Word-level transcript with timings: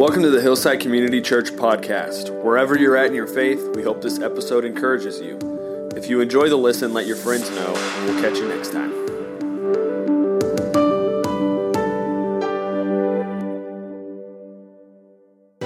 Welcome 0.00 0.22
to 0.22 0.30
the 0.30 0.40
Hillside 0.40 0.80
Community 0.80 1.20
Church 1.20 1.50
podcast. 1.50 2.30
Wherever 2.42 2.74
you're 2.74 2.96
at 2.96 3.08
in 3.08 3.14
your 3.14 3.26
faith, 3.26 3.76
we 3.76 3.82
hope 3.82 4.00
this 4.00 4.18
episode 4.18 4.64
encourages 4.64 5.20
you. 5.20 5.38
If 5.94 6.08
you 6.08 6.22
enjoy 6.22 6.48
the 6.48 6.56
listen, 6.56 6.94
let 6.94 7.06
your 7.06 7.16
friends 7.16 7.50
know, 7.50 7.74
and 7.76 8.06
we'll 8.06 8.22
catch 8.22 8.38
you 8.38 8.48
next 8.48 8.72
time. 8.72 8.92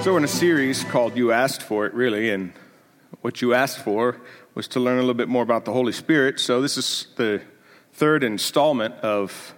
So, 0.03 0.11
we're 0.11 0.17
in 0.17 0.25
a 0.25 0.27
series 0.27 0.83
called 0.83 1.15
You 1.15 1.31
Asked 1.31 1.63
For 1.63 1.85
It, 1.85 1.93
really, 1.93 2.29
and 2.29 2.51
what 3.21 3.41
you 3.41 3.53
asked 3.53 3.79
for 3.79 4.19
was 4.53 4.67
to 4.67 4.81
learn 4.81 4.97
a 4.97 4.99
little 4.99 5.13
bit 5.13 5.29
more 5.29 5.43
about 5.43 5.63
the 5.63 5.71
Holy 5.71 5.93
Spirit. 5.93 6.41
So, 6.41 6.61
this 6.61 6.77
is 6.77 7.07
the 7.15 7.41
third 7.93 8.21
installment 8.21 8.95
of, 8.95 9.55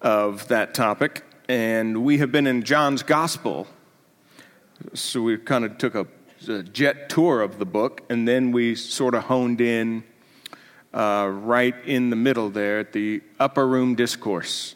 of 0.00 0.48
that 0.48 0.72
topic, 0.72 1.24
and 1.46 2.02
we 2.02 2.16
have 2.16 2.32
been 2.32 2.46
in 2.46 2.62
John's 2.62 3.02
Gospel 3.02 3.66
so 4.94 5.22
we 5.22 5.38
kind 5.38 5.64
of 5.64 5.78
took 5.78 5.94
a, 5.94 6.06
a, 6.48 6.62
jet 6.62 7.08
tour 7.08 7.40
of 7.40 7.58
the 7.58 7.64
book, 7.64 8.02
and 8.08 8.26
then 8.26 8.52
we 8.52 8.74
sort 8.74 9.14
of 9.14 9.24
honed 9.24 9.60
in 9.60 10.04
uh, 10.92 11.28
right 11.32 11.74
in 11.84 12.10
the 12.10 12.16
middle 12.16 12.50
there 12.50 12.80
at 12.80 12.92
the 12.92 13.22
upper 13.40 13.66
room 13.66 13.94
discourse, 13.94 14.74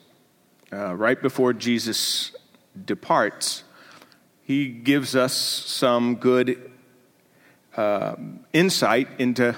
uh, 0.73 0.95
right 0.95 1.21
before 1.21 1.53
Jesus 1.53 2.33
departs. 2.85 3.65
He 4.43 4.69
gives 4.69 5.17
us 5.17 5.35
some 5.35 6.17
good 6.17 6.71
uh, 7.77 8.17
insight 8.53 9.09
into, 9.19 9.57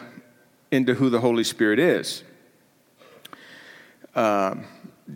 into 0.70 0.94
who 0.94 1.10
the 1.10 1.20
Holy 1.20 1.44
Spirit 1.44 1.78
is. 1.78 2.24
Uh, 4.14 4.56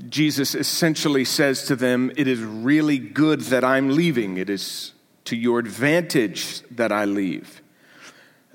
Jesus 0.09 0.55
essentially 0.55 1.25
says 1.25 1.65
to 1.65 1.77
them, 1.77 2.13
It 2.17 2.27
is 2.29 2.41
really 2.41 2.99
good 2.99 3.41
that 3.43 3.65
I'm 3.65 3.91
leaving. 3.91 4.37
It 4.37 4.49
is 4.49 4.92
to 5.25 5.37
your 5.37 5.59
advantage 5.59 6.63
that 6.71 6.93
I 6.93 7.05
leave. 7.05 7.63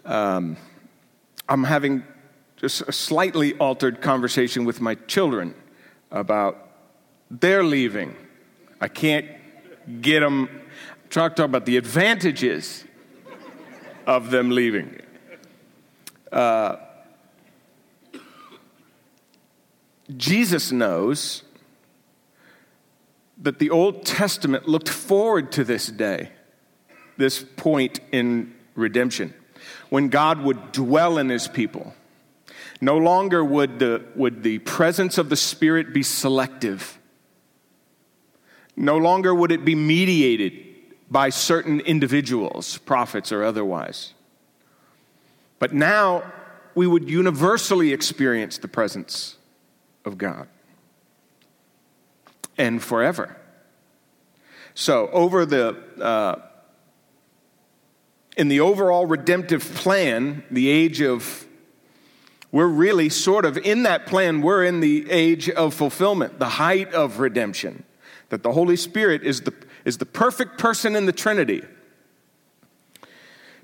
Um, 0.06 0.58
I'm 1.48 1.64
having 1.64 2.04
just 2.58 2.82
a 2.82 2.92
slightly 2.92 3.54
altered 3.56 4.02
conversation 4.02 4.66
with 4.66 4.82
my 4.82 4.96
children 4.96 5.54
about 6.12 6.70
their 7.30 7.64
leaving. 7.64 8.16
I 8.82 8.88
can't 8.88 9.28
get 10.02 10.22
them, 10.22 10.50
talk, 11.10 11.36
talk 11.36 11.46
about 11.46 11.66
the 11.66 11.78
advantages 11.78 12.84
of 14.06 14.32
them 14.32 14.50
leaving. 14.50 15.02
Uh, 16.32 16.78
Jesus 20.16 20.72
knows 20.72 21.44
that 23.38 23.60
the 23.60 23.70
Old 23.70 24.06
Testament 24.06 24.68
looked 24.68 24.90
forward 24.90 25.52
to 25.54 25.64
this 25.64 25.88
day 25.88 26.32
this 27.18 27.44
point 27.44 28.00
in 28.12 28.54
redemption 28.76 29.34
when 29.90 30.10
God 30.10 30.42
would 30.42 30.72
dwell 30.72 31.18
in 31.18 31.30
his 31.30 31.48
people. 31.48 31.94
No 32.80 32.98
longer 32.98 33.44
would 33.44 33.80
the, 33.80 34.06
would 34.16 34.44
the 34.44 34.60
presence 34.60 35.18
of 35.18 35.30
the 35.30 35.36
Spirit 35.36 35.94
be 35.94 36.04
selective. 36.04 37.00
No 38.76 38.98
longer 38.98 39.34
would 39.34 39.52
it 39.52 39.66
be 39.66 39.76
mediated 39.76 40.54
by 41.10 41.30
certain 41.30 41.80
individuals, 41.80 42.78
prophets 42.80 43.32
or 43.32 43.44
otherwise. 43.44 44.14
But 45.60 45.74
now 45.74 46.32
we 46.76 46.86
would 46.86 47.10
universally 47.10 47.92
experience 47.94 48.60
the 48.60 48.68
presence 48.68 49.38
of 50.06 50.18
God 50.18 50.48
and 52.58 52.84
forever. 52.84 53.36
So, 54.76 55.10
over 55.10 55.46
the 55.46 55.76
uh, 56.00 56.42
in 58.38 58.48
the 58.48 58.60
overall 58.60 59.06
redemptive 59.06 59.64
plan, 59.76 60.44
the 60.52 60.70
age 60.70 61.02
of, 61.02 61.46
we're 62.52 62.68
really 62.68 63.10
sort 63.10 63.46
of 63.46 63.58
in 63.58 63.84
that 63.84 64.06
plan, 64.06 64.42
we're 64.42 64.64
in 64.64 64.80
the 64.80 65.10
age 65.10 65.50
of 65.50 65.74
fulfillment, 65.74 66.40
the 66.40 66.50
height 66.50 66.94
of 66.94 67.20
redemption. 67.20 67.84
That 68.30 68.44
the 68.44 68.52
Holy 68.52 68.76
Spirit 68.76 69.24
is 69.24 69.42
the, 69.42 69.54
is 69.86 69.98
the 69.98 70.06
perfect 70.06 70.60
person 70.60 70.96
in 70.96 71.06
the 71.06 71.12
Trinity 71.12 71.64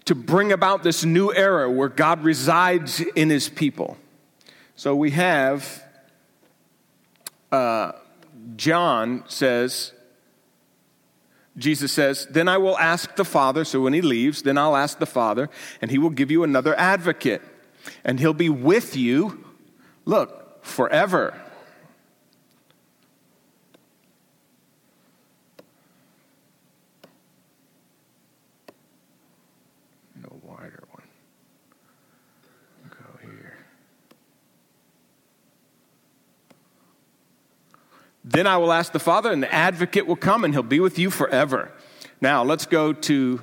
to 0.05 0.15
bring 0.15 0.51
about 0.51 0.83
this 0.83 1.05
new 1.05 1.31
era 1.33 1.69
where 1.69 1.89
God 1.89 2.23
resides 2.23 2.99
in 2.99 3.29
his 3.29 3.47
people. 3.47 3.97
So 4.75 4.95
we 4.95 5.11
have, 5.11 5.83
uh, 7.51 7.93
John 8.55 9.23
says, 9.27 9.93
Jesus 11.57 11.91
says, 11.91 12.25
Then 12.29 12.47
I 12.47 12.57
will 12.57 12.77
ask 12.77 13.15
the 13.15 13.25
Father. 13.25 13.63
So 13.63 13.81
when 13.81 13.93
he 13.93 14.01
leaves, 14.01 14.41
then 14.41 14.57
I'll 14.57 14.75
ask 14.75 14.99
the 14.99 15.05
Father, 15.05 15.49
and 15.81 15.91
he 15.91 15.97
will 15.97 16.09
give 16.09 16.31
you 16.31 16.43
another 16.43 16.77
advocate. 16.79 17.41
And 18.03 18.19
he'll 18.19 18.33
be 18.33 18.49
with 18.49 18.95
you, 18.95 19.43
look, 20.05 20.63
forever. 20.63 21.39
No 30.15 30.39
wider 30.41 30.83
one. 30.91 31.07
Go 32.89 33.19
here. 33.21 33.57
Then 38.23 38.47
I 38.47 38.57
will 38.57 38.71
ask 38.71 38.91
the 38.91 38.99
Father, 38.99 39.31
and 39.31 39.43
the 39.43 39.53
advocate 39.53 40.07
will 40.07 40.15
come, 40.15 40.45
and 40.45 40.53
he'll 40.53 40.63
be 40.63 40.79
with 40.79 40.97
you 40.97 41.09
forever. 41.09 41.71
Now, 42.21 42.43
let's 42.43 42.65
go 42.65 42.93
to. 42.93 43.41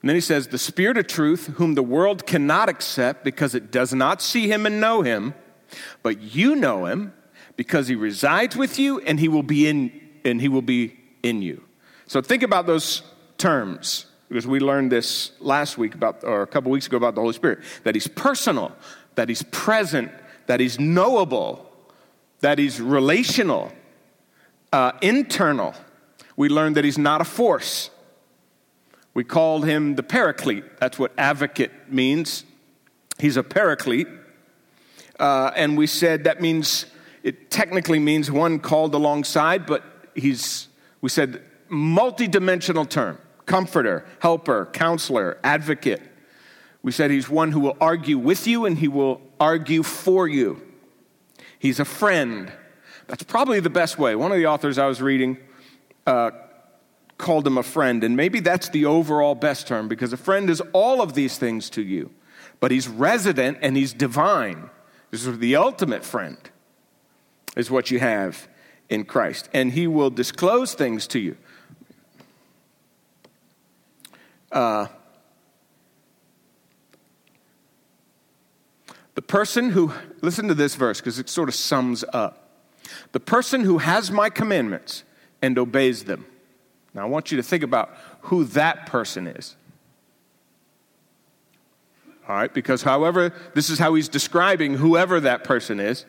And 0.00 0.08
then 0.08 0.14
he 0.14 0.20
says, 0.20 0.48
The 0.48 0.58
Spirit 0.58 0.98
of 0.98 1.06
truth, 1.06 1.46
whom 1.56 1.74
the 1.74 1.82
world 1.82 2.26
cannot 2.26 2.68
accept 2.68 3.24
because 3.24 3.54
it 3.54 3.70
does 3.70 3.94
not 3.94 4.20
see 4.20 4.50
him 4.50 4.66
and 4.66 4.80
know 4.80 5.02
him, 5.02 5.34
but 6.02 6.20
you 6.20 6.54
know 6.54 6.86
him 6.86 7.14
because 7.56 7.88
he 7.88 7.94
resides 7.94 8.56
with 8.56 8.78
you 8.78 9.00
and 9.00 9.18
he 9.18 9.28
will 9.28 9.42
be 9.42 9.66
in, 9.66 9.90
and 10.24 10.40
he 10.40 10.48
will 10.48 10.62
be 10.62 10.98
in 11.22 11.42
you. 11.42 11.62
So 12.06 12.20
think 12.20 12.42
about 12.42 12.66
those 12.66 13.02
terms 13.38 14.06
because 14.28 14.46
we 14.46 14.60
learned 14.60 14.92
this 14.92 15.32
last 15.40 15.78
week 15.78 15.94
about, 15.94 16.22
or 16.24 16.42
a 16.42 16.46
couple 16.46 16.70
weeks 16.70 16.86
ago 16.86 16.96
about 16.96 17.14
the 17.14 17.20
Holy 17.20 17.32
Spirit 17.32 17.60
that 17.84 17.94
he's 17.94 18.06
personal, 18.06 18.72
that 19.14 19.28
he's 19.28 19.42
present, 19.44 20.12
that 20.46 20.60
he's 20.60 20.78
knowable, 20.78 21.67
that 22.40 22.58
he's 22.58 22.80
relational, 22.80 23.72
uh, 24.72 24.92
internal. 25.02 25.74
We 26.36 26.48
learned 26.48 26.76
that 26.76 26.84
he's 26.84 26.98
not 26.98 27.20
a 27.20 27.24
force. 27.24 27.90
We 29.14 29.24
called 29.24 29.64
him 29.64 29.96
the 29.96 30.02
paraclete. 30.02 30.78
That's 30.78 30.98
what 30.98 31.12
advocate 31.18 31.72
means. 31.88 32.44
He's 33.18 33.36
a 33.36 33.42
paraclete. 33.42 34.08
Uh, 35.18 35.50
and 35.56 35.76
we 35.76 35.86
said 35.88 36.24
that 36.24 36.40
means, 36.40 36.86
it 37.24 37.50
technically 37.50 37.98
means 37.98 38.30
one 38.30 38.60
called 38.60 38.94
alongside, 38.94 39.66
but 39.66 39.82
he's, 40.14 40.68
we 41.00 41.08
said, 41.08 41.42
multidimensional 41.68 42.88
term 42.88 43.18
comforter, 43.48 44.04
helper, 44.20 44.66
counselor, 44.66 45.38
advocate. 45.42 46.02
We 46.82 46.92
said 46.92 47.10
he's 47.10 47.28
one 47.28 47.50
who 47.50 47.60
will 47.60 47.76
argue 47.80 48.18
with 48.18 48.46
you 48.46 48.66
and 48.66 48.78
he 48.78 48.86
will 48.86 49.20
argue 49.40 49.82
for 49.82 50.28
you. 50.28 50.67
He's 51.58 51.80
a 51.80 51.84
friend. 51.84 52.52
That's 53.06 53.22
probably 53.22 53.60
the 53.60 53.70
best 53.70 53.98
way. 53.98 54.14
One 54.14 54.32
of 54.32 54.38
the 54.38 54.46
authors 54.46 54.78
I 54.78 54.86
was 54.86 55.02
reading 55.02 55.38
uh, 56.06 56.30
called 57.16 57.46
him 57.46 57.58
a 57.58 57.62
friend, 57.62 58.04
and 58.04 58.16
maybe 58.16 58.40
that's 58.40 58.68
the 58.68 58.84
overall 58.84 59.34
best 59.34 59.66
term 59.66 59.88
because 59.88 60.12
a 60.12 60.16
friend 60.16 60.48
is 60.48 60.62
all 60.72 61.02
of 61.02 61.14
these 61.14 61.36
things 61.36 61.68
to 61.70 61.82
you, 61.82 62.10
but 62.60 62.70
he's 62.70 62.86
resident 62.88 63.58
and 63.60 63.76
he's 63.76 63.92
divine. 63.92 64.70
This 65.10 65.26
is 65.26 65.38
the 65.38 65.56
ultimate 65.56 66.04
friend, 66.04 66.38
is 67.56 67.70
what 67.70 67.90
you 67.90 67.98
have 67.98 68.48
in 68.88 69.04
Christ, 69.04 69.48
and 69.52 69.72
he 69.72 69.86
will 69.86 70.10
disclose 70.10 70.74
things 70.74 71.06
to 71.08 71.18
you. 71.18 71.36
Uh, 74.52 74.86
The 79.18 79.22
person 79.22 79.70
who, 79.70 79.92
listen 80.20 80.46
to 80.46 80.54
this 80.54 80.76
verse 80.76 81.00
because 81.00 81.18
it 81.18 81.28
sort 81.28 81.48
of 81.48 81.56
sums 81.56 82.04
up. 82.12 82.50
The 83.10 83.18
person 83.18 83.62
who 83.62 83.78
has 83.78 84.12
my 84.12 84.30
commandments 84.30 85.02
and 85.42 85.58
obeys 85.58 86.04
them. 86.04 86.24
Now, 86.94 87.02
I 87.02 87.06
want 87.06 87.32
you 87.32 87.36
to 87.36 87.42
think 87.42 87.64
about 87.64 87.96
who 88.20 88.44
that 88.44 88.86
person 88.86 89.26
is. 89.26 89.56
All 92.28 92.36
right, 92.36 92.54
because 92.54 92.82
however, 92.82 93.34
this 93.54 93.70
is 93.70 93.80
how 93.80 93.94
he's 93.94 94.08
describing 94.08 94.74
whoever 94.74 95.18
that 95.18 95.42
person 95.42 95.80
is. 95.80 96.04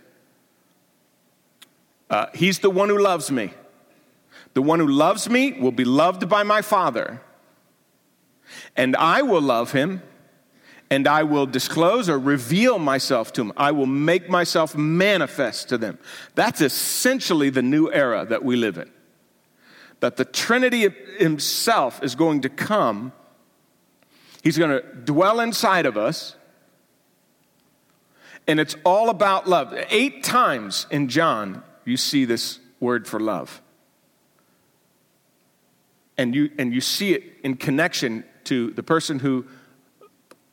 Uh, 2.11 2.27
he's 2.35 2.59
the 2.59 2.69
one 2.69 2.89
who 2.89 2.99
loves 2.99 3.31
me. 3.31 3.53
The 4.53 4.61
one 4.61 4.79
who 4.79 4.87
loves 4.87 5.27
me 5.27 5.53
will 5.53 5.71
be 5.71 5.83
loved 5.83 6.29
by 6.29 6.43
my 6.43 6.61
Father, 6.61 7.23
and 8.75 8.95
I 8.95 9.23
will 9.23 9.41
love 9.41 9.71
him 9.71 10.03
and 10.91 11.07
I 11.07 11.23
will 11.23 11.45
disclose 11.45 12.09
or 12.09 12.17
reveal 12.17 12.79
myself 12.79 13.31
to 13.33 13.41
them. 13.41 13.53
I 13.55 13.71
will 13.71 13.85
make 13.85 14.29
myself 14.29 14.75
manifest 14.75 15.69
to 15.69 15.77
them. 15.77 15.99
That's 16.35 16.61
essentially 16.61 17.51
the 17.51 17.61
new 17.61 17.91
era 17.91 18.25
that 18.25 18.43
we 18.43 18.55
live 18.55 18.77
in. 18.77 18.91
that 19.99 20.17
the 20.17 20.25
Trinity 20.25 20.87
Himself 21.17 22.03
is 22.03 22.15
going 22.15 22.41
to 22.41 22.49
come. 22.49 23.11
He's 24.43 24.57
going 24.57 24.71
to 24.71 24.81
dwell 24.81 25.39
inside 25.39 25.85
of 25.85 25.97
us. 25.97 26.35
And 28.47 28.59
it's 28.59 28.75
all 28.83 29.09
about 29.09 29.47
love. 29.47 29.73
Eight 29.89 30.23
times 30.23 30.87
in 30.89 31.07
John, 31.09 31.63
you 31.85 31.97
see 31.97 32.25
this 32.25 32.59
word 32.79 33.07
for 33.07 33.19
love. 33.19 33.61
And 36.17 36.33
you, 36.33 36.49
and 36.57 36.73
you 36.73 36.81
see 36.81 37.13
it 37.13 37.23
in 37.43 37.55
connection 37.57 38.23
to 38.45 38.71
the 38.71 38.83
person 38.83 39.19
who, 39.19 39.45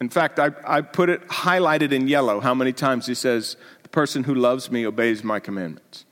in 0.01 0.09
fact, 0.11 0.39
I, 0.39 0.51
I 0.67 0.83
put 0.83 1.09
it 1.09 1.27
highlighted 1.29 1.93
in 1.93 2.09
yellow 2.09 2.41
how 2.41 2.55
many 2.55 2.73
times 2.73 3.07
he 3.07 3.15
says, 3.15 3.57
The 3.83 3.89
person 3.89 4.25
who 4.25 4.35
loves 4.35 4.71
me 4.71 4.87
obeys 4.87 5.25
my 5.25 5.41
commandments. 5.41 6.05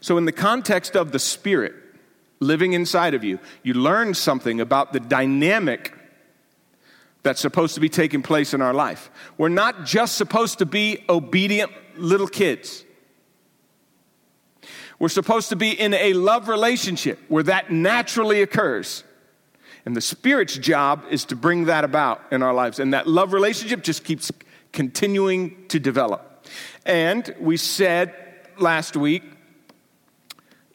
So, 0.00 0.16
in 0.16 0.24
the 0.24 0.32
context 0.32 0.96
of 0.96 1.12
the 1.12 1.18
Spirit 1.18 1.74
living 2.40 2.72
inside 2.72 3.14
of 3.14 3.24
you, 3.24 3.38
you 3.62 3.74
learn 3.74 4.14
something 4.14 4.60
about 4.60 4.92
the 4.92 5.00
dynamic 5.00 5.92
that's 7.22 7.40
supposed 7.40 7.74
to 7.74 7.80
be 7.80 7.88
taking 7.88 8.22
place 8.22 8.52
in 8.52 8.60
our 8.60 8.74
life. 8.74 9.10
We're 9.38 9.48
not 9.48 9.84
just 9.84 10.16
supposed 10.16 10.58
to 10.58 10.66
be 10.66 11.04
obedient 11.08 11.70
little 11.96 12.26
kids. 12.26 12.84
We're 14.98 15.08
supposed 15.08 15.48
to 15.48 15.56
be 15.56 15.70
in 15.70 15.94
a 15.94 16.12
love 16.12 16.48
relationship 16.48 17.18
where 17.28 17.42
that 17.44 17.72
naturally 17.72 18.42
occurs. 18.42 19.04
And 19.84 19.96
the 19.96 20.00
Spirit's 20.00 20.56
job 20.56 21.04
is 21.10 21.24
to 21.26 21.36
bring 21.36 21.64
that 21.64 21.84
about 21.84 22.22
in 22.30 22.42
our 22.42 22.54
lives. 22.54 22.78
And 22.78 22.94
that 22.94 23.06
love 23.06 23.32
relationship 23.32 23.82
just 23.82 24.04
keeps 24.04 24.30
continuing 24.72 25.66
to 25.68 25.80
develop. 25.80 26.46
And 26.86 27.34
we 27.40 27.56
said 27.56 28.14
last 28.58 28.96
week 28.96 29.22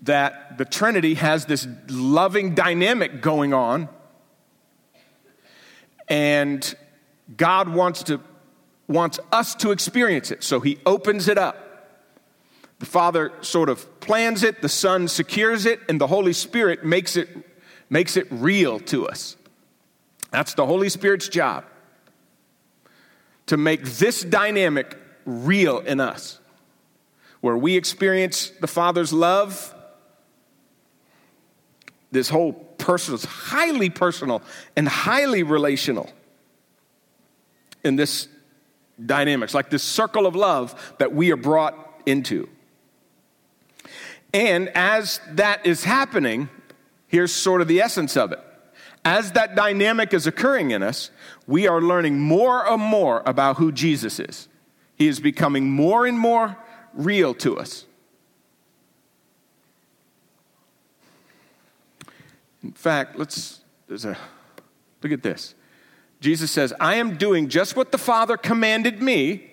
that 0.01 0.57
the 0.57 0.65
Trinity 0.65 1.15
has 1.15 1.45
this 1.45 1.68
loving 1.89 2.56
dynamic 2.56 3.21
going 3.21 3.54
on, 3.54 3.89
and 6.07 6.75
God 7.36 7.69
wants 7.69 8.04
to 8.04 8.21
wants 8.88 9.19
us 9.33 9.54
to 9.56 9.71
experience 9.71 10.31
it. 10.31 10.44
So 10.44 10.62
he 10.62 10.80
opens 10.86 11.27
it 11.27 11.38
up. 11.38 11.68
The 12.80 12.86
Father 12.86 13.33
sort 13.42 13.69
of 13.69 14.00
plans 14.00 14.44
it, 14.44 14.62
the 14.62 14.69
Son 14.69 15.07
secures 15.07 15.65
it, 15.65 15.81
and 15.89 16.00
the 16.00 16.07
Holy 16.07 16.31
Spirit 16.31 16.86
makes 16.86 17.18
it 17.18 17.27
makes 17.89 18.17
it 18.17 18.27
real 18.29 18.79
to 18.79 19.07
us. 19.07 19.37
That's 20.31 20.53
the 20.53 20.65
Holy 20.65 20.89
Spirit's 20.89 21.29
job. 21.29 21.65
To 23.47 23.57
make 23.57 23.83
this 23.83 24.23
dynamic 24.23 24.97
real 25.25 25.79
in 25.79 25.99
us. 25.99 26.39
Where 27.41 27.57
we 27.57 27.77
experience 27.77 28.49
the 28.49 28.67
Father's 28.67 29.13
love 29.13 29.73
this 32.11 32.29
whole 32.29 32.53
person 32.53 33.13
is 33.13 33.25
highly 33.25 33.89
personal 33.89 34.41
and 34.75 34.87
highly 34.87 35.43
relational 35.43 36.09
in 37.83 37.95
this 37.95 38.27
dynamics, 39.03 39.53
like 39.53 39.69
this 39.69 39.83
circle 39.83 40.25
of 40.25 40.35
love 40.35 40.95
that 40.99 41.13
we 41.13 41.31
are 41.31 41.37
brought 41.37 41.75
into. 42.05 42.49
And 44.33 44.69
as 44.69 45.19
that 45.31 45.65
is 45.65 45.83
happening, 45.83 46.49
here's 47.07 47.33
sort 47.33 47.62
of 47.62 47.68
the 47.68 47.81
essence 47.81 48.15
of 48.15 48.31
it. 48.31 48.39
As 49.04 49.31
that 49.33 49.56
dynamic 49.56 50.13
is 50.13 50.27
occurring 50.27 50.71
in 50.71 50.83
us, 50.83 51.12
we 51.45 51.68
are 51.68 51.81
learning 51.81 52.19
more 52.19 52.68
and 52.68 52.81
more 52.81 53.24
about 53.25 53.57
who 53.57 53.71
Jesus 53.71 54.19
is. 54.19 54.48
He 54.95 55.07
is 55.07 55.19
becoming 55.19 55.69
more 55.69 56.06
and 56.06 56.19
more 56.19 56.57
real 56.94 57.33
to 57.36 57.57
us. 57.57 57.86
In 62.63 62.74
fact, 62.74 63.18
let's, 63.18 63.62
there's 63.88 64.04
a, 64.04 64.18
look 65.01 65.13
at 65.13 65.24
this. 65.24 65.56
Jesus 66.19 66.51
says, 66.51 66.74
I 66.80 66.95
am 66.95 67.15
doing 67.15 67.48
just 67.48 67.75
what 67.75 67.92
the 67.92 67.98
Father 67.98 68.36
commanded 68.36 69.01
me 69.01 69.50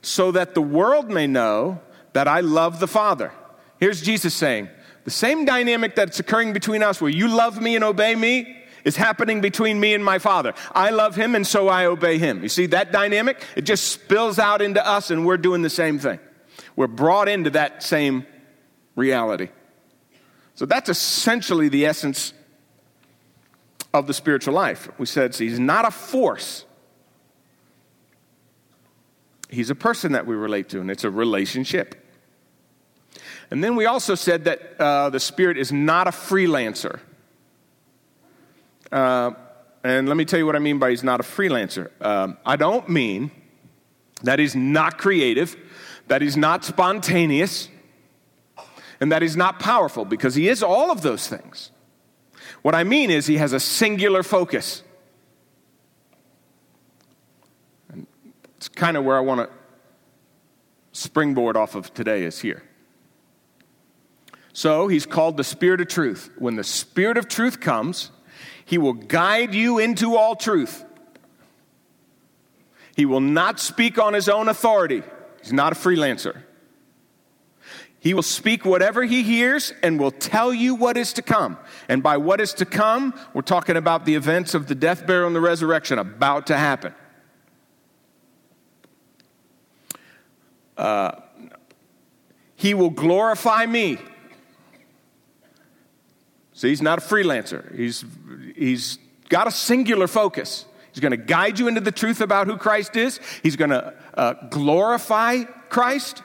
so 0.00 0.32
that 0.32 0.54
the 0.54 0.62
world 0.62 1.10
may 1.10 1.26
know 1.26 1.80
that 2.14 2.26
I 2.26 2.40
love 2.40 2.80
the 2.80 2.88
Father. 2.88 3.32
Here's 3.78 4.00
Jesus 4.00 4.34
saying, 4.34 4.68
the 5.06 5.12
same 5.12 5.44
dynamic 5.44 5.94
that's 5.94 6.18
occurring 6.18 6.52
between 6.52 6.82
us, 6.82 7.00
where 7.00 7.08
you 7.08 7.28
love 7.28 7.62
me 7.62 7.76
and 7.76 7.84
obey 7.84 8.16
me, 8.16 8.56
is 8.84 8.96
happening 8.96 9.40
between 9.40 9.78
me 9.78 9.94
and 9.94 10.04
my 10.04 10.18
Father. 10.18 10.52
I 10.72 10.90
love 10.90 11.14
him 11.14 11.36
and 11.36 11.46
so 11.46 11.68
I 11.68 11.86
obey 11.86 12.18
him. 12.18 12.42
You 12.42 12.48
see 12.48 12.66
that 12.66 12.90
dynamic? 12.90 13.40
It 13.54 13.62
just 13.62 13.86
spills 13.86 14.40
out 14.40 14.60
into 14.60 14.84
us 14.84 15.12
and 15.12 15.24
we're 15.24 15.36
doing 15.36 15.62
the 15.62 15.70
same 15.70 16.00
thing. 16.00 16.18
We're 16.74 16.88
brought 16.88 17.28
into 17.28 17.50
that 17.50 17.84
same 17.84 18.26
reality. 18.96 19.50
So 20.56 20.66
that's 20.66 20.88
essentially 20.88 21.68
the 21.68 21.86
essence 21.86 22.32
of 23.94 24.08
the 24.08 24.14
spiritual 24.14 24.54
life. 24.54 24.88
We 24.98 25.06
said 25.06 25.36
he's 25.36 25.60
not 25.60 25.86
a 25.86 25.92
force. 25.92 26.64
He's 29.50 29.70
a 29.70 29.76
person 29.76 30.12
that 30.12 30.26
we 30.26 30.34
relate 30.34 30.68
to, 30.70 30.80
and 30.80 30.90
it's 30.90 31.04
a 31.04 31.10
relationship. 31.10 32.05
And 33.50 33.62
then 33.62 33.76
we 33.76 33.86
also 33.86 34.14
said 34.14 34.44
that 34.44 34.80
uh, 34.80 35.10
the 35.10 35.20
Spirit 35.20 35.56
is 35.56 35.72
not 35.72 36.08
a 36.08 36.10
freelancer. 36.10 37.00
Uh, 38.90 39.32
and 39.84 40.08
let 40.08 40.16
me 40.16 40.24
tell 40.24 40.38
you 40.38 40.46
what 40.46 40.56
I 40.56 40.58
mean 40.58 40.78
by 40.78 40.90
he's 40.90 41.04
not 41.04 41.20
a 41.20 41.22
freelancer. 41.22 41.90
Um, 42.00 42.38
I 42.44 42.56
don't 42.56 42.88
mean 42.88 43.30
that 44.22 44.38
he's 44.38 44.56
not 44.56 44.98
creative, 44.98 45.56
that 46.08 46.22
he's 46.22 46.36
not 46.36 46.64
spontaneous, 46.64 47.68
and 49.00 49.12
that 49.12 49.22
he's 49.22 49.36
not 49.36 49.60
powerful, 49.60 50.04
because 50.04 50.34
he 50.34 50.48
is 50.48 50.62
all 50.62 50.90
of 50.90 51.02
those 51.02 51.28
things. 51.28 51.70
What 52.62 52.74
I 52.74 52.82
mean 52.82 53.10
is, 53.10 53.26
he 53.26 53.36
has 53.36 53.52
a 53.52 53.60
singular 53.60 54.22
focus. 54.22 54.82
And 57.90 58.06
it's 58.56 58.68
kind 58.68 58.96
of 58.96 59.04
where 59.04 59.16
I 59.16 59.20
want 59.20 59.48
to 59.48 59.56
springboard 60.92 61.56
off 61.56 61.74
of 61.74 61.94
today, 61.94 62.24
is 62.24 62.40
here. 62.40 62.62
So 64.56 64.88
he's 64.88 65.04
called 65.04 65.36
the 65.36 65.44
Spirit 65.44 65.82
of 65.82 65.88
Truth. 65.88 66.30
When 66.38 66.56
the 66.56 66.64
Spirit 66.64 67.18
of 67.18 67.28
Truth 67.28 67.60
comes, 67.60 68.10
he 68.64 68.78
will 68.78 68.94
guide 68.94 69.54
you 69.54 69.78
into 69.78 70.16
all 70.16 70.34
truth. 70.34 70.82
He 72.96 73.04
will 73.04 73.20
not 73.20 73.60
speak 73.60 73.98
on 73.98 74.14
his 74.14 74.30
own 74.30 74.48
authority. 74.48 75.02
He's 75.42 75.52
not 75.52 75.74
a 75.74 75.76
freelancer. 75.76 76.38
He 78.00 78.14
will 78.14 78.22
speak 78.22 78.64
whatever 78.64 79.04
he 79.04 79.22
hears 79.22 79.74
and 79.82 80.00
will 80.00 80.10
tell 80.10 80.54
you 80.54 80.74
what 80.74 80.96
is 80.96 81.12
to 81.12 81.22
come. 81.22 81.58
And 81.86 82.02
by 82.02 82.16
what 82.16 82.40
is 82.40 82.54
to 82.54 82.64
come, 82.64 83.12
we're 83.34 83.42
talking 83.42 83.76
about 83.76 84.06
the 84.06 84.14
events 84.14 84.54
of 84.54 84.68
the 84.68 84.74
death, 84.74 85.06
burial, 85.06 85.26
and 85.26 85.36
the 85.36 85.40
resurrection 85.42 85.98
about 85.98 86.46
to 86.46 86.56
happen. 86.56 86.94
Uh, 90.78 91.12
he 92.54 92.72
will 92.72 92.88
glorify 92.88 93.66
me. 93.66 93.98
See, 96.56 96.70
he's 96.70 96.80
not 96.80 96.98
a 96.98 97.02
freelancer. 97.02 97.76
He's, 97.76 98.02
he's 98.56 98.98
got 99.28 99.46
a 99.46 99.50
singular 99.50 100.06
focus. 100.08 100.64
He's 100.90 101.00
going 101.00 101.10
to 101.10 101.18
guide 101.18 101.58
you 101.58 101.68
into 101.68 101.82
the 101.82 101.92
truth 101.92 102.22
about 102.22 102.46
who 102.46 102.56
Christ 102.56 102.96
is. 102.96 103.20
He's 103.42 103.56
going 103.56 103.72
to 103.72 103.92
uh, 104.14 104.32
glorify 104.48 105.44
Christ. 105.68 106.22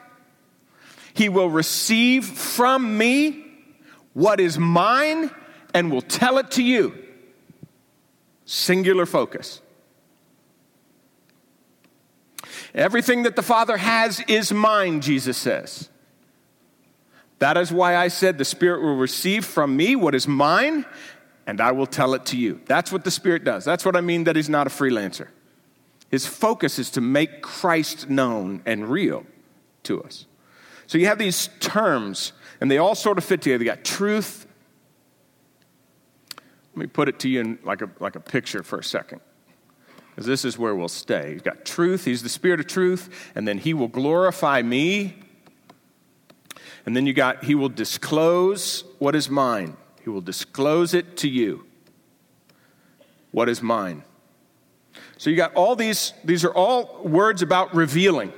He 1.14 1.28
will 1.28 1.50
receive 1.50 2.24
from 2.24 2.98
me 2.98 3.44
what 4.14 4.40
is 4.40 4.58
mine 4.58 5.32
and 5.74 5.92
will 5.92 6.02
tell 6.02 6.38
it 6.38 6.52
to 6.52 6.64
you. 6.64 6.98
Singular 8.46 9.06
focus. 9.06 9.60
Everything 12.74 13.24
that 13.24 13.36
the 13.36 13.44
Father 13.44 13.76
has 13.76 14.22
is 14.30 14.54
mine, 14.54 15.02
Jesus 15.02 15.36
says. 15.38 15.90
That 17.42 17.58
is 17.58 17.72
why 17.72 17.98
I 17.98 18.10
said 18.10 18.38
the 18.38 18.46
Spirit 18.46 18.84
will 18.84 18.98
receive 18.98 19.46
from 19.46 19.76
me 19.76 19.96
what 19.96 20.14
is 20.14 20.28
mine 20.28 20.86
and 21.48 21.60
I 21.60 21.72
will 21.72 21.88
tell 21.88 22.14
it 22.14 22.28
to 22.28 22.38
you. 22.38 22.62
That's 22.66 22.92
what 22.92 23.04
the 23.04 23.10
Spirit 23.10 23.44
does. 23.44 23.66
That's 23.66 23.84
what 23.84 23.96
I 23.96 24.02
mean 24.02 24.26
that 24.26 24.36
He's 24.36 24.48
not 24.48 24.68
a 24.68 24.70
freelancer. 24.70 25.28
His 26.12 26.28
focus 26.28 26.78
is 26.78 26.92
to 26.92 27.02
make 27.02 27.42
Christ 27.42 28.12
known 28.12 28.62
and 28.68 28.88
real 28.88 29.26
to 29.84 30.04
us. 30.04 30.28
So 30.86 31.00
you 31.00 31.08
have 31.08 31.18
these 31.18 31.50
terms, 31.60 32.34
and 32.60 32.70
they 32.70 32.78
all 32.78 32.94
sort 32.94 33.18
of 33.18 33.24
fit 33.24 33.42
together. 33.42 33.64
You 33.64 33.72
got 33.72 33.84
truth. 33.84 34.46
Let 36.76 36.78
me 36.78 36.86
put 36.86 37.10
it 37.10 37.18
to 37.22 37.28
you 37.28 37.40
in 37.40 37.60
like 37.64 37.82
a, 37.82 37.90
like 38.00 38.16
a 38.16 38.20
picture 38.20 38.62
for 38.62 38.78
a 38.78 38.84
second, 38.84 39.20
because 40.12 40.28
this 40.28 40.46
is 40.46 40.60
where 40.60 40.76
we'll 40.76 40.90
stay. 40.90 41.32
You've 41.34 41.44
got 41.44 41.66
truth, 41.66 42.06
He's 42.06 42.22
the 42.22 42.30
Spirit 42.30 42.60
of 42.60 42.68
truth, 42.68 43.32
and 43.34 43.48
then 43.48 43.58
He 43.58 43.74
will 43.74 43.88
glorify 43.88 44.62
me. 44.62 45.21
And 46.86 46.96
then 46.96 47.06
you 47.06 47.14
got, 47.14 47.44
He 47.44 47.56
will 47.56 47.70
disclose 47.70 48.84
what 49.00 49.16
is 49.16 49.30
mine. 49.30 49.78
He 50.04 50.10
will 50.10 50.22
disclose 50.22 50.94
it 50.94 51.18
to 51.18 51.30
you. 51.30 51.66
What 53.32 53.50
is 53.50 53.62
mine? 53.62 54.04
So 55.18 55.30
you 55.30 55.36
got 55.36 55.54
all 55.54 55.76
these, 55.76 56.14
these 56.24 56.44
are 56.44 56.54
all 56.54 57.02
words 57.04 57.42
about 57.42 57.76
revealing. 57.76 58.34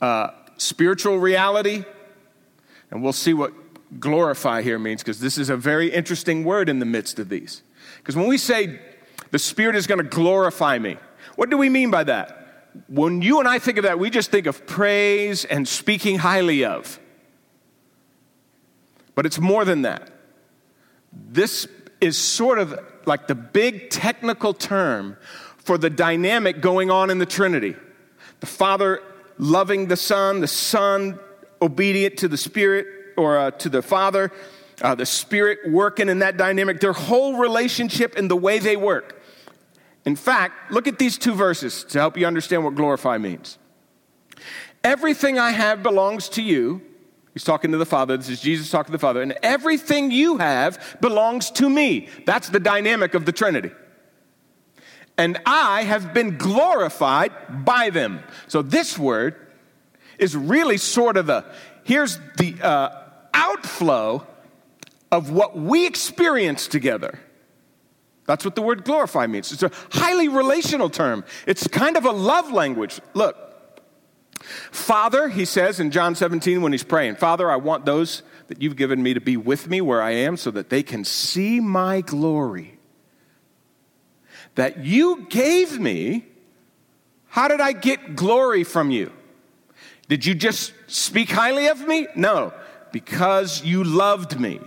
Uh, 0.00 0.30
spiritual 0.58 1.18
reality, 1.18 1.84
and 2.90 3.02
we'll 3.02 3.12
see 3.12 3.32
what 3.32 3.52
glorify 3.98 4.62
here 4.62 4.78
means, 4.78 5.02
because 5.02 5.20
this 5.20 5.38
is 5.38 5.48
a 5.48 5.56
very 5.56 5.90
interesting 5.92 6.44
word 6.44 6.68
in 6.68 6.78
the 6.78 6.86
midst 6.86 7.18
of 7.18 7.28
these. 7.28 7.62
Because 7.98 8.16
when 8.16 8.26
we 8.26 8.38
say 8.38 8.80
the 9.30 9.38
Spirit 9.38 9.76
is 9.76 9.86
going 9.86 9.98
to 9.98 10.04
glorify 10.04 10.78
me, 10.78 10.96
what 11.36 11.50
do 11.50 11.56
we 11.56 11.68
mean 11.68 11.90
by 11.90 12.04
that? 12.04 12.41
When 12.88 13.22
you 13.22 13.38
and 13.38 13.48
I 13.48 13.58
think 13.58 13.78
of 13.78 13.84
that, 13.84 13.98
we 13.98 14.10
just 14.10 14.30
think 14.30 14.46
of 14.46 14.66
praise 14.66 15.44
and 15.44 15.68
speaking 15.68 16.18
highly 16.18 16.64
of. 16.64 16.98
But 19.14 19.26
it's 19.26 19.38
more 19.38 19.64
than 19.64 19.82
that. 19.82 20.10
This 21.12 21.66
is 22.00 22.16
sort 22.16 22.58
of 22.58 22.78
like 23.04 23.26
the 23.26 23.34
big 23.34 23.90
technical 23.90 24.54
term 24.54 25.16
for 25.58 25.78
the 25.78 25.90
dynamic 25.90 26.60
going 26.60 26.90
on 26.90 27.10
in 27.10 27.18
the 27.18 27.26
Trinity. 27.26 27.76
The 28.40 28.46
Father 28.46 29.02
loving 29.38 29.88
the 29.88 29.96
Son, 29.96 30.40
the 30.40 30.48
Son 30.48 31.18
obedient 31.60 32.16
to 32.18 32.28
the 32.28 32.36
Spirit 32.36 32.86
or 33.16 33.38
uh, 33.38 33.50
to 33.52 33.68
the 33.68 33.82
Father, 33.82 34.32
uh, 34.80 34.94
the 34.94 35.06
Spirit 35.06 35.58
working 35.70 36.08
in 36.08 36.20
that 36.20 36.36
dynamic, 36.36 36.80
their 36.80 36.92
whole 36.92 37.36
relationship 37.36 38.16
and 38.16 38.30
the 38.30 38.36
way 38.36 38.58
they 38.58 38.76
work. 38.76 39.21
In 40.04 40.16
fact, 40.16 40.72
look 40.72 40.88
at 40.88 40.98
these 40.98 41.16
two 41.16 41.34
verses 41.34 41.84
to 41.84 41.98
help 41.98 42.16
you 42.16 42.26
understand 42.26 42.64
what 42.64 42.74
glorify 42.74 43.18
means. 43.18 43.58
Everything 44.82 45.38
I 45.38 45.52
have 45.52 45.82
belongs 45.82 46.28
to 46.30 46.42
you. 46.42 46.82
He's 47.34 47.44
talking 47.44 47.70
to 47.72 47.78
the 47.78 47.86
Father. 47.86 48.16
This 48.16 48.28
is 48.28 48.40
Jesus 48.40 48.70
talking 48.70 48.88
to 48.88 48.92
the 48.92 48.98
Father. 48.98 49.22
And 49.22 49.32
everything 49.42 50.10
you 50.10 50.38
have 50.38 50.98
belongs 51.00 51.50
to 51.52 51.70
me. 51.70 52.08
That's 52.26 52.48
the 52.48 52.60
dynamic 52.60 53.14
of 53.14 53.24
the 53.24 53.32
Trinity 53.32 53.70
and 55.18 55.38
I 55.44 55.82
have 55.82 56.14
been 56.14 56.38
glorified 56.38 57.64
by 57.64 57.90
them. 57.90 58.22
So 58.48 58.62
this 58.62 58.98
word 58.98 59.36
is 60.18 60.36
really 60.36 60.78
sort 60.78 61.16
of 61.16 61.26
the 61.26 61.44
here's 61.84 62.18
the 62.38 62.54
uh, 62.62 62.90
outflow 63.34 64.26
of 65.10 65.30
what 65.30 65.56
we 65.56 65.86
experience 65.86 66.66
together. 66.66 67.18
That's 68.26 68.44
what 68.44 68.54
the 68.54 68.62
word 68.62 68.84
glorify 68.84 69.26
means. 69.26 69.52
It's 69.52 69.62
a 69.62 69.70
highly 69.90 70.28
relational 70.28 70.90
term. 70.90 71.24
It's 71.46 71.66
kind 71.66 71.96
of 71.96 72.04
a 72.04 72.12
love 72.12 72.52
language. 72.52 73.00
Look, 73.14 73.36
Father, 74.70 75.28
he 75.28 75.44
says 75.44 75.80
in 75.80 75.90
John 75.90 76.14
17 76.14 76.62
when 76.62 76.72
he's 76.72 76.84
praying, 76.84 77.16
Father, 77.16 77.50
I 77.50 77.56
want 77.56 77.84
those 77.84 78.22
that 78.48 78.60
you've 78.60 78.76
given 78.76 79.02
me 79.02 79.14
to 79.14 79.20
be 79.20 79.36
with 79.36 79.68
me 79.68 79.80
where 79.80 80.02
I 80.02 80.10
am 80.10 80.36
so 80.36 80.50
that 80.52 80.68
they 80.70 80.82
can 80.82 81.04
see 81.04 81.60
my 81.60 82.00
glory 82.00 82.78
that 84.54 84.84
you 84.84 85.26
gave 85.28 85.78
me, 85.78 86.26
how 87.28 87.48
did 87.48 87.60
I 87.60 87.72
get 87.72 88.16
glory 88.16 88.64
from 88.64 88.90
you? 88.90 89.12
Did 90.08 90.26
you 90.26 90.34
just 90.34 90.72
speak 90.86 91.30
highly 91.30 91.68
of 91.68 91.86
me? 91.86 92.06
No, 92.14 92.52
because 92.92 93.64
you 93.64 93.82
loved 93.82 94.38
me 94.38 94.60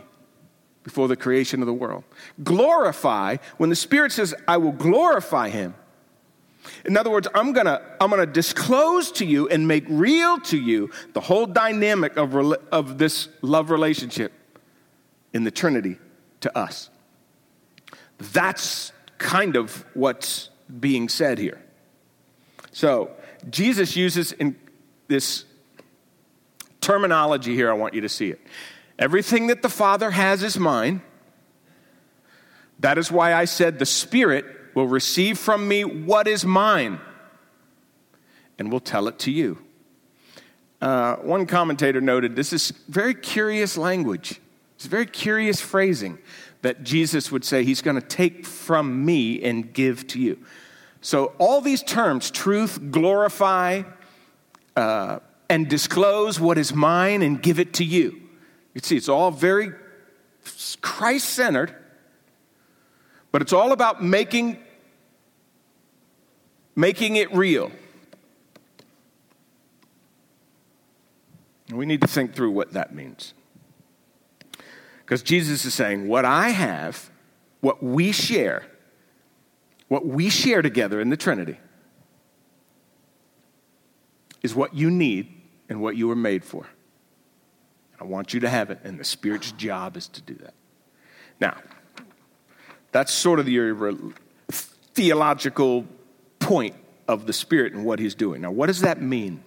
before 0.85 1.09
the 1.09 1.17
creation 1.17 1.61
of 1.61 1.65
the 1.65 1.73
world. 1.73 2.05
Glorify, 2.43 3.37
when 3.57 3.69
the 3.69 3.75
Spirit 3.75 4.13
says, 4.13 4.33
I 4.47 4.55
will 4.57 4.71
glorify 4.71 5.49
him. 5.49 5.73
In 6.85 6.95
other 6.95 7.09
words, 7.09 7.27
I'm 7.35 7.51
gonna, 7.51 7.81
I'm 7.99 8.09
gonna 8.09 8.25
disclose 8.25 9.11
to 9.13 9.25
you 9.25 9.49
and 9.49 9.67
make 9.67 9.83
real 9.89 10.39
to 10.41 10.57
you 10.57 10.91
the 11.13 11.21
whole 11.21 11.47
dynamic 11.47 12.17
of, 12.17 12.35
of 12.71 12.97
this 12.97 13.27
love 13.41 13.71
relationship 13.71 14.31
in 15.33 15.43
the 15.43 15.51
Trinity 15.51 15.97
to 16.41 16.57
us. 16.57 16.89
That's 18.17 18.91
kind 19.17 19.55
of 19.55 19.85
what's 19.95 20.49
being 20.79 21.09
said 21.09 21.39
here. 21.39 21.61
So, 22.71 23.11
Jesus 23.49 23.95
uses 23.95 24.31
in 24.31 24.55
this 25.07 25.45
terminology 26.81 27.55
here, 27.55 27.69
I 27.69 27.73
want 27.73 27.93
you 27.93 28.01
to 28.01 28.09
see 28.09 28.29
it. 28.29 28.39
Everything 28.97 29.47
that 29.47 29.61
the 29.61 29.69
Father 29.69 30.11
has 30.11 30.43
is 30.43 30.57
mine. 30.57 31.01
That 32.79 32.97
is 32.97 33.11
why 33.11 33.33
I 33.33 33.45
said 33.45 33.79
the 33.79 33.85
Spirit 33.85 34.45
will 34.73 34.87
receive 34.87 35.37
from 35.37 35.67
me 35.67 35.83
what 35.83 36.27
is 36.27 36.45
mine 36.45 36.99
and 38.57 38.71
will 38.71 38.79
tell 38.79 39.07
it 39.07 39.19
to 39.19 39.31
you. 39.31 39.59
Uh, 40.81 41.15
one 41.17 41.45
commentator 41.45 42.01
noted 42.01 42.35
this 42.35 42.53
is 42.53 42.71
very 42.89 43.13
curious 43.13 43.77
language. 43.77 44.39
It's 44.75 44.85
very 44.85 45.05
curious 45.05 45.61
phrasing 45.61 46.19
that 46.61 46.83
Jesus 46.83 47.31
would 47.31 47.45
say 47.45 47.63
he's 47.63 47.81
going 47.81 47.99
to 47.99 48.05
take 48.05 48.45
from 48.45 49.05
me 49.05 49.41
and 49.41 49.73
give 49.73 50.05
to 50.07 50.19
you. 50.19 50.37
So, 51.01 51.33
all 51.37 51.61
these 51.61 51.83
terms 51.83 52.31
truth, 52.31 52.91
glorify, 52.91 53.83
uh, 54.75 55.19
and 55.49 55.69
disclose 55.69 56.39
what 56.39 56.57
is 56.57 56.73
mine 56.73 57.21
and 57.21 57.41
give 57.41 57.59
it 57.59 57.73
to 57.75 57.85
you. 57.85 58.24
You 58.75 58.81
see, 58.83 58.97
it's 58.97 59.09
all 59.09 59.31
very 59.31 59.71
Christ 60.81 61.29
centered, 61.29 61.73
but 63.31 63.41
it's 63.41 63.53
all 63.53 63.71
about 63.71 64.03
making, 64.03 64.59
making 66.75 67.15
it 67.15 67.33
real. 67.33 67.71
We 71.71 71.85
need 71.85 72.01
to 72.01 72.07
think 72.07 72.35
through 72.35 72.51
what 72.51 72.73
that 72.73 72.93
means. 72.93 73.33
Because 74.99 75.23
Jesus 75.23 75.65
is 75.65 75.73
saying, 75.73 76.07
What 76.07 76.25
I 76.25 76.49
have, 76.49 77.09
what 77.61 77.81
we 77.81 78.11
share, 78.11 78.65
what 79.87 80.05
we 80.05 80.29
share 80.29 80.61
together 80.61 80.99
in 80.99 81.09
the 81.09 81.17
Trinity, 81.17 81.57
is 84.43 84.53
what 84.53 84.75
you 84.75 84.91
need 84.91 85.31
and 85.69 85.81
what 85.81 85.95
you 85.95 86.07
were 86.07 86.15
made 86.15 86.43
for. 86.43 86.67
I 87.99 88.03
want 88.03 88.33
you 88.33 88.41
to 88.41 88.49
have 88.49 88.69
it, 88.69 88.79
and 88.83 88.99
the 88.99 89.03
Spirit's 89.03 89.51
job 89.53 89.97
is 89.97 90.07
to 90.09 90.21
do 90.21 90.35
that. 90.35 90.53
Now, 91.39 91.55
that's 92.91 93.11
sort 93.11 93.39
of 93.39 93.49
your 93.49 93.95
theological 94.49 95.85
point 96.39 96.75
of 97.07 97.25
the 97.25 97.33
Spirit 97.33 97.73
and 97.73 97.85
what 97.85 97.99
He's 97.99 98.15
doing. 98.15 98.41
Now, 98.41 98.51
what 98.51 98.67
does 98.67 98.81
that 98.81 99.01
mean 99.01 99.43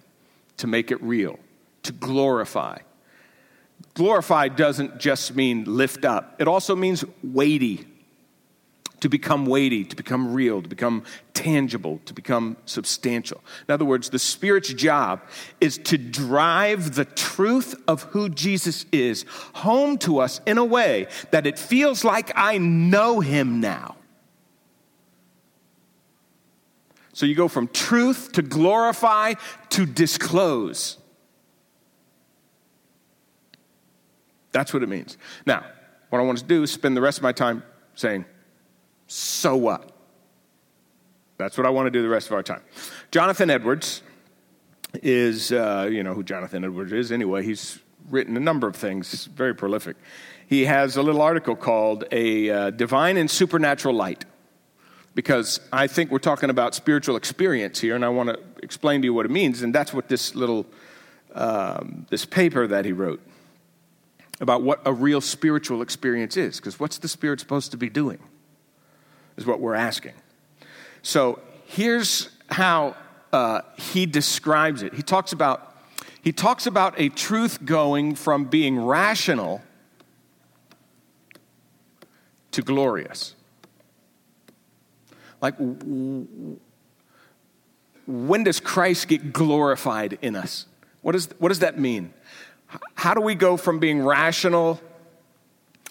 to 0.58 0.66
make 0.66 0.90
it 0.90 1.02
real, 1.02 1.38
to 1.84 1.92
glorify? 1.92 2.78
Glorify 3.94 4.48
doesn't 4.48 4.98
just 4.98 5.34
mean 5.34 5.64
lift 5.64 6.04
up, 6.04 6.36
it 6.38 6.48
also 6.48 6.76
means 6.76 7.04
weighty. 7.22 7.86
To 9.00 9.08
become 9.08 9.46
weighty, 9.46 9.84
to 9.84 9.94
become 9.94 10.34
real, 10.34 10.60
to 10.60 10.68
become 10.68 11.04
tangible, 11.32 12.00
to 12.06 12.12
become 12.12 12.56
substantial. 12.64 13.40
In 13.68 13.72
other 13.72 13.84
words, 13.84 14.10
the 14.10 14.18
Spirit's 14.18 14.72
job 14.72 15.20
is 15.60 15.78
to 15.78 15.96
drive 15.96 16.96
the 16.96 17.04
truth 17.04 17.76
of 17.86 18.02
who 18.04 18.28
Jesus 18.28 18.86
is 18.90 19.24
home 19.54 19.98
to 19.98 20.18
us 20.18 20.40
in 20.46 20.58
a 20.58 20.64
way 20.64 21.06
that 21.30 21.46
it 21.46 21.60
feels 21.60 22.02
like 22.02 22.32
I 22.34 22.58
know 22.58 23.20
Him 23.20 23.60
now. 23.60 23.94
So 27.12 27.24
you 27.24 27.36
go 27.36 27.48
from 27.48 27.68
truth 27.68 28.32
to 28.32 28.42
glorify 28.42 29.34
to 29.70 29.86
disclose. 29.86 30.98
That's 34.50 34.72
what 34.72 34.82
it 34.82 34.88
means. 34.88 35.18
Now, 35.46 35.64
what 36.10 36.20
I 36.20 36.22
want 36.22 36.38
to 36.38 36.44
do 36.44 36.64
is 36.64 36.72
spend 36.72 36.96
the 36.96 37.00
rest 37.00 37.18
of 37.18 37.22
my 37.22 37.32
time 37.32 37.62
saying, 37.94 38.24
so 39.08 39.56
what? 39.56 39.90
That's 41.38 41.56
what 41.56 41.66
I 41.66 41.70
want 41.70 41.86
to 41.86 41.90
do 41.90 42.02
the 42.02 42.08
rest 42.08 42.28
of 42.28 42.34
our 42.34 42.42
time. 42.42 42.62
Jonathan 43.10 43.50
Edwards 43.50 44.02
is, 45.02 45.50
uh, 45.50 45.88
you 45.90 46.02
know 46.02 46.14
who 46.14 46.22
Jonathan 46.22 46.64
Edwards 46.64 46.92
is 46.92 47.10
anyway. 47.10 47.42
He's 47.42 47.78
written 48.10 48.36
a 48.36 48.40
number 48.40 48.66
of 48.66 48.76
things, 48.76 49.24
very 49.26 49.54
prolific. 49.54 49.96
He 50.46 50.64
has 50.64 50.96
a 50.96 51.02
little 51.02 51.20
article 51.20 51.56
called 51.56 52.04
A 52.10 52.50
uh, 52.50 52.70
Divine 52.70 53.16
and 53.16 53.30
Supernatural 53.30 53.94
Light, 53.94 54.24
because 55.14 55.60
I 55.72 55.86
think 55.86 56.10
we're 56.10 56.18
talking 56.18 56.50
about 56.50 56.74
spiritual 56.74 57.16
experience 57.16 57.80
here, 57.80 57.94
and 57.94 58.04
I 58.04 58.08
want 58.08 58.30
to 58.30 58.38
explain 58.62 59.02
to 59.02 59.06
you 59.06 59.14
what 59.14 59.26
it 59.26 59.30
means, 59.30 59.62
and 59.62 59.74
that's 59.74 59.92
what 59.92 60.08
this 60.08 60.34
little, 60.34 60.66
um, 61.34 62.06
this 62.08 62.24
paper 62.24 62.66
that 62.66 62.84
he 62.84 62.92
wrote 62.92 63.20
about 64.40 64.62
what 64.62 64.80
a 64.84 64.92
real 64.92 65.20
spiritual 65.20 65.82
experience 65.82 66.36
is. 66.36 66.58
Because 66.58 66.80
what's 66.80 66.98
the 66.98 67.08
Spirit 67.08 67.40
supposed 67.40 67.70
to 67.72 67.76
be 67.76 67.90
doing? 67.90 68.18
Is 69.38 69.46
what 69.46 69.60
we're 69.60 69.74
asking. 69.74 70.14
So 71.00 71.40
here's 71.64 72.28
how 72.50 72.96
uh, 73.32 73.60
he 73.78 74.04
describes 74.04 74.82
it. 74.82 74.92
He 74.94 75.02
talks 75.02 75.32
about 75.32 75.76
he 76.22 76.32
talks 76.32 76.66
about 76.66 76.98
a 76.98 77.08
truth 77.08 77.64
going 77.64 78.16
from 78.16 78.46
being 78.46 78.84
rational 78.84 79.62
to 82.50 82.62
glorious. 82.62 83.36
Like, 85.40 85.54
when 85.58 86.58
does 88.42 88.58
Christ 88.58 89.06
get 89.06 89.32
glorified 89.32 90.18
in 90.20 90.34
us? 90.34 90.66
What, 91.02 91.14
is, 91.14 91.28
what 91.38 91.50
does 91.50 91.60
that 91.60 91.78
mean? 91.78 92.12
How 92.96 93.14
do 93.14 93.20
we 93.20 93.36
go 93.36 93.56
from 93.56 93.78
being 93.78 94.04
rational? 94.04 94.80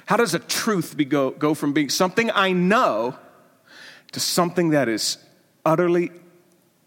How 0.05 0.17
does 0.17 0.33
a 0.33 0.39
truth 0.39 0.97
be 0.97 1.05
go, 1.05 1.31
go 1.31 1.53
from 1.53 1.71
being 1.73 1.89
something 1.89 2.29
I 2.31 2.51
know 2.51 3.15
to 4.17 4.21
something 4.21 4.71
that 4.71 4.89
is 4.89 5.19
utterly 5.63 6.09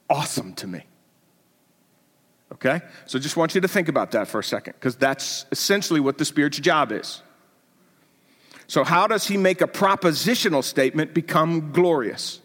awesome 0.09 0.53
to 0.55 0.67
me? 0.67 0.83
Okay? 2.53 2.81
So 3.07 3.21
just 3.21 3.37
want 3.37 3.55
you 3.55 3.61
to 3.61 3.69
think 3.69 3.89
about 3.89 4.11
that 4.11 4.27
for 4.27 4.41
a 4.41 4.45
second, 4.45 4.73
because 4.73 4.97
that's 4.97 5.47
essentially 5.53 6.01
what 6.01 6.19
the 6.19 6.25
Spirit's 6.25 6.59
job 6.59 6.91
is. 6.91 7.23
So, 8.67 8.83
how 8.83 9.07
does 9.07 9.29
he 9.29 9.37
make 9.37 9.61
a 9.61 9.69
propositional 9.69 10.65
statement 10.65 11.15
become 11.15 11.71
glorious? 11.71 12.41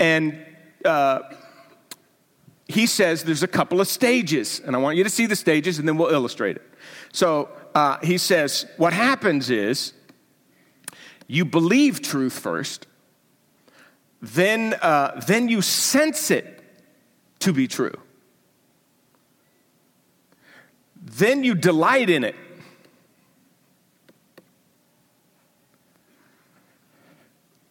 And 0.00 0.44
uh, 0.84 1.20
he 2.66 2.86
says 2.86 3.22
there's 3.22 3.44
a 3.44 3.48
couple 3.48 3.80
of 3.80 3.86
stages, 3.86 4.60
and 4.60 4.74
I 4.74 4.80
want 4.80 4.96
you 4.96 5.04
to 5.04 5.10
see 5.10 5.26
the 5.26 5.36
stages, 5.36 5.78
and 5.78 5.86
then 5.86 5.98
we'll 5.98 6.12
illustrate 6.12 6.56
it. 6.56 6.68
So, 7.12 7.48
uh, 7.76 7.98
he 8.02 8.18
says, 8.18 8.66
what 8.76 8.92
happens 8.92 9.50
is 9.50 9.92
you 11.28 11.44
believe 11.44 12.02
truth 12.02 12.36
first, 12.36 12.88
then, 14.20 14.74
uh, 14.82 15.20
then 15.26 15.48
you 15.48 15.62
sense 15.62 16.30
it 16.30 16.62
to 17.40 17.52
be 17.52 17.68
true. 17.68 17.94
Then 21.00 21.44
you 21.44 21.54
delight 21.54 22.10
in 22.10 22.24
it. 22.24 22.34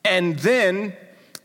And 0.06 0.40
then, 0.40 0.96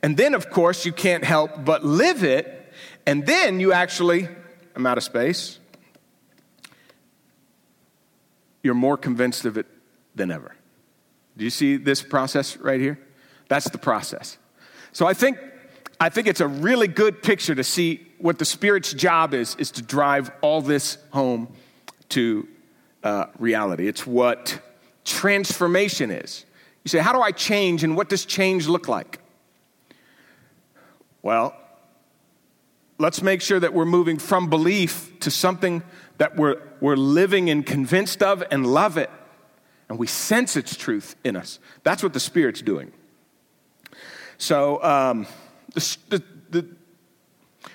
and 0.03 0.17
then 0.17 0.35
of 0.35 0.49
course, 0.51 0.87
you 0.87 0.93
can't 0.93 1.25
help 1.25 1.65
but 1.65 1.85
live 1.85 2.23
it. 2.23 2.73
And 3.07 3.27
then 3.27 3.59
you 3.59 3.73
actually, 3.73 4.29
I'm 4.77 4.87
out 4.87 4.99
of 4.99 5.05
space, 5.05 5.59
you're 8.63 8.75
more 8.75 8.97
convinced 8.97 9.45
of 9.45 9.59
it 9.59 9.67
than 10.15 10.31
ever. 10.31 10.55
Do 11.37 11.45
you 11.45 11.51
see 11.51 11.77
this 11.77 12.03
process 12.03 12.57
right 12.57 12.81
here? 12.81 13.01
That's 13.49 13.69
the 13.69 13.79
process. 13.79 14.39
So 14.93 15.07
I 15.07 15.15
think, 15.15 15.39
I 15.99 16.09
think 16.11 16.27
it's 16.27 16.41
a 16.41 16.47
really 16.47 16.89
good 16.89 17.23
picture 17.23 17.55
to 17.55 17.65
see 17.65 18.07
what 18.19 18.39
the 18.39 18.45
Spirit's 18.45 18.93
job 18.93 19.35
is, 19.35 19.57
is 19.57 19.71
to 19.73 19.83
drive 19.83 20.31
all 20.43 20.61
this 20.61 20.99
home 21.13 21.49
to 22.11 22.47
uh, 23.03 23.27
reality. 23.39 23.89
It's 23.89 24.07
what 24.07 24.61
transformation 25.05 26.11
is. 26.11 26.45
You 26.85 26.89
say, 26.89 26.99
How 26.99 27.13
do 27.13 27.21
I 27.21 27.33
change 27.33 27.85
and 27.85 27.97
what 27.97 28.09
does 28.09 28.25
change 28.25 28.69
look 28.69 28.87
like? 28.87 29.19
Well, 31.23 31.57
let's 32.99 33.23
make 33.23 33.41
sure 33.41 33.59
that 33.59 33.73
we're 33.73 33.85
moving 33.85 34.19
from 34.19 34.51
belief 34.51 35.19
to 35.21 35.31
something 35.31 35.83
that 36.19 36.37
we're, 36.37 36.61
we're 36.81 36.97
living 36.97 37.49
and 37.51 37.65
convinced 37.65 38.23
of 38.23 38.45
and 38.51 38.67
love 38.67 38.97
it. 38.97 39.11
And 39.89 39.99
we 39.99 40.07
sense 40.07 40.57
its 40.57 40.77
truth 40.77 41.17
in 41.25 41.37
us. 41.37 41.59
That's 41.83 42.03
what 42.03 42.13
the 42.13 42.21
Spirit's 42.21 42.63
doing. 42.63 42.93
So, 44.43 44.83
um, 44.83 45.29
the, 45.73 45.97
the, 46.09 46.23
the 46.51 46.67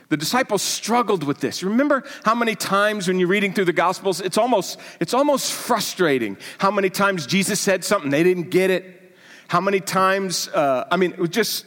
the 0.09 0.17
disciples 0.17 0.61
struggled 0.61 1.23
with 1.23 1.39
this. 1.39 1.63
Remember 1.63 2.03
how 2.25 2.35
many 2.35 2.55
times 2.55 3.07
when 3.07 3.19
you're 3.19 3.29
reading 3.29 3.53
through 3.53 3.65
the 3.65 3.73
Gospels, 3.73 4.19
it's 4.19 4.37
almost, 4.37 4.77
it's 4.99 5.13
almost 5.13 5.53
frustrating 5.53 6.37
how 6.57 6.71
many 6.71 6.89
times 6.89 7.25
Jesus 7.25 7.59
said 7.61 7.85
something, 7.85 8.09
they 8.09 8.23
didn't 8.23 8.49
get 8.49 8.69
it. 8.69 9.15
How 9.47 9.61
many 9.61 9.79
times, 9.79 10.49
uh, 10.49 10.87
I 10.91 10.97
mean, 10.97 11.11
it 11.11 11.19
was 11.19 11.29
just 11.29 11.65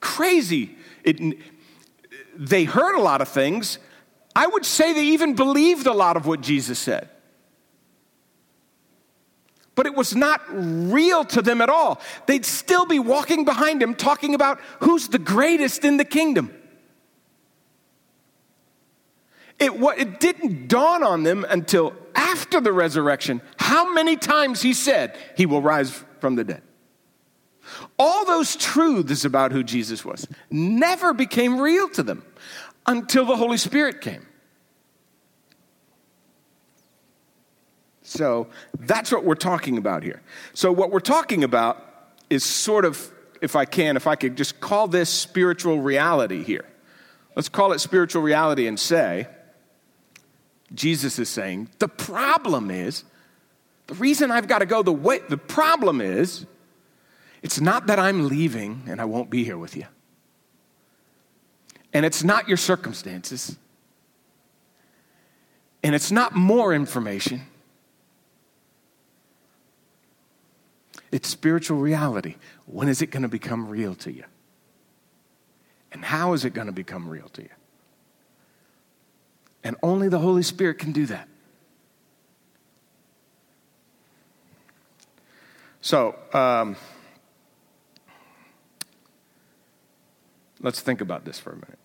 crazy. 0.00 0.76
It, 1.04 1.38
they 2.36 2.64
heard 2.64 2.96
a 2.96 3.02
lot 3.02 3.22
of 3.22 3.28
things. 3.28 3.78
I 4.36 4.46
would 4.46 4.66
say 4.66 4.92
they 4.92 5.06
even 5.06 5.34
believed 5.34 5.86
a 5.86 5.94
lot 5.94 6.18
of 6.18 6.26
what 6.26 6.42
Jesus 6.42 6.78
said. 6.78 7.08
But 9.74 9.86
it 9.86 9.94
was 9.94 10.14
not 10.14 10.40
real 10.48 11.24
to 11.24 11.42
them 11.42 11.60
at 11.60 11.68
all. 11.68 12.00
They'd 12.26 12.46
still 12.46 12.86
be 12.86 12.98
walking 12.98 13.44
behind 13.44 13.82
him 13.82 13.94
talking 13.94 14.34
about 14.34 14.60
who's 14.80 15.08
the 15.08 15.18
greatest 15.18 15.84
in 15.84 15.96
the 15.96 16.04
kingdom. 16.04 16.54
It, 19.58 19.78
what, 19.78 19.98
it 19.98 20.20
didn't 20.20 20.68
dawn 20.68 21.02
on 21.02 21.22
them 21.22 21.44
until 21.48 21.94
after 22.14 22.60
the 22.60 22.72
resurrection 22.72 23.40
how 23.56 23.92
many 23.92 24.16
times 24.16 24.62
he 24.62 24.74
said 24.74 25.16
he 25.36 25.46
will 25.46 25.62
rise 25.62 26.04
from 26.20 26.34
the 26.34 26.44
dead. 26.44 26.62
All 27.98 28.24
those 28.24 28.56
truths 28.56 29.24
about 29.24 29.52
who 29.52 29.62
Jesus 29.62 30.04
was 30.04 30.26
never 30.50 31.14
became 31.14 31.60
real 31.60 31.88
to 31.90 32.02
them 32.02 32.24
until 32.86 33.24
the 33.24 33.36
Holy 33.36 33.56
Spirit 33.56 34.00
came. 34.00 34.26
So 38.14 38.46
that's 38.78 39.10
what 39.10 39.24
we're 39.24 39.34
talking 39.34 39.76
about 39.76 40.04
here. 40.04 40.22
So, 40.54 40.70
what 40.70 40.92
we're 40.92 41.00
talking 41.00 41.42
about 41.42 41.84
is 42.30 42.44
sort 42.44 42.84
of, 42.84 43.10
if 43.42 43.56
I 43.56 43.64
can, 43.64 43.96
if 43.96 44.06
I 44.06 44.14
could 44.14 44.36
just 44.36 44.60
call 44.60 44.86
this 44.86 45.10
spiritual 45.10 45.80
reality 45.80 46.44
here. 46.44 46.64
Let's 47.34 47.48
call 47.48 47.72
it 47.72 47.80
spiritual 47.80 48.22
reality 48.22 48.68
and 48.68 48.78
say, 48.78 49.26
Jesus 50.72 51.18
is 51.18 51.28
saying, 51.28 51.68
the 51.80 51.88
problem 51.88 52.70
is, 52.70 53.02
the 53.88 53.94
reason 53.94 54.30
I've 54.30 54.46
got 54.46 54.60
to 54.60 54.66
go 54.66 54.84
the 54.84 54.92
way, 54.92 55.18
the 55.28 55.36
problem 55.36 56.00
is, 56.00 56.46
it's 57.42 57.60
not 57.60 57.88
that 57.88 57.98
I'm 57.98 58.28
leaving 58.28 58.84
and 58.86 59.00
I 59.00 59.06
won't 59.06 59.28
be 59.28 59.42
here 59.42 59.58
with 59.58 59.76
you. 59.76 59.86
And 61.92 62.06
it's 62.06 62.22
not 62.22 62.46
your 62.46 62.56
circumstances. 62.56 63.56
And 65.82 65.94
it's 65.96 66.12
not 66.12 66.34
more 66.34 66.72
information. 66.72 67.42
It's 71.14 71.28
spiritual 71.28 71.78
reality. 71.78 72.34
When 72.66 72.88
is 72.88 73.00
it 73.00 73.12
going 73.12 73.22
to 73.22 73.28
become 73.28 73.68
real 73.68 73.94
to 73.94 74.10
you? 74.10 74.24
And 75.92 76.04
how 76.04 76.32
is 76.32 76.44
it 76.44 76.54
going 76.54 76.66
to 76.66 76.72
become 76.72 77.08
real 77.08 77.28
to 77.34 77.42
you? 77.42 77.50
And 79.62 79.76
only 79.80 80.08
the 80.08 80.18
Holy 80.18 80.42
Spirit 80.42 80.80
can 80.80 80.90
do 80.90 81.06
that. 81.06 81.28
So, 85.80 86.16
um, 86.32 86.74
let's 90.60 90.80
think 90.80 91.00
about 91.00 91.24
this 91.24 91.38
for 91.38 91.50
a 91.50 91.54
minute. 91.54 91.78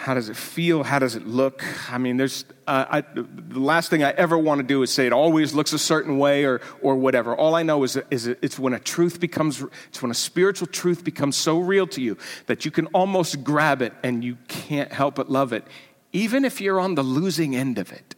How 0.00 0.14
does 0.14 0.28
it 0.28 0.36
feel? 0.36 0.84
How 0.84 1.00
does 1.00 1.16
it 1.16 1.26
look? 1.26 1.64
I 1.90 1.98
mean, 1.98 2.16
there's 2.16 2.44
uh, 2.68 2.84
I, 2.88 3.00
the 3.00 3.58
last 3.58 3.90
thing 3.90 4.04
I 4.04 4.10
ever 4.12 4.38
want 4.38 4.60
to 4.60 4.66
do 4.66 4.82
is 4.82 4.92
say 4.92 5.06
it 5.06 5.12
always 5.12 5.54
looks 5.54 5.72
a 5.72 5.78
certain 5.78 6.18
way 6.18 6.44
or 6.44 6.60
or 6.80 6.94
whatever. 6.94 7.34
All 7.34 7.56
I 7.56 7.64
know 7.64 7.82
is 7.82 7.98
is 8.08 8.28
it's 8.28 8.60
when 8.60 8.74
a 8.74 8.78
truth 8.78 9.18
becomes 9.18 9.62
it's 9.88 10.00
when 10.00 10.12
a 10.12 10.14
spiritual 10.14 10.68
truth 10.68 11.02
becomes 11.02 11.36
so 11.36 11.58
real 11.58 11.86
to 11.88 12.00
you 12.00 12.16
that 12.46 12.64
you 12.64 12.70
can 12.70 12.86
almost 12.86 13.42
grab 13.42 13.82
it 13.82 13.92
and 14.04 14.22
you 14.22 14.38
can't 14.46 14.92
help 14.92 15.16
but 15.16 15.30
love 15.30 15.52
it, 15.52 15.66
even 16.12 16.44
if 16.44 16.60
you're 16.60 16.78
on 16.78 16.94
the 16.94 17.02
losing 17.02 17.56
end 17.56 17.76
of 17.76 17.90
it. 17.90 18.14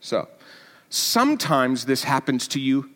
So, 0.00 0.28
sometimes 0.88 1.84
this 1.84 2.04
happens 2.04 2.46
to 2.48 2.60
you 2.60 2.90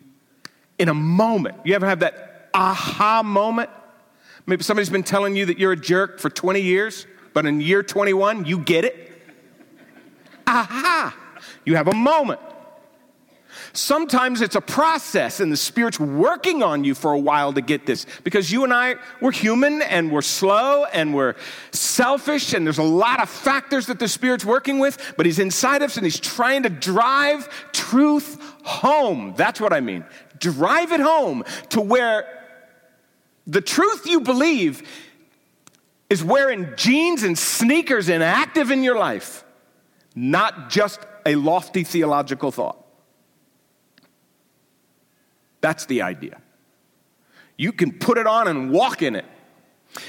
in 0.79 0.87
a 0.87 0.93
moment. 0.93 1.57
You 1.65 1.75
ever 1.75 1.87
have 1.87 1.99
that 1.99 2.49
aha 2.53 3.21
moment? 3.21 3.69
Maybe 4.45 4.63
somebody's 4.63 4.89
been 4.89 5.03
telling 5.03 5.35
you 5.35 5.45
that 5.45 5.57
you're 5.57 5.71
a 5.71 5.77
jerk 5.77 6.19
for 6.19 6.29
20 6.29 6.61
years, 6.61 7.07
but 7.33 7.45
in 7.45 7.61
year 7.61 7.81
21, 7.81 8.45
you 8.45 8.59
get 8.59 8.83
it. 8.83 9.11
Aha! 10.45 11.15
You 11.65 11.75
have 11.75 11.87
a 11.87 11.95
moment. 11.95 12.39
Sometimes 13.75 14.41
it's 14.41 14.55
a 14.55 14.61
process, 14.61 15.39
and 15.39 15.51
the 15.51 15.57
Spirit's 15.57 15.99
working 15.99 16.61
on 16.61 16.83
you 16.83 16.93
for 16.93 17.11
a 17.11 17.17
while 17.17 17.53
to 17.53 17.61
get 17.61 17.87
this 17.87 18.05
because 18.23 18.51
you 18.51 18.63
and 18.63 18.71
I, 18.71 18.95
we're 19.19 19.31
human 19.31 19.81
and 19.81 20.11
we're 20.11 20.21
slow 20.21 20.85
and 20.85 21.13
we're 21.15 21.35
selfish, 21.71 22.53
and 22.53 22.67
there's 22.67 22.77
a 22.77 22.83
lot 22.83 23.19
of 23.19 23.29
factors 23.29 23.87
that 23.87 23.97
the 23.97 24.07
Spirit's 24.07 24.45
working 24.45 24.77
with, 24.77 25.13
but 25.17 25.25
He's 25.25 25.39
inside 25.39 25.81
of 25.81 25.89
us 25.89 25.97
and 25.97 26.05
He's 26.05 26.19
trying 26.19 26.63
to 26.63 26.69
drive 26.69 27.49
truth 27.71 28.39
home. 28.63 29.33
That's 29.37 29.59
what 29.59 29.73
I 29.73 29.79
mean. 29.79 30.05
Drive 30.37 30.91
it 30.91 30.99
home 30.99 31.43
to 31.69 31.81
where 31.81 32.42
the 33.45 33.61
truth 33.61 34.05
you 34.05 34.21
believe 34.21 34.87
is 36.09 36.23
wearing 36.23 36.73
jeans 36.75 37.23
and 37.23 37.37
sneakers 37.37 38.09
and 38.09 38.23
active 38.23 38.71
in 38.71 38.83
your 38.83 38.97
life, 38.97 39.43
not 40.15 40.69
just 40.69 40.99
a 41.25 41.35
lofty 41.35 41.83
theological 41.83 42.51
thought. 42.51 42.77
That's 45.61 45.85
the 45.85 46.01
idea. 46.01 46.41
You 47.57 47.71
can 47.71 47.93
put 47.93 48.17
it 48.17 48.27
on 48.27 48.47
and 48.47 48.71
walk 48.71 49.01
in 49.01 49.15
it, 49.15 49.25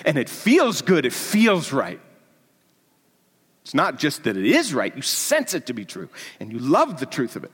and 0.04 0.18
it 0.18 0.28
feels 0.28 0.82
good, 0.82 1.06
it 1.06 1.12
feels 1.12 1.72
right. 1.72 2.00
It's 3.62 3.74
not 3.74 3.98
just 3.98 4.24
that 4.24 4.36
it 4.36 4.44
is 4.44 4.74
right, 4.74 4.94
you 4.94 5.02
sense 5.02 5.54
it 5.54 5.66
to 5.66 5.72
be 5.72 5.84
true, 5.84 6.08
and 6.38 6.52
you 6.52 6.58
love 6.58 7.00
the 7.00 7.06
truth 7.06 7.36
of 7.36 7.44
it. 7.44 7.52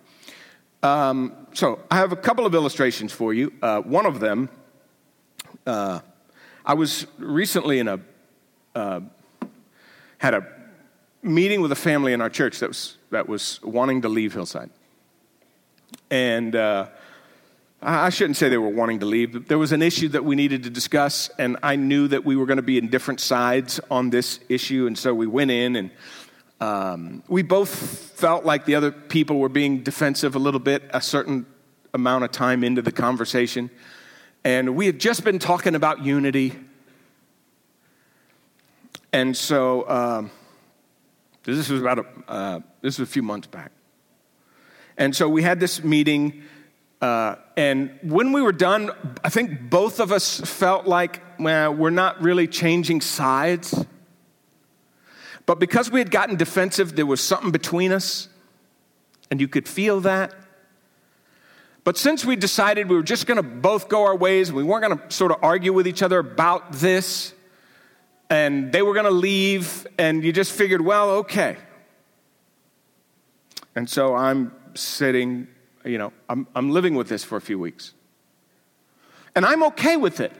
Um, 0.82 1.34
so, 1.52 1.80
I 1.90 1.96
have 1.96 2.10
a 2.10 2.16
couple 2.16 2.46
of 2.46 2.54
illustrations 2.54 3.12
for 3.12 3.34
you. 3.34 3.52
Uh, 3.60 3.80
one 3.82 4.06
of 4.06 4.18
them 4.18 4.48
uh, 5.66 6.00
I 6.64 6.74
was 6.74 7.06
recently 7.18 7.78
in 7.78 7.88
a, 7.88 8.00
uh, 8.74 9.00
had 10.18 10.34
a 10.34 10.46
meeting 11.22 11.60
with 11.60 11.72
a 11.72 11.76
family 11.76 12.12
in 12.12 12.20
our 12.20 12.30
church 12.30 12.60
that 12.60 12.68
was, 12.68 12.96
that 13.10 13.28
was 13.28 13.60
wanting 13.62 14.02
to 14.02 14.08
leave 14.08 14.32
Hillside. 14.32 14.70
And 16.10 16.54
uh, 16.56 16.86
I 17.82 18.10
shouldn't 18.10 18.36
say 18.36 18.48
they 18.48 18.58
were 18.58 18.68
wanting 18.68 19.00
to 19.00 19.06
leave. 19.06 19.48
There 19.48 19.58
was 19.58 19.72
an 19.72 19.82
issue 19.82 20.08
that 20.08 20.24
we 20.24 20.36
needed 20.36 20.64
to 20.64 20.70
discuss, 20.70 21.30
and 21.38 21.56
I 21.62 21.76
knew 21.76 22.08
that 22.08 22.24
we 22.24 22.36
were 22.36 22.46
going 22.46 22.58
to 22.58 22.62
be 22.62 22.78
in 22.78 22.88
different 22.88 23.20
sides 23.20 23.80
on 23.90 24.10
this 24.10 24.40
issue, 24.48 24.86
and 24.86 24.98
so 24.98 25.14
we 25.14 25.26
went 25.26 25.50
in 25.50 25.76
and 25.76 25.90
um, 26.60 27.22
we 27.26 27.42
both 27.42 27.70
felt 27.70 28.44
like 28.44 28.66
the 28.66 28.74
other 28.74 28.92
people 28.92 29.38
were 29.38 29.48
being 29.48 29.82
defensive 29.82 30.34
a 30.34 30.38
little 30.38 30.60
bit 30.60 30.82
a 30.90 31.00
certain 31.00 31.46
amount 31.94 32.24
of 32.24 32.32
time 32.32 32.62
into 32.62 32.82
the 32.82 32.92
conversation. 32.92 33.70
And 34.44 34.74
we 34.74 34.86
had 34.86 34.98
just 34.98 35.24
been 35.24 35.38
talking 35.38 35.74
about 35.74 36.04
unity. 36.04 36.58
And 39.12 39.36
so 39.36 39.88
um, 39.88 40.30
this 41.42 41.68
was 41.68 41.80
about 41.80 41.98
a, 41.98 42.06
uh, 42.28 42.60
this 42.80 42.98
was 42.98 43.08
a 43.08 43.12
few 43.12 43.22
months 43.22 43.46
back. 43.46 43.72
And 44.96 45.14
so 45.14 45.28
we 45.28 45.42
had 45.42 45.60
this 45.60 45.82
meeting 45.82 46.42
uh, 47.00 47.36
and 47.56 47.98
when 48.02 48.32
we 48.32 48.42
were 48.42 48.52
done, 48.52 48.90
I 49.24 49.30
think 49.30 49.70
both 49.70 50.00
of 50.00 50.12
us 50.12 50.40
felt 50.40 50.86
like 50.86 51.22
well, 51.38 51.74
we're 51.74 51.90
not 51.90 52.20
really 52.20 52.46
changing 52.46 53.00
sides. 53.00 53.86
But 55.46 55.58
because 55.58 55.90
we 55.90 55.98
had 55.98 56.10
gotten 56.10 56.36
defensive, 56.36 56.96
there 56.96 57.06
was 57.06 57.20
something 57.22 57.50
between 57.50 57.90
us, 57.90 58.28
and 59.30 59.40
you 59.40 59.48
could 59.48 59.66
feel 59.66 60.00
that. 60.00 60.34
But 61.84 61.96
since 61.96 62.24
we 62.24 62.36
decided 62.36 62.88
we 62.88 62.96
were 62.96 63.02
just 63.02 63.26
going 63.26 63.36
to 63.36 63.42
both 63.42 63.88
go 63.88 64.04
our 64.04 64.16
ways, 64.16 64.52
we 64.52 64.62
weren't 64.62 64.84
going 64.84 64.98
to 64.98 65.14
sort 65.14 65.32
of 65.32 65.38
argue 65.42 65.72
with 65.72 65.86
each 65.86 66.02
other 66.02 66.18
about 66.18 66.72
this, 66.72 67.32
and 68.28 68.70
they 68.70 68.82
were 68.82 68.94
going 68.94 69.06
to 69.06 69.10
leave, 69.10 69.86
and 69.98 70.22
you 70.22 70.32
just 70.32 70.52
figured, 70.52 70.80
well, 70.80 71.10
okay. 71.10 71.56
And 73.74 73.88
so 73.88 74.14
I'm 74.14 74.52
sitting 74.74 75.48
you 75.84 75.98
know, 75.98 76.12
I'm, 76.28 76.46
I'm 76.54 76.70
living 76.70 76.94
with 76.94 77.08
this 77.08 77.24
for 77.24 77.36
a 77.36 77.40
few 77.40 77.58
weeks. 77.58 77.94
And 79.34 79.46
I'm 79.46 79.62
okay 79.64 79.96
with 79.96 80.20
it. 80.20 80.32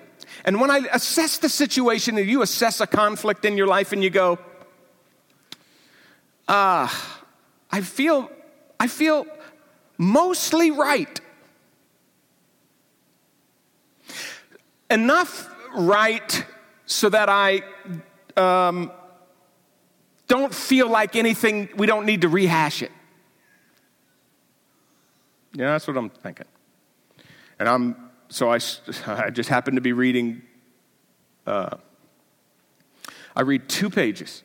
And 0.44 0.61
when 0.61 0.70
I 0.70 0.88
assess 0.92 1.38
the 1.38 1.48
situation, 1.48 2.18
and 2.18 2.29
you 2.29 2.42
assess 2.42 2.81
a 2.81 2.87
conflict 2.87 3.44
in 3.44 3.57
your 3.57 3.66
life 3.66 3.92
and 3.92 4.03
you 4.03 4.11
go, 4.11 4.38
ah, 6.48 6.85
uh, 6.85 7.16
I 7.70 7.81
feel, 7.81 8.31
I 8.79 8.88
feel 8.88 9.26
mostly 9.96 10.70
right. 10.70 11.20
Enough 14.90 15.48
right 15.74 16.44
so 16.87 17.09
that 17.09 17.29
I 17.29 17.62
um, 18.37 18.90
don't 20.26 20.55
feel 20.55 20.88
like 20.88 21.16
anything, 21.16 21.68
we 21.76 21.87
don't 21.87 22.07
need 22.07 22.22
to 22.22 22.29
rehash 22.29 22.83
it. 22.83 22.90
Yeah, 25.53 25.72
that's 25.72 25.87
what 25.87 25.96
I'm 25.96 26.11
thinking. 26.11 26.46
And 27.59 27.68
I'm, 27.68 27.96
so 28.29 28.50
I, 28.50 28.59
I 29.07 29.31
just 29.31 29.48
happened 29.48 29.76
to 29.76 29.81
be 29.81 29.92
reading, 29.92 30.42
uh, 31.46 31.76
I 33.35 33.42
read 33.42 33.68
two 33.68 33.90
pages 33.90 34.42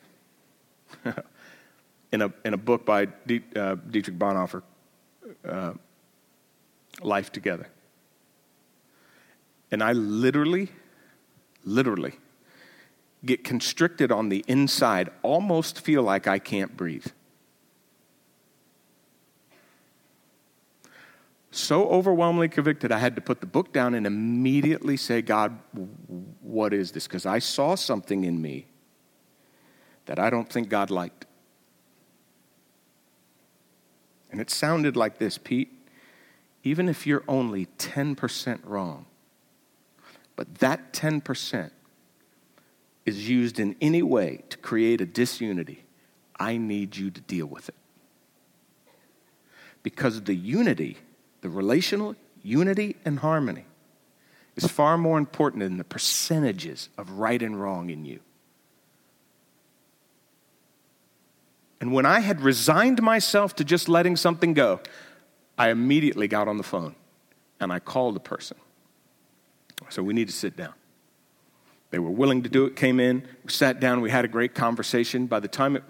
in, 2.12 2.22
a, 2.22 2.34
in 2.44 2.54
a 2.54 2.58
book 2.58 2.86
by 2.86 3.06
D, 3.06 3.42
uh, 3.56 3.76
Dietrich 3.76 4.18
Bonhoeffer, 4.18 4.64
uh, 5.48 5.74
Life 7.02 7.32
Together. 7.32 7.68
And 9.76 9.84
I 9.84 9.92
literally, 9.92 10.70
literally 11.66 12.14
get 13.26 13.44
constricted 13.44 14.10
on 14.10 14.30
the 14.30 14.46
inside, 14.48 15.10
almost 15.22 15.82
feel 15.82 16.02
like 16.02 16.28
I 16.28 16.40
can't 16.40 16.78
breathe. 16.78 17.08
so 21.52 21.90
overwhelmingly 21.90 22.48
convicted, 22.48 22.94
I 22.94 23.00
had 23.00 23.16
to 23.16 23.22
put 23.22 23.42
the 23.42 23.46
book 23.48 23.74
down 23.74 23.96
and 23.96 24.08
immediately 24.08 24.96
say, 24.96 25.22
God, 25.22 25.60
what 26.42 26.74
is 26.74 26.94
this? 26.94 27.06
Because 27.06 27.26
I 27.26 27.40
saw 27.40 27.76
something 27.76 28.24
in 28.24 28.42
me 28.42 28.68
that 30.06 30.20
I 30.20 30.30
don't 30.30 30.50
think 30.50 30.70
God 30.70 30.90
liked. 30.90 31.26
And 34.32 34.40
it 34.40 34.50
sounded 34.50 34.96
like 34.96 35.18
this 35.18 35.38
Pete, 35.38 35.74
even 36.64 36.88
if 36.88 37.06
you're 37.06 37.26
only 37.28 37.66
10% 37.78 38.60
wrong, 38.64 39.06
but 40.36 40.56
that 40.56 40.94
10% 40.94 41.72
is 43.06 43.30
used 43.30 43.60
in 43.60 43.76
any 43.82 44.02
way 44.02 44.44
to 44.50 44.58
create 44.58 45.02
a 45.02 45.06
disunity, 45.06 45.84
I 46.38 46.58
need 46.58 46.98
you 46.98 47.12
to 47.12 47.22
deal 47.22 47.46
with 47.46 47.70
it. 47.70 47.76
Because 49.84 50.24
the 50.24 50.36
unity 50.36 50.98
the 51.46 51.50
relational 51.52 52.16
unity 52.42 52.96
and 53.06 53.20
harmony 53.20 53.66
is 54.56 54.66
far 54.66 54.98
more 54.98 55.20
important 55.20 55.62
than 55.62 55.78
the 55.78 55.84
percentages 55.84 56.90
of 56.98 57.20
right 57.20 57.40
and 57.40 57.62
wrong 57.62 57.92
in 57.92 58.04
you. 58.04 58.20
And 61.80 61.94
when 61.94 62.08
I 62.08 62.22
had 62.22 62.42
resigned 62.42 63.00
myself 63.04 63.56
to 63.58 63.64
just 63.64 63.88
letting 63.88 64.16
something 64.16 64.56
go, 64.56 64.80
I 65.56 65.70
immediately 65.70 66.28
got 66.28 66.48
on 66.48 66.58
the 66.58 66.64
phone 66.64 66.96
and 67.60 67.72
I 67.72 67.78
called 67.78 68.16
the 68.16 68.22
person. 68.22 68.58
So 69.90 70.04
we 70.04 70.14
need 70.14 70.28
to 70.28 70.34
sit 70.34 70.56
down. 70.56 70.74
They 71.92 72.00
were 72.00 72.10
willing 72.10 72.44
to 72.44 72.50
do 72.50 72.66
it, 72.66 72.76
came 72.76 73.00
in, 73.00 73.28
we 73.44 73.52
sat 73.52 73.80
down, 73.80 74.02
we 74.02 74.10
had 74.10 74.26
a 74.26 74.28
great 74.28 74.54
conversation. 74.54 75.28
By 75.28 75.40
the 75.40 75.48
time 75.48 75.76
it, 75.76 75.84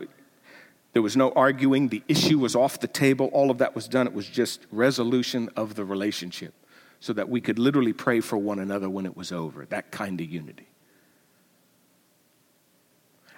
there 0.93 1.02
was 1.02 1.17
no 1.17 1.32
arguing. 1.32 1.89
The 1.89 2.04
issue 2.08 2.39
was 2.39 2.56
off 2.56 2.80
the 2.80 2.88
table. 2.88 3.28
All 3.34 3.50
of 3.50 3.58
that 3.58 3.76
was 3.76 3.88
done. 3.88 4.08
It 4.08 4.13
was 4.13 4.28
just 4.28 4.65
resolution 4.71 5.50
of 5.56 5.76
the 5.76 5.84
relationship 5.84 6.54
so 7.00 7.13
that 7.13 7.30
we 7.30 7.41
could 7.41 7.60
literally 7.60 7.93
pray 7.93 8.19
for 8.19 8.38
one 8.38 8.60
another 8.60 8.89
when 8.89 9.06
it 9.06 9.17
was 9.17 9.32
over. 9.32 9.65
That 9.65 9.91
kind 9.91 10.19
of 10.21 10.30
unity. 10.30 10.67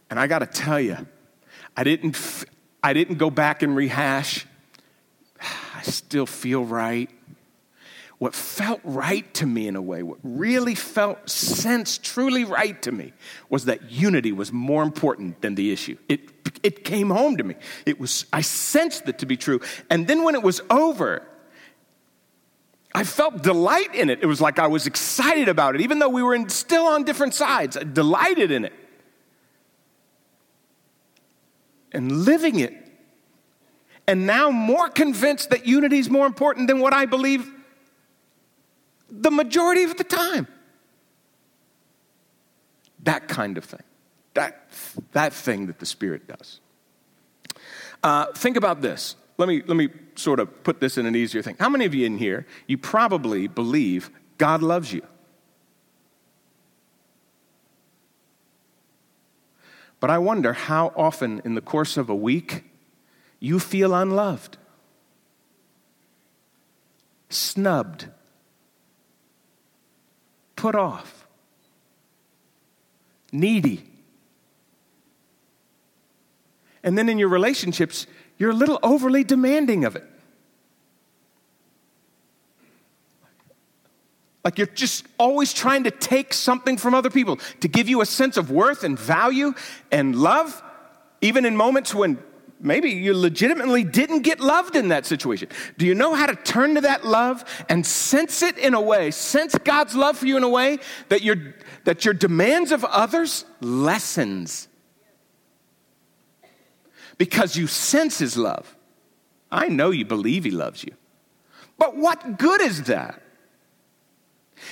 And 0.09 0.19
I 0.19 0.27
got 0.27 0.39
to 0.39 0.45
tell 0.45 0.79
you, 0.79 0.97
I 1.75 1.83
didn't, 1.83 2.45
I 2.83 2.93
didn't 2.93 3.15
go 3.15 3.29
back 3.29 3.61
and 3.61 3.75
rehash. 3.75 4.45
I 5.75 5.81
still 5.83 6.25
feel 6.25 6.63
right 6.63 7.09
what 8.19 8.33
felt 8.33 8.81
right 8.83 9.31
to 9.35 9.45
me 9.45 9.67
in 9.67 9.75
a 9.75 9.81
way, 9.81 10.01
what 10.01 10.17
really 10.23 10.73
felt 10.73 11.29
sense 11.29 11.99
truly 11.99 12.45
right 12.45 12.81
to 12.81 12.91
me, 12.91 13.13
was 13.49 13.65
that 13.65 13.91
unity 13.91 14.31
was 14.31 14.51
more 14.51 14.81
important 14.81 15.39
than 15.41 15.53
the 15.53 15.71
issue. 15.71 15.95
It, 16.09 16.21
it 16.63 16.83
came 16.83 17.11
home 17.11 17.37
to 17.37 17.43
me. 17.43 17.55
It 17.85 17.99
was, 17.99 18.25
I 18.33 18.41
sensed 18.41 19.07
it 19.07 19.19
to 19.19 19.27
be 19.27 19.37
true. 19.37 19.59
And 19.91 20.07
then 20.07 20.23
when 20.23 20.33
it 20.33 20.41
was 20.41 20.61
over, 20.71 21.27
I 22.95 23.03
felt 23.03 23.43
delight 23.43 23.93
in 23.93 24.09
it. 24.09 24.23
It 24.23 24.25
was 24.25 24.41
like 24.41 24.57
I 24.57 24.65
was 24.65 24.87
excited 24.87 25.47
about 25.47 25.75
it, 25.75 25.81
even 25.81 25.99
though 25.99 26.09
we 26.09 26.23
were 26.23 26.33
in, 26.33 26.49
still 26.49 26.87
on 26.87 27.03
different 27.03 27.35
sides. 27.35 27.77
I 27.77 27.83
delighted 27.83 28.49
in 28.49 28.65
it. 28.65 28.73
And 31.91 32.11
living 32.25 32.59
it. 32.59 32.73
And 34.07 34.25
now 34.25 34.49
more 34.49 34.89
convinced 34.89 35.51
that 35.51 35.67
unity 35.67 35.99
is 35.99 36.09
more 36.09 36.25
important 36.25 36.67
than 36.67 36.79
what 36.79 36.93
I 36.93 37.05
believe 37.05 37.51
the 39.09 39.31
majority 39.31 39.83
of 39.83 39.97
the 39.97 40.03
time. 40.03 40.47
That 43.03 43.27
kind 43.27 43.57
of 43.57 43.65
thing. 43.65 43.83
That, 44.33 44.69
that 45.13 45.33
thing 45.33 45.67
that 45.67 45.79
the 45.79 45.85
Spirit 45.85 46.27
does. 46.27 46.59
Uh, 48.03 48.27
think 48.33 48.57
about 48.57 48.81
this. 48.81 49.15
Let 49.37 49.47
me, 49.47 49.61
let 49.65 49.77
me 49.77 49.89
sort 50.15 50.39
of 50.39 50.63
put 50.63 50.79
this 50.79 50.97
in 50.97 51.05
an 51.05 51.15
easier 51.15 51.41
thing. 51.41 51.55
How 51.59 51.69
many 51.69 51.85
of 51.85 51.93
you 51.93 52.05
in 52.05 52.17
here, 52.17 52.45
you 52.67 52.77
probably 52.77 53.47
believe 53.47 54.09
God 54.37 54.61
loves 54.61 54.91
you? 54.93 55.01
But 59.99 60.09
I 60.11 60.17
wonder 60.19 60.53
how 60.53 60.93
often 60.95 61.41
in 61.43 61.55
the 61.55 61.61
course 61.61 61.97
of 61.97 62.09
a 62.09 62.15
week 62.15 62.65
you 63.39 63.59
feel 63.59 63.93
unloved, 63.93 64.57
snubbed, 67.29 68.07
put 70.57 70.75
off, 70.75 71.25
needy. 73.31 73.85
And 76.83 76.97
then 76.97 77.07
in 77.07 77.17
your 77.17 77.29
relationships, 77.29 78.07
you're 78.37 78.51
a 78.51 78.55
little 78.55 78.79
overly 78.83 79.23
demanding 79.23 79.85
of 79.85 79.95
it. 79.95 80.03
Like 84.43 84.57
you're 84.57 84.67
just 84.67 85.05
always 85.17 85.53
trying 85.53 85.83
to 85.83 85.91
take 85.91 86.33
something 86.33 86.77
from 86.77 86.93
other 86.93 87.09
people 87.09 87.37
to 87.59 87.67
give 87.67 87.89
you 87.89 88.01
a 88.01 88.05
sense 88.05 88.37
of 88.37 88.49
worth 88.49 88.83
and 88.83 88.97
value 88.97 89.53
and 89.91 90.15
love, 90.15 90.63
even 91.21 91.45
in 91.45 91.57
moments 91.57 91.93
when 91.93 92.17
maybe 92.59 92.89
you 92.89 93.13
legitimately 93.13 93.83
didn't 93.83 94.21
get 94.21 94.39
loved 94.39 94.75
in 94.75 94.89
that 94.89 95.05
situation. 95.05 95.49
Do 95.77 95.85
you 95.85 95.95
know 95.95 96.13
how 96.13 96.25
to 96.25 96.35
turn 96.35 96.75
to 96.75 96.81
that 96.81 97.05
love 97.05 97.43
and 97.69 97.85
sense 97.85 98.41
it 98.41 98.57
in 98.57 98.73
a 98.73 98.81
way, 98.81 99.11
sense 99.11 99.55
God's 99.63 99.95
love 99.95 100.17
for 100.17 100.25
you 100.25 100.37
in 100.37 100.43
a 100.43 100.49
way 100.49 100.79
that 101.09 101.21
your, 101.21 101.35
that 101.83 102.05
your 102.05 102.13
demands 102.13 102.71
of 102.71 102.83
others 102.85 103.45
lessens? 103.61 104.67
Because 107.17 107.55
you 107.55 107.67
sense 107.67 108.19
His 108.19 108.37
love. 108.37 108.75
I 109.51 109.67
know 109.67 109.91
you 109.91 110.05
believe 110.05 110.43
He 110.43 110.51
loves 110.51 110.83
you. 110.83 110.93
But 111.77 111.95
what 111.95 112.39
good 112.39 112.61
is 112.61 112.83
that 112.83 113.21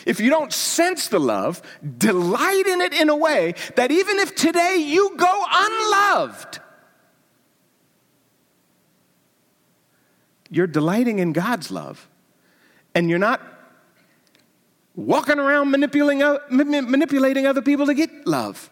if 0.06 0.20
you 0.20 0.30
don't 0.30 0.52
sense 0.52 1.08
the 1.08 1.20
love, 1.20 1.62
delight 1.98 2.66
in 2.66 2.82
it 2.82 2.94
in 2.94 3.10
a 3.10 3.16
way 3.16 3.54
that 3.76 3.92
even 3.92 4.20
if 4.20 4.36
today 4.36 4.78
you 4.78 5.16
go 5.16 5.46
unloved, 5.52 6.60
you're 10.56 10.68
delighting 10.68 11.20
in 11.20 11.34
God's 11.34 11.70
love 11.70 12.08
and 12.94 13.10
you're 13.10 13.20
not 13.20 13.42
walking 14.96 15.38
around 15.38 15.70
manipulating, 15.70 17.46
other 17.46 17.62
people 17.62 17.86
to 17.88 17.94
get 17.94 18.26
love. 18.26 18.70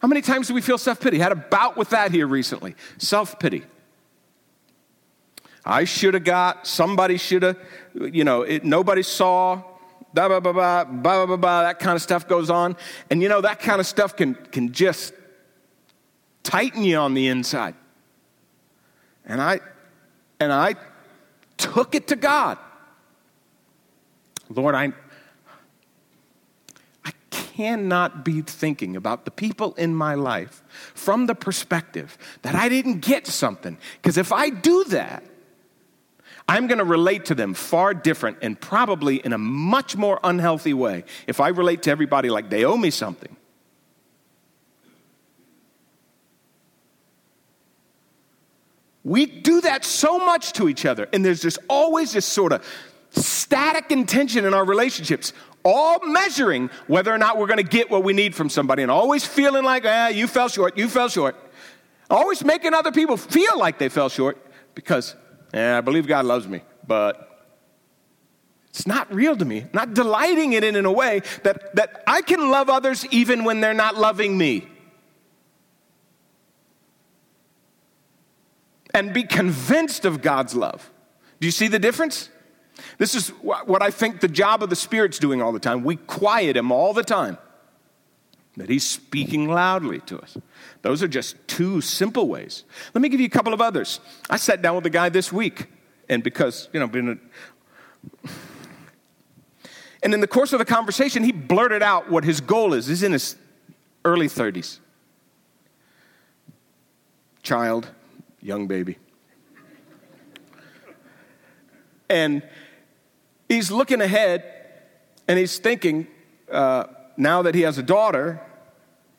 How 0.00 0.06
many 0.06 0.22
times 0.22 0.46
do 0.46 0.54
we 0.54 0.60
feel 0.60 0.78
self 0.78 1.00
pity? 1.00 1.18
Had 1.18 1.32
a 1.32 1.36
bout 1.36 1.76
with 1.76 1.90
that 1.90 2.12
here 2.12 2.28
recently. 2.28 2.76
Self 2.98 3.40
pity. 3.40 3.64
I 5.64 5.82
should 5.82 6.14
have 6.14 6.22
got, 6.22 6.68
somebody 6.68 7.16
should 7.16 7.42
have, 7.42 7.56
you 7.94 8.22
know, 8.22 8.42
it, 8.42 8.64
nobody 8.64 9.02
saw, 9.02 9.60
blah, 10.14 10.28
blah, 10.28 10.38
blah, 10.38 10.52
blah, 10.52 10.84
blah, 10.84 11.26
blah, 11.26 11.36
blah, 11.36 11.62
that 11.62 11.80
kind 11.80 11.96
of 11.96 12.00
stuff 12.00 12.28
goes 12.28 12.48
on. 12.48 12.76
And 13.10 13.20
you 13.20 13.28
know, 13.28 13.40
that 13.40 13.58
kind 13.58 13.80
of 13.80 13.88
stuff 13.88 14.14
can, 14.14 14.36
can 14.52 14.72
just 14.72 15.14
tighten 16.44 16.84
you 16.84 16.96
on 16.96 17.14
the 17.14 17.26
inside. 17.26 17.74
And 19.26 19.42
I, 19.42 19.58
and 20.40 20.52
I 20.52 20.76
took 21.56 21.94
it 21.94 22.08
to 22.08 22.16
God. 22.16 22.58
Lord, 24.48 24.74
I, 24.74 24.92
I 27.04 27.12
cannot 27.30 28.24
be 28.24 28.42
thinking 28.42 28.96
about 28.96 29.24
the 29.24 29.30
people 29.30 29.74
in 29.74 29.94
my 29.94 30.14
life 30.14 30.62
from 30.94 31.26
the 31.26 31.34
perspective 31.34 32.16
that 32.42 32.54
I 32.54 32.68
didn't 32.68 33.00
get 33.00 33.26
something. 33.26 33.76
Because 34.00 34.16
if 34.16 34.32
I 34.32 34.50
do 34.50 34.84
that, 34.84 35.24
I'm 36.48 36.66
going 36.66 36.78
to 36.78 36.84
relate 36.84 37.26
to 37.26 37.34
them 37.34 37.52
far 37.52 37.92
different 37.92 38.38
and 38.40 38.58
probably 38.58 39.16
in 39.16 39.34
a 39.34 39.38
much 39.38 39.96
more 39.96 40.18
unhealthy 40.24 40.72
way 40.72 41.04
if 41.26 41.40
I 41.40 41.48
relate 41.48 41.82
to 41.82 41.90
everybody 41.90 42.30
like 42.30 42.48
they 42.48 42.64
owe 42.64 42.76
me 42.76 42.90
something. 42.90 43.36
We 49.08 49.24
do 49.24 49.62
that 49.62 49.86
so 49.86 50.18
much 50.18 50.52
to 50.54 50.68
each 50.68 50.84
other, 50.84 51.08
and 51.14 51.24
there's 51.24 51.40
just 51.40 51.58
always 51.66 52.12
this 52.12 52.26
sort 52.26 52.52
of 52.52 52.62
static 53.08 53.90
intention 53.90 54.44
in 54.44 54.52
our 54.52 54.66
relationships, 54.66 55.32
all 55.64 56.06
measuring 56.06 56.68
whether 56.88 57.10
or 57.12 57.16
not 57.16 57.38
we're 57.38 57.46
going 57.46 57.56
to 57.56 57.62
get 57.62 57.90
what 57.90 58.04
we 58.04 58.12
need 58.12 58.34
from 58.34 58.50
somebody, 58.50 58.82
and 58.82 58.90
always 58.92 59.24
feeling 59.24 59.64
like, 59.64 59.84
ah, 59.86 60.08
you 60.08 60.26
fell 60.26 60.48
short, 60.48 60.76
you 60.76 60.88
fell 60.88 61.08
short. 61.08 61.36
Always 62.10 62.44
making 62.44 62.74
other 62.74 62.92
people 62.92 63.16
feel 63.16 63.58
like 63.58 63.78
they 63.78 63.88
fell 63.88 64.10
short 64.10 64.36
because, 64.74 65.16
eh, 65.54 65.78
I 65.78 65.80
believe 65.80 66.06
God 66.06 66.26
loves 66.26 66.46
me, 66.46 66.60
but 66.86 67.46
it's 68.68 68.86
not 68.86 69.12
real 69.12 69.36
to 69.36 69.44
me. 69.46 69.64
Not 69.72 69.94
delighting 69.94 70.52
in 70.52 70.64
it 70.64 70.76
in 70.76 70.84
a 70.84 70.92
way 70.92 71.22
that, 71.44 71.74
that 71.76 72.04
I 72.06 72.20
can 72.20 72.50
love 72.50 72.68
others 72.68 73.06
even 73.10 73.44
when 73.44 73.62
they're 73.62 73.72
not 73.72 73.96
loving 73.96 74.36
me. 74.36 74.68
And 78.98 79.14
be 79.14 79.22
convinced 79.22 80.04
of 80.04 80.22
God's 80.22 80.56
love. 80.56 80.90
Do 81.38 81.46
you 81.46 81.52
see 81.52 81.68
the 81.68 81.78
difference? 81.78 82.30
This 82.98 83.14
is 83.14 83.28
what 83.28 83.80
I 83.80 83.92
think 83.92 84.18
the 84.18 84.26
job 84.26 84.60
of 84.60 84.70
the 84.70 84.76
Spirit's 84.76 85.20
doing 85.20 85.40
all 85.40 85.52
the 85.52 85.60
time. 85.60 85.84
We 85.84 85.94
quiet 85.94 86.56
Him 86.56 86.72
all 86.72 86.92
the 86.92 87.04
time, 87.04 87.38
that 88.56 88.68
He's 88.68 88.84
speaking 88.84 89.48
loudly 89.48 90.00
to 90.00 90.18
us. 90.18 90.36
Those 90.82 91.00
are 91.04 91.06
just 91.06 91.36
two 91.46 91.80
simple 91.80 92.26
ways. 92.26 92.64
Let 92.92 93.00
me 93.00 93.08
give 93.08 93.20
you 93.20 93.26
a 93.26 93.30
couple 93.30 93.54
of 93.54 93.60
others. 93.60 94.00
I 94.28 94.36
sat 94.36 94.62
down 94.62 94.74
with 94.74 94.86
a 94.86 94.90
guy 94.90 95.10
this 95.10 95.32
week, 95.32 95.66
and 96.08 96.24
because, 96.24 96.68
you 96.72 96.80
know, 96.80 96.88
been 96.88 97.20
a, 98.24 98.28
and 100.02 100.12
in 100.12 100.20
the 100.20 100.26
course 100.26 100.52
of 100.52 100.58
the 100.58 100.64
conversation, 100.64 101.22
he 101.22 101.30
blurted 101.30 101.84
out 101.84 102.10
what 102.10 102.24
his 102.24 102.40
goal 102.40 102.74
is. 102.74 102.88
He's 102.88 103.04
in 103.04 103.12
his 103.12 103.36
early 104.04 104.26
30s. 104.26 104.80
Child, 107.44 107.92
young 108.40 108.66
baby. 108.66 108.98
And 112.08 112.42
he's 113.48 113.70
looking 113.70 114.00
ahead 114.00 114.44
and 115.26 115.38
he's 115.38 115.58
thinking, 115.58 116.06
uh, 116.50 116.84
now 117.16 117.42
that 117.42 117.54
he 117.54 117.62
has 117.62 117.78
a 117.78 117.82
daughter, 117.82 118.40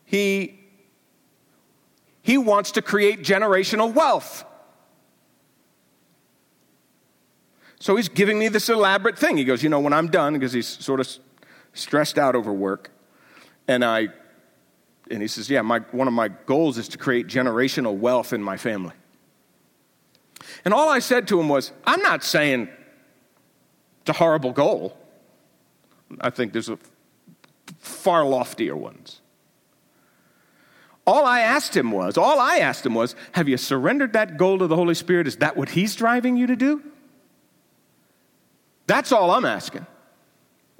he, 0.05 0.59
he 2.21 2.37
wants 2.37 2.71
to 2.71 2.81
create 2.81 3.21
generational 3.21 3.93
wealth. 3.93 4.43
So 7.79 7.95
he's 7.95 8.09
giving 8.09 8.37
me 8.37 8.49
this 8.49 8.69
elaborate 8.69 9.17
thing. 9.17 9.37
He 9.37 9.45
goes, 9.45 9.63
You 9.63 9.69
know, 9.69 9.79
when 9.79 9.93
I'm 9.93 10.07
done, 10.07 10.33
because 10.33 10.51
he's 10.51 10.67
sort 10.67 10.99
of 10.99 11.07
stressed 11.73 12.17
out 12.17 12.35
over 12.35 12.51
work, 12.51 12.91
and 13.67 13.85
I, 13.85 14.09
and 15.09 15.21
he 15.21 15.27
says, 15.27 15.49
Yeah, 15.49 15.61
my, 15.61 15.79
one 15.91 16.07
of 16.07 16.13
my 16.13 16.27
goals 16.27 16.77
is 16.77 16.89
to 16.89 16.97
create 16.97 17.27
generational 17.27 17.95
wealth 17.95 18.33
in 18.33 18.43
my 18.43 18.57
family. 18.57 18.93
And 20.65 20.73
all 20.73 20.89
I 20.89 20.99
said 20.99 21.27
to 21.29 21.39
him 21.39 21.49
was, 21.49 21.71
I'm 21.85 22.01
not 22.01 22.23
saying 22.23 22.69
it's 24.01 24.09
a 24.09 24.13
horrible 24.13 24.51
goal. 24.51 24.97
I 26.21 26.29
think 26.29 26.53
there's 26.53 26.69
a 26.69 26.79
far 27.79 28.25
loftier 28.25 28.75
ones. 28.75 29.21
All 31.05 31.25
I 31.25 31.39
asked 31.39 31.75
him 31.75 31.91
was, 31.91 32.17
all 32.17 32.39
I 32.39 32.57
asked 32.57 32.85
him 32.85 32.93
was, 32.93 33.15
have 33.31 33.49
you 33.49 33.57
surrendered 33.57 34.13
that 34.13 34.37
goal 34.37 34.59
to 34.59 34.67
the 34.67 34.75
Holy 34.75 34.93
Spirit? 34.93 35.27
Is 35.27 35.37
that 35.37 35.57
what 35.57 35.69
he's 35.69 35.95
driving 35.95 36.37
you 36.37 36.47
to 36.47 36.55
do? 36.55 36.83
That's 38.85 39.11
all 39.11 39.31
I'm 39.31 39.45
asking. 39.45 39.85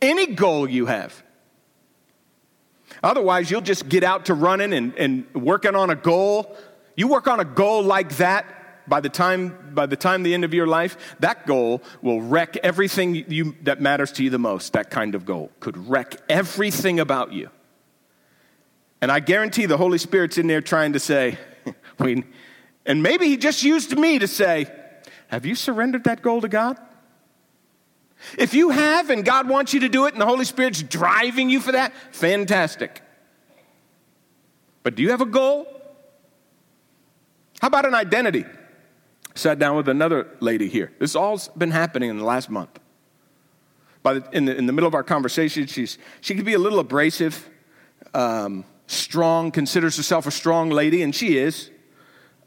Any 0.02 0.28
goal 0.28 0.70
you 0.70 0.86
have. 0.86 1.24
Otherwise, 3.04 3.50
you'll 3.50 3.62
just 3.62 3.88
get 3.88 4.04
out 4.04 4.26
to 4.26 4.34
running 4.34 4.74
and, 4.74 4.94
and 4.96 5.26
working 5.34 5.76
on 5.76 5.90
a 5.90 5.96
goal. 5.96 6.56
You 6.96 7.08
work 7.08 7.28
on 7.28 7.40
a 7.40 7.46
goal 7.46 7.84
like 7.84 8.18
that, 8.18 8.46
by 8.90 9.00
the 9.00 9.10
time 9.10 9.72
by 9.74 9.86
the 9.86 9.96
time 9.96 10.24
the 10.24 10.34
end 10.34 10.44
of 10.44 10.54
your 10.54 10.68
life 10.68 11.16
that 11.20 11.46
goal 11.46 11.82
will 12.02 12.22
wreck 12.22 12.58
everything 12.58 13.16
you, 13.16 13.56
that 13.62 13.80
matters 13.80 14.12
to 14.14 14.24
you 14.24 14.30
the 14.30 14.40
most. 14.40 14.74
That 14.74 14.90
kind 14.90 15.16
of 15.16 15.26
goal 15.26 15.52
could 15.60 15.78
wreck 15.78 16.16
everything 16.28 17.00
about 17.00 17.32
you. 17.32 17.50
And 19.02 19.12
i 19.12 19.20
guarantee 19.20 19.66
the 19.66 19.78
holy 19.78 20.00
spirit's 20.00 20.38
in 20.38 20.48
there 20.48 20.62
trying 20.62 20.94
to 20.94 21.00
say 21.00 21.38
I 22.00 22.24
and 22.86 23.04
maybe 23.04 23.28
he 23.28 23.38
just 23.38 23.64
used 23.64 23.98
me 23.98 24.20
to 24.20 24.28
say 24.28 24.72
have 25.28 25.46
you 25.46 25.54
surrendered 25.56 26.06
that 26.06 26.22
goal 26.24 26.42
to 26.42 26.48
god? 26.48 26.80
If 28.38 28.54
you 28.54 28.72
have 28.72 29.10
and 29.10 29.24
god 29.24 29.48
wants 29.48 29.74
you 29.74 29.82
to 29.82 29.90
do 29.90 30.08
it 30.08 30.14
and 30.14 30.22
the 30.22 30.26
holy 30.26 30.46
spirit's 30.46 30.82
driving 30.82 31.50
you 31.50 31.60
for 31.60 31.74
that 31.74 31.94
fantastic. 32.12 33.02
But 34.82 34.96
do 34.96 35.04
you 35.04 35.12
have 35.12 35.22
a 35.22 35.26
goal? 35.26 35.68
How 37.62 37.68
about 37.68 37.86
an 37.86 37.94
identity 37.94 38.46
sat 39.36 39.60
down 39.60 39.76
with 39.78 39.88
another 39.88 40.28
lady 40.40 40.68
here. 40.68 40.92
This 41.00 41.16
all's 41.16 41.48
been 41.50 41.72
happening 41.72 42.10
in 42.10 42.18
the 42.18 42.26
last 42.26 42.50
month. 42.50 42.80
By 44.02 44.16
the, 44.16 44.30
in, 44.32 44.46
the, 44.46 44.56
in 44.56 44.66
the 44.66 44.74
middle 44.74 44.88
of 44.88 44.94
our 44.94 45.04
conversation, 45.04 45.68
she's, 45.68 45.98
she 46.22 46.36
could 46.36 46.46
be 46.46 46.54
a 46.54 46.60
little 46.60 46.80
abrasive, 46.80 47.50
um, 48.14 48.66
strong, 48.88 49.52
considers 49.52 49.98
herself 49.98 50.26
a 50.26 50.32
strong 50.32 50.70
lady, 50.70 51.02
and 51.02 51.14
she 51.14 51.38
is. 51.38 51.70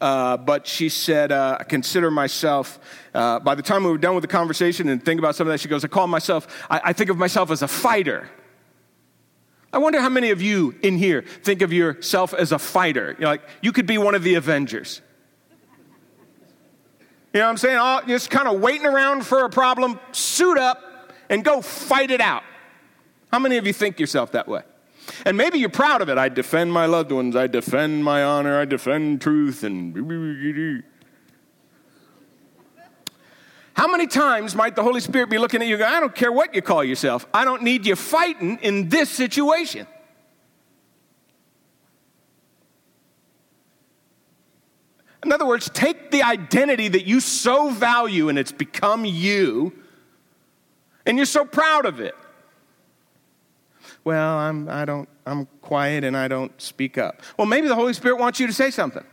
Uh, 0.01 0.37
but 0.37 0.67
she 0.67 0.89
said, 0.89 1.31
uh, 1.31 1.59
I 1.61 1.65
consider 1.65 2.11
myself, 2.11 2.81
uh, 3.15 3.39
by 3.39 3.55
the 3.55 3.63
time 3.63 3.85
we 3.85 3.91
were 3.91 3.99
done 3.99 4.17
with 4.17 4.23
the 4.23 4.29
conversation 4.29 4.89
and 4.89 5.05
think 5.05 5.21
about 5.21 5.37
some 5.37 5.47
of 5.47 5.53
that, 5.53 5.61
she 5.61 5.69
goes, 5.69 5.85
I 5.85 5.89
call 5.89 6.09
myself, 6.09 6.67
I, 6.69 6.81
I 6.87 6.93
think 6.93 7.09
of 7.09 7.19
myself 7.19 7.53
as 7.53 7.63
a 7.63 7.69
fighter. 7.69 8.29
I 9.73 9.79
wonder 9.79 10.01
how 10.01 10.09
many 10.09 10.31
of 10.31 10.43
you 10.43 10.75
in 10.83 10.99
here 10.99 11.23
think 11.23 11.63
of 11.63 11.73
yourself 11.73 12.35
as 12.35 12.51
a 12.51 12.59
fighter. 12.59 13.15
You're 13.19 13.29
like, 13.29 13.43
you 13.63 13.71
could 13.73 13.87
be 13.87 13.97
one 13.97 14.17
of 14.17 14.25
the 14.25 14.35
Avengers. 14.35 15.01
You 17.33 17.41
know 17.41 17.47
what 17.47 17.51
I'm 17.51 17.57
saying? 17.57 17.79
All, 17.79 18.03
just 18.03 18.29
kind 18.29 18.47
of 18.47 18.61
waiting 18.61 18.87
around 18.87 19.25
for 19.27 19.45
a 19.45 19.51
problem, 19.51 19.99
suit 20.13 20.59
up, 20.59 21.13
and 21.31 21.43
go 21.43 21.63
fight 21.63 22.11
it 22.11 22.21
out. 22.21 22.43
How 23.33 23.39
many 23.39 23.57
of 23.57 23.67
you 23.67 23.73
think 23.73 23.99
yourself 23.99 24.33
that 24.33 24.47
way? 24.47 24.63
And 25.25 25.37
maybe 25.37 25.59
you're 25.59 25.71
proud 25.71 26.03
of 26.03 26.11
it. 26.11 26.19
I 26.19 26.29
defend 26.29 26.73
my 26.73 26.87
loved 26.87 27.11
ones, 27.11 27.35
I 27.35 27.47
defend 27.47 28.05
my 28.05 28.23
honor, 28.23 28.61
I 28.61 28.67
defend 28.67 29.23
truth, 29.23 29.65
and. 29.65 29.95
How 33.75 33.89
many 33.89 34.07
times 34.07 34.55
might 34.55 34.77
the 34.77 34.83
Holy 34.83 35.01
Spirit 35.01 35.31
be 35.31 35.39
looking 35.39 35.63
at 35.63 35.67
you 35.67 35.79
go, 35.79 35.87
I 35.87 35.99
don't 36.01 36.15
care 36.15 36.31
what 36.31 36.55
you 36.55 36.61
call 36.61 36.85
yourself, 36.85 37.27
I 37.33 37.47
don't 37.47 37.63
need 37.63 37.87
you 37.87 37.97
fighting 37.97 38.59
in 38.61 38.91
this 38.91 39.09
situation? 39.09 39.87
In 45.25 45.33
other 45.33 45.47
words, 45.47 45.71
take 45.71 46.11
the 46.11 46.23
identity 46.23 46.89
that 46.89 47.07
you 47.07 47.21
so 47.21 47.71
value 47.71 48.29
and 48.29 48.39
it's 48.39 48.53
become 48.53 49.05
you, 49.05 49.73
and 51.07 51.17
you're 51.17 51.27
so 51.27 51.45
proud 51.45 51.87
of 51.87 52.01
it. 52.01 52.15
Well, 54.05 54.37
I'm, 54.37 54.69
I 54.69 54.85
don't, 54.85 55.09
I'm 55.27 55.47
quiet 55.61 56.03
and 56.03 56.17
I 56.17 56.27
don't 56.27 56.61
speak 56.61 56.99
up. 56.99 57.23
Well, 57.37 57.47
maybe 57.47 57.69
the 57.69 57.75
Holy 57.75 57.93
Spirit 57.93 58.19
wants 58.19 58.41
you 58.41 58.49
to 58.49 58.53
say 58.53 58.71
something. 58.71 59.05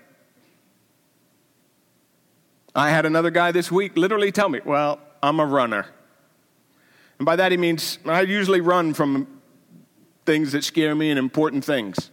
I 2.74 2.90
had 2.90 3.06
another 3.06 3.30
guy 3.30 3.52
this 3.52 3.72
week 3.72 3.98
literally 3.98 4.32
tell 4.32 4.50
me, 4.50 4.62
Well, 4.66 5.00
I'm 5.22 5.40
a 5.40 5.46
runner. 5.46 5.86
And 7.20 7.26
by 7.26 7.36
that 7.36 7.52
he 7.52 7.58
means 7.58 8.00
I 8.06 8.22
usually 8.22 8.62
run 8.62 8.94
from 8.94 9.42
things 10.26 10.54
that 10.54 10.64
scare 10.64 10.96
me 10.96 11.10
and 11.10 11.20
important 11.20 11.66
things. 11.66 12.12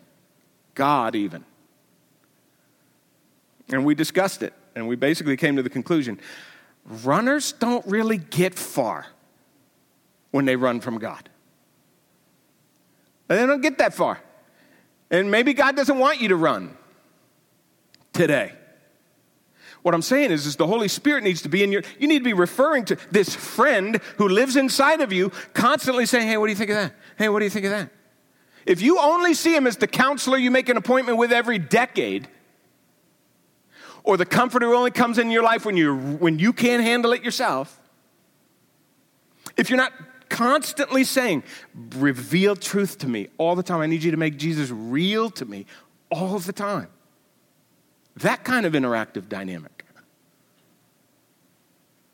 God, 0.74 1.14
even. 1.14 1.44
And 3.68 3.84
we 3.84 3.94
discussed 3.94 4.42
it, 4.42 4.52
and 4.74 4.86
we 4.86 4.96
basically 4.96 5.36
came 5.36 5.56
to 5.56 5.62
the 5.62 5.70
conclusion 5.70 6.20
runners 7.02 7.52
don't 7.52 7.84
really 7.86 8.16
get 8.16 8.54
far 8.54 9.06
when 10.30 10.44
they 10.44 10.56
run 10.56 10.80
from 10.80 10.98
God. 10.98 11.28
They 13.28 13.44
don't 13.44 13.60
get 13.60 13.78
that 13.78 13.94
far. 13.94 14.20
And 15.10 15.30
maybe 15.30 15.52
God 15.52 15.76
doesn't 15.76 15.98
want 15.98 16.20
you 16.20 16.28
to 16.28 16.36
run 16.36 16.76
today. 18.12 18.52
What 19.82 19.94
I'm 19.94 20.02
saying 20.02 20.32
is, 20.32 20.46
is 20.46 20.56
the 20.56 20.66
Holy 20.66 20.88
Spirit 20.88 21.22
needs 21.22 21.42
to 21.42 21.48
be 21.48 21.62
in 21.62 21.70
your, 21.70 21.82
you 21.98 22.08
need 22.08 22.18
to 22.18 22.24
be 22.24 22.32
referring 22.32 22.84
to 22.86 22.96
this 23.12 23.34
friend 23.34 24.00
who 24.16 24.28
lives 24.28 24.56
inside 24.56 25.00
of 25.00 25.12
you, 25.12 25.30
constantly 25.54 26.06
saying, 26.06 26.26
Hey, 26.26 26.36
what 26.36 26.46
do 26.46 26.50
you 26.50 26.56
think 26.56 26.70
of 26.70 26.76
that? 26.76 26.94
Hey, 27.16 27.28
what 27.28 27.38
do 27.38 27.44
you 27.44 27.50
think 27.50 27.66
of 27.66 27.70
that? 27.70 27.90
If 28.64 28.82
you 28.82 28.98
only 28.98 29.32
see 29.32 29.54
him 29.54 29.64
as 29.64 29.76
the 29.76 29.86
counselor 29.86 30.38
you 30.38 30.50
make 30.50 30.68
an 30.68 30.76
appointment 30.76 31.18
with 31.18 31.32
every 31.32 31.60
decade, 31.60 32.26
or 34.06 34.16
the 34.16 34.24
comforter 34.24 34.74
only 34.74 34.90
comes 34.90 35.18
in 35.18 35.30
your 35.30 35.42
life 35.42 35.66
when, 35.66 35.76
you 35.76 35.96
when 35.96 36.38
you 36.38 36.52
can't 36.52 36.82
handle 36.82 37.12
it 37.12 37.22
yourself, 37.22 37.78
if 39.56 39.68
you're 39.68 39.76
not 39.76 39.92
constantly 40.28 41.04
saying, 41.04 41.42
reveal 41.96 42.56
truth 42.56 42.98
to 42.98 43.08
me 43.08 43.28
all 43.36 43.54
the 43.54 43.62
time, 43.62 43.80
I 43.80 43.86
need 43.86 44.02
you 44.02 44.10
to 44.12 44.16
make 44.16 44.38
Jesus 44.38 44.70
real 44.70 45.28
to 45.30 45.44
me 45.44 45.66
all 46.10 46.38
the 46.38 46.52
time. 46.52 46.88
That 48.16 48.44
kind 48.44 48.64
of 48.64 48.72
interactive 48.72 49.28
dynamic 49.28 49.76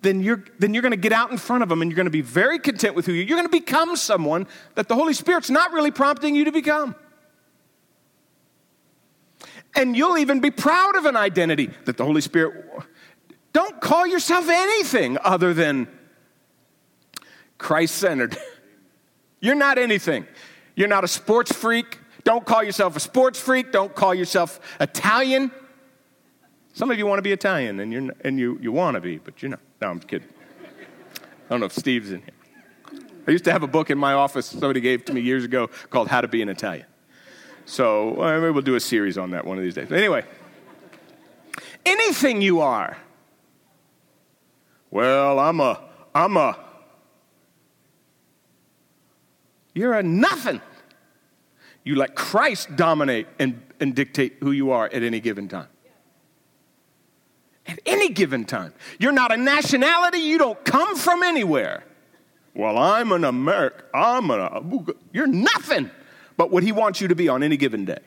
then 0.02 0.20
you're, 0.20 0.44
then 0.58 0.74
you're 0.74 0.82
going 0.82 0.90
to 0.90 0.96
get 0.96 1.12
out 1.12 1.30
in 1.30 1.38
front 1.38 1.62
of 1.62 1.68
them 1.68 1.80
and 1.80 1.90
you're 1.90 1.96
going 1.96 2.06
to 2.06 2.10
be 2.10 2.20
very 2.20 2.58
content 2.58 2.94
with 2.94 3.06
who 3.06 3.12
you 3.12 3.22
are. 3.22 3.24
You're 3.24 3.38
going 3.38 3.48
to 3.48 3.56
become 3.56 3.96
someone 3.96 4.46
that 4.74 4.88
the 4.88 4.94
Holy 4.94 5.14
Spirit's 5.14 5.48
not 5.48 5.72
really 5.72 5.92
prompting 5.92 6.34
you 6.34 6.44
to 6.44 6.52
become. 6.52 6.94
And 9.74 9.96
you'll 9.96 10.18
even 10.18 10.40
be 10.40 10.50
proud 10.50 10.96
of 10.96 11.06
an 11.06 11.16
identity 11.16 11.70
that 11.84 11.96
the 11.96 12.04
Holy 12.04 12.20
Spirit. 12.20 12.64
Don't 13.52 13.80
call 13.80 14.06
yourself 14.06 14.48
anything 14.48 15.18
other 15.22 15.54
than 15.54 15.88
Christ 17.58 17.96
centered. 17.96 18.36
You're 19.40 19.54
not 19.54 19.78
anything. 19.78 20.26
You're 20.74 20.88
not 20.88 21.04
a 21.04 21.08
sports 21.08 21.52
freak. 21.52 21.98
Don't 22.24 22.44
call 22.44 22.62
yourself 22.62 22.96
a 22.96 23.00
sports 23.00 23.40
freak. 23.40 23.72
Don't 23.72 23.94
call 23.94 24.14
yourself 24.14 24.60
Italian. 24.80 25.50
Some 26.72 26.90
of 26.90 26.98
you 26.98 27.06
want 27.06 27.18
to 27.18 27.22
be 27.22 27.32
Italian 27.32 27.80
and, 27.80 27.92
you're, 27.92 28.10
and 28.22 28.38
you, 28.38 28.58
you 28.62 28.72
want 28.72 28.94
to 28.94 29.00
be, 29.00 29.18
but 29.18 29.42
you're 29.42 29.50
not. 29.50 29.60
No, 29.80 29.88
I'm 29.88 30.00
kidding. 30.00 30.28
I 31.18 31.48
don't 31.50 31.60
know 31.60 31.66
if 31.66 31.72
Steve's 31.72 32.12
in 32.12 32.20
here. 32.22 33.00
I 33.26 33.30
used 33.30 33.44
to 33.44 33.52
have 33.52 33.62
a 33.62 33.68
book 33.68 33.90
in 33.90 33.98
my 33.98 34.14
office 34.14 34.46
somebody 34.46 34.80
gave 34.80 35.04
to 35.06 35.12
me 35.12 35.20
years 35.20 35.44
ago 35.44 35.68
called 35.90 36.08
How 36.08 36.20
to 36.20 36.28
Be 36.28 36.40
an 36.42 36.48
Italian. 36.48 36.86
So 37.72 38.12
well, 38.18 38.38
maybe 38.38 38.50
we'll 38.50 38.60
do 38.60 38.74
a 38.74 38.80
series 38.80 39.16
on 39.16 39.30
that 39.30 39.46
one 39.46 39.56
of 39.56 39.64
these 39.64 39.74
days. 39.74 39.86
But 39.88 39.96
anyway, 39.96 40.24
anything 41.86 42.42
you 42.42 42.60
are. 42.60 42.98
Well, 44.90 45.38
I'm 45.38 45.58
a, 45.58 45.80
I'm 46.14 46.36
a, 46.36 46.58
you're 49.72 49.94
a 49.94 50.02
nothing. 50.02 50.60
You 51.82 51.94
let 51.94 52.14
Christ 52.14 52.76
dominate 52.76 53.26
and, 53.38 53.62
and 53.80 53.94
dictate 53.94 54.36
who 54.40 54.50
you 54.50 54.72
are 54.72 54.84
at 54.92 55.02
any 55.02 55.18
given 55.20 55.48
time 55.48 55.68
at 57.64 57.78
any 57.86 58.10
given 58.10 58.44
time. 58.44 58.74
You're 58.98 59.12
not 59.12 59.32
a 59.32 59.36
nationality, 59.38 60.18
you 60.18 60.36
don't 60.36 60.62
come 60.64 60.94
from 60.94 61.22
anywhere. 61.22 61.84
Well, 62.54 62.76
I'm 62.76 63.12
an 63.12 63.24
American, 63.24 63.86
I'm 63.94 64.30
an, 64.30 64.86
you're 65.12 65.26
nothing 65.26 65.90
but 66.42 66.50
what 66.50 66.64
he 66.64 66.72
wants 66.72 67.00
you 67.00 67.06
to 67.06 67.14
be 67.14 67.28
on 67.28 67.44
any 67.44 67.56
given 67.56 67.84
day. 67.84 68.00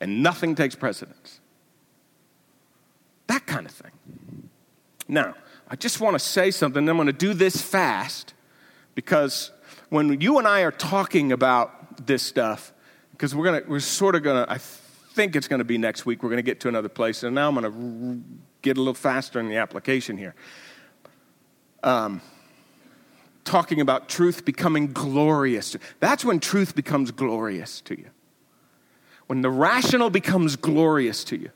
And 0.00 0.22
nothing 0.22 0.54
takes 0.54 0.74
precedence. 0.74 1.38
That 3.26 3.44
kind 3.44 3.66
of 3.66 3.72
thing. 3.72 3.90
Now, 5.06 5.34
I 5.68 5.76
just 5.76 6.00
want 6.00 6.14
to 6.14 6.18
say 6.18 6.50
something. 6.50 6.88
I'm 6.88 6.96
going 6.96 7.08
to 7.08 7.12
do 7.12 7.34
this 7.34 7.60
fast 7.60 8.32
because 8.94 9.50
when 9.90 10.18
you 10.22 10.38
and 10.38 10.48
I 10.48 10.62
are 10.62 10.70
talking 10.70 11.30
about 11.30 12.06
this 12.06 12.22
stuff, 12.22 12.72
because 13.12 13.34
we're 13.34 13.44
going 13.44 13.64
to, 13.64 13.68
we're 13.68 13.80
sort 13.80 14.14
of 14.14 14.22
going 14.22 14.42
to, 14.42 14.50
I 14.50 14.56
think 14.56 15.36
it's 15.36 15.46
going 15.46 15.58
to 15.58 15.64
be 15.66 15.76
next 15.76 16.06
week. 16.06 16.22
We're 16.22 16.30
going 16.30 16.38
to 16.38 16.42
get 16.42 16.60
to 16.60 16.68
another 16.68 16.88
place. 16.88 17.22
And 17.22 17.34
now 17.34 17.48
I'm 17.48 17.54
going 17.54 17.70
to 17.70 18.40
get 18.62 18.78
a 18.78 18.80
little 18.80 18.94
faster 18.94 19.38
in 19.38 19.50
the 19.50 19.56
application 19.58 20.16
here. 20.16 20.34
Um, 21.82 22.22
talking 23.50 23.80
about 23.80 24.08
truth 24.08 24.44
becoming 24.44 24.92
glorious. 24.92 25.76
That's 25.98 26.24
when 26.24 26.38
truth 26.38 26.76
becomes 26.76 27.10
glorious 27.10 27.80
to 27.82 27.98
you. 27.98 28.08
When 29.26 29.42
the 29.42 29.50
rational 29.50 30.08
becomes 30.08 30.54
glorious 30.54 31.24
to 31.24 31.36
you. 31.36 31.50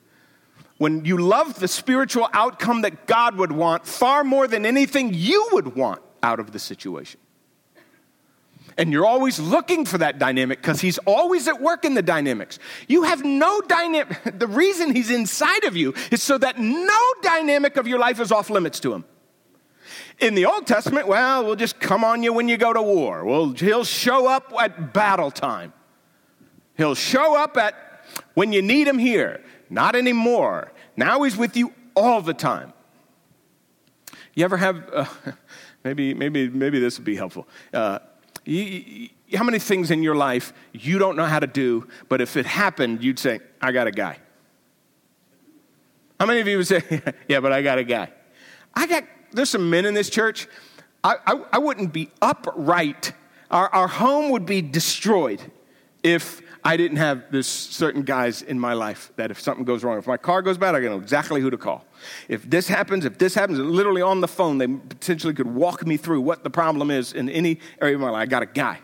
When 0.79 1.05
you 1.05 1.19
love 1.19 1.61
the 1.61 1.69
spiritual 1.69 2.29
outcome 2.33 2.83
that 2.83 3.07
God 3.07 3.37
would 3.37 3.53
want 3.53 3.87
far 3.87 4.25
more 4.25 4.49
than 4.49 4.67
anything 4.67 5.15
you 5.15 5.49
would 5.53 5.77
want 5.77 6.03
out 6.21 6.41
of 6.41 6.51
the 6.51 6.59
situation. 6.59 7.21
And 8.77 8.91
you're 8.91 9.07
always 9.07 9.39
looking 9.39 9.85
for 9.85 9.99
that 9.99 10.19
dynamic 10.19 10.61
because 10.61 10.81
he's 10.81 10.99
always 10.99 11.47
at 11.47 11.61
work 11.61 11.85
in 11.85 11.95
the 11.95 12.03
dynamics. 12.03 12.59
You 12.89 13.05
have 13.05 13.25
no 13.25 13.61
dynamic. 13.61 14.19
The 14.45 14.49
reason 14.49 14.93
he's 14.93 15.11
inside 15.11 15.63
of 15.63 15.77
you 15.77 15.95
is 16.11 16.25
so 16.25 16.39
that 16.39 16.59
no 16.59 17.01
dynamic 17.23 17.77
of 17.77 17.87
your 17.87 18.01
life 18.01 18.19
is 18.19 18.33
off 18.33 18.51
limits 18.51 18.81
to 18.81 18.93
him. 18.93 19.05
In 20.21 20.35
the 20.35 20.47
Old 20.47 20.67
Testament, 20.67 21.09
well, 21.09 21.45
we'll 21.45 21.57
just 21.57 21.81
come 21.81 22.05
on 22.05 22.23
you 22.23 22.33
when 22.33 22.49
you 22.49 22.57
go 22.57 22.73
to 22.73 22.83
war. 22.83 23.25
Well, 23.25 23.51
he'll 23.51 23.85
show 23.85 24.29
up 24.29 24.53
at 24.59 24.93
battle 24.93 25.31
time. 25.31 25.73
He'll 26.77 26.95
show 26.95 27.37
up 27.37 27.57
at 27.57 28.05
when 28.35 28.53
you 28.53 28.63
need 28.63 28.87
him 28.87 28.99
here. 28.99 29.43
Not 29.71 29.97
anymore. 29.97 30.73
Now 30.97 31.23
he's 31.23 31.37
with 31.37 31.57
you 31.57 31.73
all 31.95 32.21
the 32.21 32.35
time. 32.35 32.73
You 34.35 34.45
ever 34.45 34.57
have, 34.57 34.89
uh, 34.93 35.05
maybe, 35.85 36.15
maybe, 36.15 36.49
maybe 36.49 36.81
this 36.81 36.99
would 36.99 37.05
be 37.05 37.17
helpful. 37.17 37.49
Uh, 37.73 38.01
you, 38.45 38.63
you, 38.63 39.09
how 39.39 39.45
many 39.45 39.59
things 39.59 39.91
in 39.91 40.03
your 40.03 40.15
life 40.15 40.53
you 40.73 40.99
don't 40.99 41.17
know 41.17 41.25
how 41.25 41.41
to 41.41 41.47
do, 41.47 41.89
but 42.09 42.21
if 42.21 42.37
it 42.37 42.47
happened, 42.47 43.03
you'd 43.03 43.19
say, 43.19 43.41
I 43.61 43.73
got 43.73 43.87
a 43.87 43.93
guy? 43.93 44.19
How 46.19 46.27
many 46.27 46.41
of 46.41 46.49
you 46.49 46.59
would 46.59 46.67
say, 46.67 46.83
Yeah, 47.29 47.41
but 47.41 47.53
I 47.53 47.63
got 47.63 47.79
a 47.79 47.85
guy? 47.85 48.11
I 48.75 48.87
got, 48.87 49.05
there's 49.35 49.51
some 49.51 49.69
men 49.69 49.85
in 49.85 49.95
this 49.95 50.11
church. 50.11 50.49
I, 51.03 51.17
I, 51.27 51.45
I 51.55 51.59
wouldn't 51.59 51.93
be 51.93 52.11
upright. 52.23 53.13
Our, 53.51 53.69
our 53.69 53.89
home 53.89 54.31
would 54.31 54.47
be 54.47 54.63
destroyed 54.63 55.43
if 56.03 56.41
I 56.65 56.79
didn't 56.79 56.97
have 56.97 57.31
this 57.31 57.47
certain 57.47 58.03
guys 58.03 58.41
in 58.41 58.59
my 58.59 58.73
life 58.73 59.13
that 59.17 59.31
if 59.31 59.39
something 59.39 59.67
goes 59.67 59.85
wrong, 59.85 59.99
if 59.99 60.07
my 60.07 60.17
car 60.17 60.41
goes 60.41 60.57
bad, 60.57 60.75
I 60.75 60.81
know 60.81 60.97
exactly 60.97 61.43
who 61.43 61.51
to 61.51 61.59
call. 61.59 61.85
If 62.29 62.49
this 62.49 62.69
happens, 62.69 63.05
if 63.05 63.19
this 63.19 63.35
happens, 63.35 63.59
literally 63.59 64.01
on 64.01 64.23
the 64.23 64.29
phone, 64.29 64.57
they 64.57 64.67
potentially 64.67 65.35
could 65.35 65.47
walk 65.47 65.87
me 65.87 65.99
through 65.99 66.23
what 66.23 66.43
the 66.43 66.51
problem 66.51 66.91
is 66.91 67.13
in 67.13 67.29
any 67.29 67.61
area 67.83 67.97
of 67.97 68.01
my 68.01 68.09
life. 68.09 68.23
I 68.23 68.27
got 68.27 68.43
a 68.43 68.47
guy. 68.47 68.81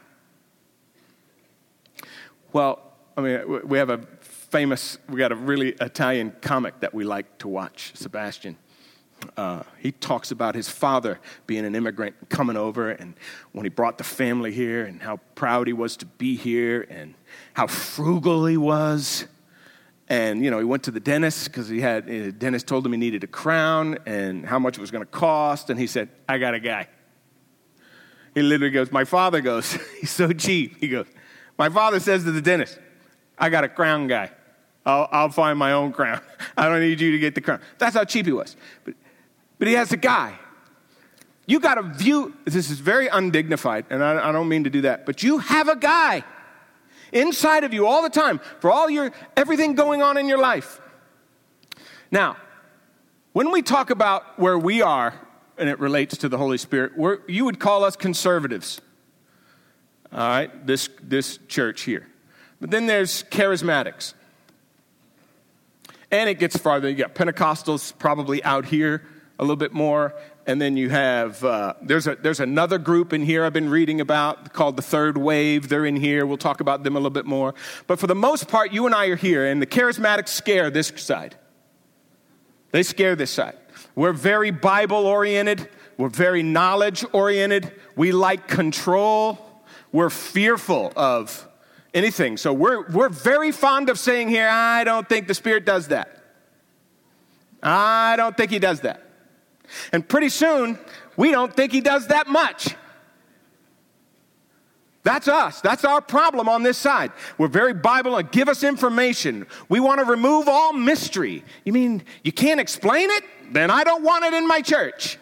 Well, 2.52 2.82
I 3.16 3.22
mean, 3.22 3.62
we 3.66 3.78
have 3.78 3.88
a 3.88 3.98
famous, 4.20 4.98
we 5.08 5.18
got 5.18 5.32
a 5.32 5.36
really 5.36 5.70
Italian 5.80 6.34
comic 6.42 6.80
that 6.80 6.92
we 6.92 7.04
like 7.04 7.38
to 7.38 7.48
watch, 7.48 7.92
Sebastian 7.94 8.58
uh, 9.36 9.62
he 9.78 9.92
talks 9.92 10.30
about 10.30 10.54
his 10.54 10.68
father 10.68 11.18
being 11.46 11.64
an 11.64 11.74
immigrant 11.74 12.14
coming 12.28 12.56
over 12.56 12.90
and 12.90 13.14
when 13.52 13.64
he 13.64 13.68
brought 13.68 13.98
the 13.98 14.04
family 14.04 14.52
here 14.52 14.84
and 14.84 15.02
how 15.02 15.18
proud 15.34 15.66
he 15.66 15.72
was 15.72 15.96
to 15.98 16.06
be 16.06 16.36
here 16.36 16.86
and 16.88 17.14
how 17.54 17.66
frugal 17.66 18.46
he 18.46 18.56
was. 18.56 19.26
And 20.08 20.44
you 20.44 20.50
know 20.50 20.58
he 20.58 20.64
went 20.64 20.82
to 20.84 20.90
the 20.90 21.00
dentist 21.00 21.44
because 21.44 21.68
he 21.68 21.80
had 21.80 22.06
the 22.06 22.28
uh, 22.28 22.32
dentist 22.36 22.66
told 22.66 22.84
him 22.84 22.92
he 22.92 22.98
needed 22.98 23.22
a 23.22 23.28
crown 23.28 23.98
and 24.06 24.44
how 24.44 24.58
much 24.58 24.76
it 24.76 24.80
was 24.80 24.90
going 24.90 25.04
to 25.04 25.10
cost. 25.10 25.70
And 25.70 25.78
he 25.78 25.86
said 25.86 26.08
i 26.28 26.38
got 26.38 26.54
a 26.54 26.60
guy. 26.60 26.88
He 28.34 28.42
literally 28.42 28.72
goes 28.72 28.90
my 28.90 29.04
father 29.04 29.40
goes. 29.40 29.72
He's 30.00 30.10
so 30.10 30.32
cheap. 30.32 30.78
He 30.80 30.88
goes 30.88 31.06
my 31.58 31.68
father 31.68 32.00
says 32.00 32.24
to 32.24 32.32
the 32.32 32.42
dentist 32.42 32.78
i 33.38 33.48
got 33.48 33.64
a 33.64 33.68
crown 33.68 34.06
guy. 34.06 34.30
I'll, 34.84 35.08
I'll 35.12 35.28
find 35.28 35.58
my 35.58 35.72
own 35.72 35.92
crown. 35.92 36.22
I 36.56 36.68
don't 36.68 36.80
need 36.80 37.00
you 37.00 37.12
to 37.12 37.18
get 37.18 37.34
the 37.34 37.40
crown 37.40 37.60
that's 37.78 37.94
how 37.94 38.04
cheap 38.04 38.26
he 38.26 38.32
was. 38.32 38.56
But 38.84 38.94
but 39.60 39.68
he 39.68 39.74
has 39.74 39.92
a 39.92 39.96
guy. 39.96 40.36
You 41.46 41.60
got 41.60 41.74
to 41.74 41.82
view, 41.82 42.34
this 42.46 42.70
is 42.70 42.80
very 42.80 43.08
undignified, 43.08 43.84
and 43.90 44.02
I, 44.02 44.30
I 44.30 44.32
don't 44.32 44.48
mean 44.48 44.64
to 44.64 44.70
do 44.70 44.80
that, 44.82 45.04
but 45.04 45.22
you 45.22 45.38
have 45.38 45.68
a 45.68 45.76
guy 45.76 46.24
inside 47.12 47.62
of 47.62 47.74
you 47.74 47.86
all 47.86 48.02
the 48.02 48.10
time 48.10 48.40
for 48.60 48.70
all 48.70 48.88
your, 48.88 49.12
everything 49.36 49.74
going 49.74 50.00
on 50.00 50.16
in 50.16 50.28
your 50.28 50.38
life. 50.38 50.80
Now, 52.10 52.36
when 53.32 53.50
we 53.50 53.60
talk 53.60 53.90
about 53.90 54.38
where 54.38 54.58
we 54.58 54.80
are, 54.80 55.14
and 55.58 55.68
it 55.68 55.78
relates 55.78 56.16
to 56.16 56.28
the 56.30 56.38
Holy 56.38 56.56
Spirit, 56.56 56.92
you 57.28 57.44
would 57.44 57.60
call 57.60 57.84
us 57.84 57.96
conservatives. 57.96 58.80
All 60.10 60.18
right, 60.20 60.66
this, 60.66 60.88
this 61.02 61.38
church 61.48 61.82
here. 61.82 62.08
But 62.62 62.70
then 62.70 62.86
there's 62.86 63.24
charismatics. 63.24 64.14
And 66.10 66.30
it 66.30 66.38
gets 66.38 66.56
farther. 66.56 66.88
You 66.88 66.96
got 66.96 67.14
Pentecostals 67.14 67.96
probably 67.98 68.42
out 68.42 68.64
here 68.64 69.02
a 69.40 69.42
little 69.42 69.56
bit 69.56 69.72
more, 69.72 70.14
and 70.46 70.60
then 70.60 70.76
you 70.76 70.90
have 70.90 71.42
uh, 71.42 71.72
there's 71.80 72.06
a 72.06 72.14
there's 72.14 72.40
another 72.40 72.76
group 72.76 73.14
in 73.14 73.22
here 73.22 73.42
I've 73.42 73.54
been 73.54 73.70
reading 73.70 74.02
about 74.02 74.52
called 74.52 74.76
the 74.76 74.82
Third 74.82 75.16
Wave. 75.16 75.70
They're 75.70 75.86
in 75.86 75.96
here. 75.96 76.26
We'll 76.26 76.36
talk 76.36 76.60
about 76.60 76.84
them 76.84 76.94
a 76.94 76.98
little 76.98 77.08
bit 77.08 77.24
more. 77.24 77.54
But 77.86 77.98
for 77.98 78.06
the 78.06 78.14
most 78.14 78.48
part, 78.48 78.70
you 78.70 78.84
and 78.84 78.94
I 78.94 79.06
are 79.06 79.16
here, 79.16 79.46
and 79.46 79.60
the 79.60 79.66
charismatics 79.66 80.28
scare 80.28 80.70
this 80.70 80.92
side. 80.96 81.36
They 82.70 82.82
scare 82.82 83.16
this 83.16 83.30
side. 83.30 83.56
We're 83.94 84.12
very 84.12 84.50
Bible 84.50 85.06
oriented. 85.06 85.70
We're 85.96 86.10
very 86.10 86.42
knowledge 86.42 87.02
oriented. 87.12 87.72
We 87.96 88.12
like 88.12 88.46
control. 88.46 89.38
We're 89.90 90.10
fearful 90.10 90.92
of 90.96 91.48
anything. 91.94 92.36
So 92.36 92.52
we're, 92.52 92.86
we're 92.90 93.08
very 93.08 93.52
fond 93.52 93.88
of 93.88 93.98
saying 93.98 94.28
here, 94.28 94.48
I 94.48 94.84
don't 94.84 95.08
think 95.08 95.26
the 95.26 95.34
Spirit 95.34 95.64
does 95.64 95.88
that. 95.88 96.22
I 97.62 98.14
don't 98.16 98.36
think 98.36 98.50
He 98.50 98.58
does 98.58 98.80
that. 98.80 99.09
And 99.92 100.06
pretty 100.08 100.28
soon, 100.28 100.78
we 101.16 101.30
don't 101.30 101.54
think 101.54 101.72
He 101.72 101.80
does 101.80 102.08
that 102.08 102.26
much. 102.26 102.74
That's 105.02 105.28
us. 105.28 105.60
That's 105.62 105.84
our 105.84 106.02
problem 106.02 106.48
on 106.48 106.62
this 106.62 106.76
side. 106.76 107.12
We're 107.38 107.48
very 107.48 107.72
Bible 107.72 108.16
and 108.16 108.30
give 108.30 108.48
us 108.48 108.62
information. 108.62 109.46
We 109.68 109.80
want 109.80 110.00
to 110.00 110.04
remove 110.04 110.46
all 110.46 110.74
mystery. 110.74 111.42
You 111.64 111.72
mean 111.72 112.02
you 112.22 112.32
can't 112.32 112.60
explain 112.60 113.08
it? 113.10 113.24
Then 113.50 113.70
I 113.70 113.82
don't 113.82 114.02
want 114.02 114.24
it 114.26 114.34
in 114.34 114.46
my 114.46 114.60
church. 114.60 115.18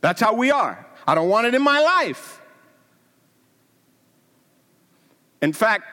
That's 0.00 0.20
how 0.20 0.34
we 0.34 0.50
are. 0.50 0.86
I 1.06 1.14
don't 1.14 1.28
want 1.28 1.46
it 1.46 1.54
in 1.54 1.62
my 1.62 1.80
life. 1.80 2.40
In 5.42 5.52
fact, 5.52 5.84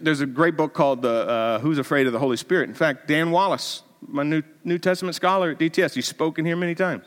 there's 0.00 0.20
a 0.20 0.26
great 0.26 0.56
book 0.56 0.74
called 0.74 1.02
the, 1.02 1.08
uh, 1.08 1.58
Who's 1.60 1.78
Afraid 1.78 2.06
of 2.06 2.12
the 2.12 2.18
Holy 2.18 2.36
Spirit. 2.36 2.68
In 2.68 2.74
fact, 2.74 3.08
Dan 3.08 3.30
Wallace, 3.30 3.82
my 4.06 4.22
New, 4.22 4.42
New 4.64 4.78
Testament 4.78 5.14
scholar 5.14 5.50
at 5.50 5.58
DTS, 5.58 5.94
he's 5.94 6.06
spoken 6.06 6.44
here 6.44 6.56
many 6.56 6.74
times. 6.74 7.04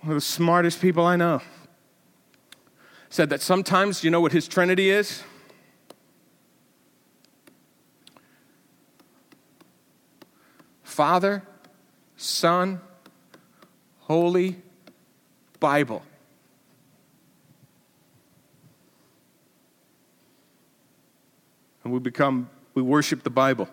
One 0.00 0.12
of 0.12 0.16
the 0.16 0.20
smartest 0.20 0.80
people 0.80 1.04
I 1.04 1.16
know. 1.16 1.40
Said 3.10 3.30
that 3.30 3.40
sometimes, 3.40 4.04
you 4.04 4.10
know 4.10 4.20
what 4.20 4.32
his 4.32 4.46
Trinity 4.46 4.90
is? 4.90 5.22
Father, 10.82 11.42
Son, 12.16 12.80
Holy 14.00 14.56
Bible. 15.58 16.02
and 21.88 21.94
we 21.94 22.00
become, 22.00 22.50
we 22.74 22.82
worship 22.82 23.22
the 23.22 23.30
Bible. 23.30 23.66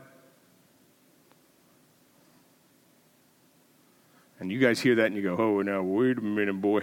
And 4.45 4.51
you 4.51 4.59
guys 4.59 4.79
hear 4.79 4.93
that 4.93 5.07
and 5.07 5.15
you 5.15 5.23
go, 5.23 5.35
oh, 5.35 5.63
now, 5.63 5.81
wait 5.81 6.19
a 6.19 6.21
minute, 6.21 6.61
boy. 6.61 6.81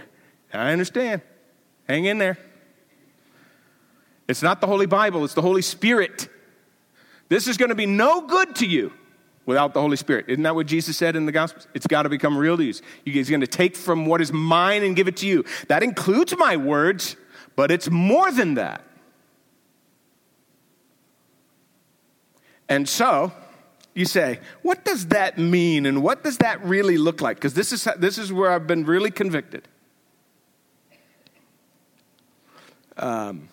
I 0.53 0.73
understand. 0.73 1.21
Hang 1.87 2.03
in 2.03 2.17
there. 2.17 2.37
It's 4.27 4.43
not 4.43 4.59
the 4.59 4.67
Holy 4.67 4.85
Bible, 4.85 5.23
it's 5.23 5.33
the 5.33 5.41
Holy 5.41 5.61
Spirit. 5.61 6.27
This 7.29 7.47
is 7.47 7.55
going 7.55 7.69
to 7.69 7.75
be 7.75 7.85
no 7.85 8.27
good 8.27 8.57
to 8.57 8.65
you 8.65 8.91
without 9.45 9.73
the 9.73 9.79
Holy 9.79 9.95
Spirit. 9.95 10.25
Isn't 10.27 10.43
that 10.43 10.55
what 10.55 10.67
Jesus 10.67 10.97
said 10.97 11.15
in 11.15 11.25
the 11.25 11.31
Gospels? 11.31 11.69
It's 11.73 11.87
got 11.87 12.03
to 12.03 12.09
become 12.09 12.37
real 12.37 12.57
to 12.57 12.63
you. 12.65 12.73
He's 13.05 13.29
going 13.29 13.39
to 13.39 13.47
take 13.47 13.77
from 13.77 14.07
what 14.07 14.19
is 14.19 14.33
mine 14.33 14.83
and 14.83 14.93
give 14.93 15.07
it 15.07 15.15
to 15.17 15.25
you. 15.25 15.45
That 15.69 15.83
includes 15.83 16.35
my 16.37 16.57
words, 16.57 17.15
but 17.55 17.71
it's 17.71 17.89
more 17.89 18.29
than 18.29 18.55
that. 18.55 18.83
And 22.67 22.89
so, 22.89 23.31
you 23.93 24.05
say, 24.05 24.39
what 24.63 24.83
does 24.83 25.07
that 25.07 25.37
mean 25.37 25.85
and 25.85 26.01
what 26.01 26.23
does 26.23 26.37
that 26.37 26.63
really 26.63 26.97
look 26.97 27.21
like? 27.21 27.37
Because 27.37 27.53
this 27.53 27.71
is, 27.71 27.87
this 27.97 28.17
is 28.17 28.33
where 28.33 28.51
I've 28.51 28.65
been 28.65 28.85
really 28.85 29.11
convicted. 29.11 29.67
Um, 32.97 33.49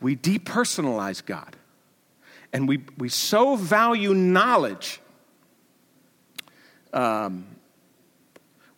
we 0.00 0.16
depersonalize 0.16 1.24
God 1.24 1.56
and 2.52 2.68
we, 2.68 2.84
we 2.98 3.08
so 3.08 3.56
value 3.56 4.14
knowledge. 4.14 5.00
Um, 6.92 7.46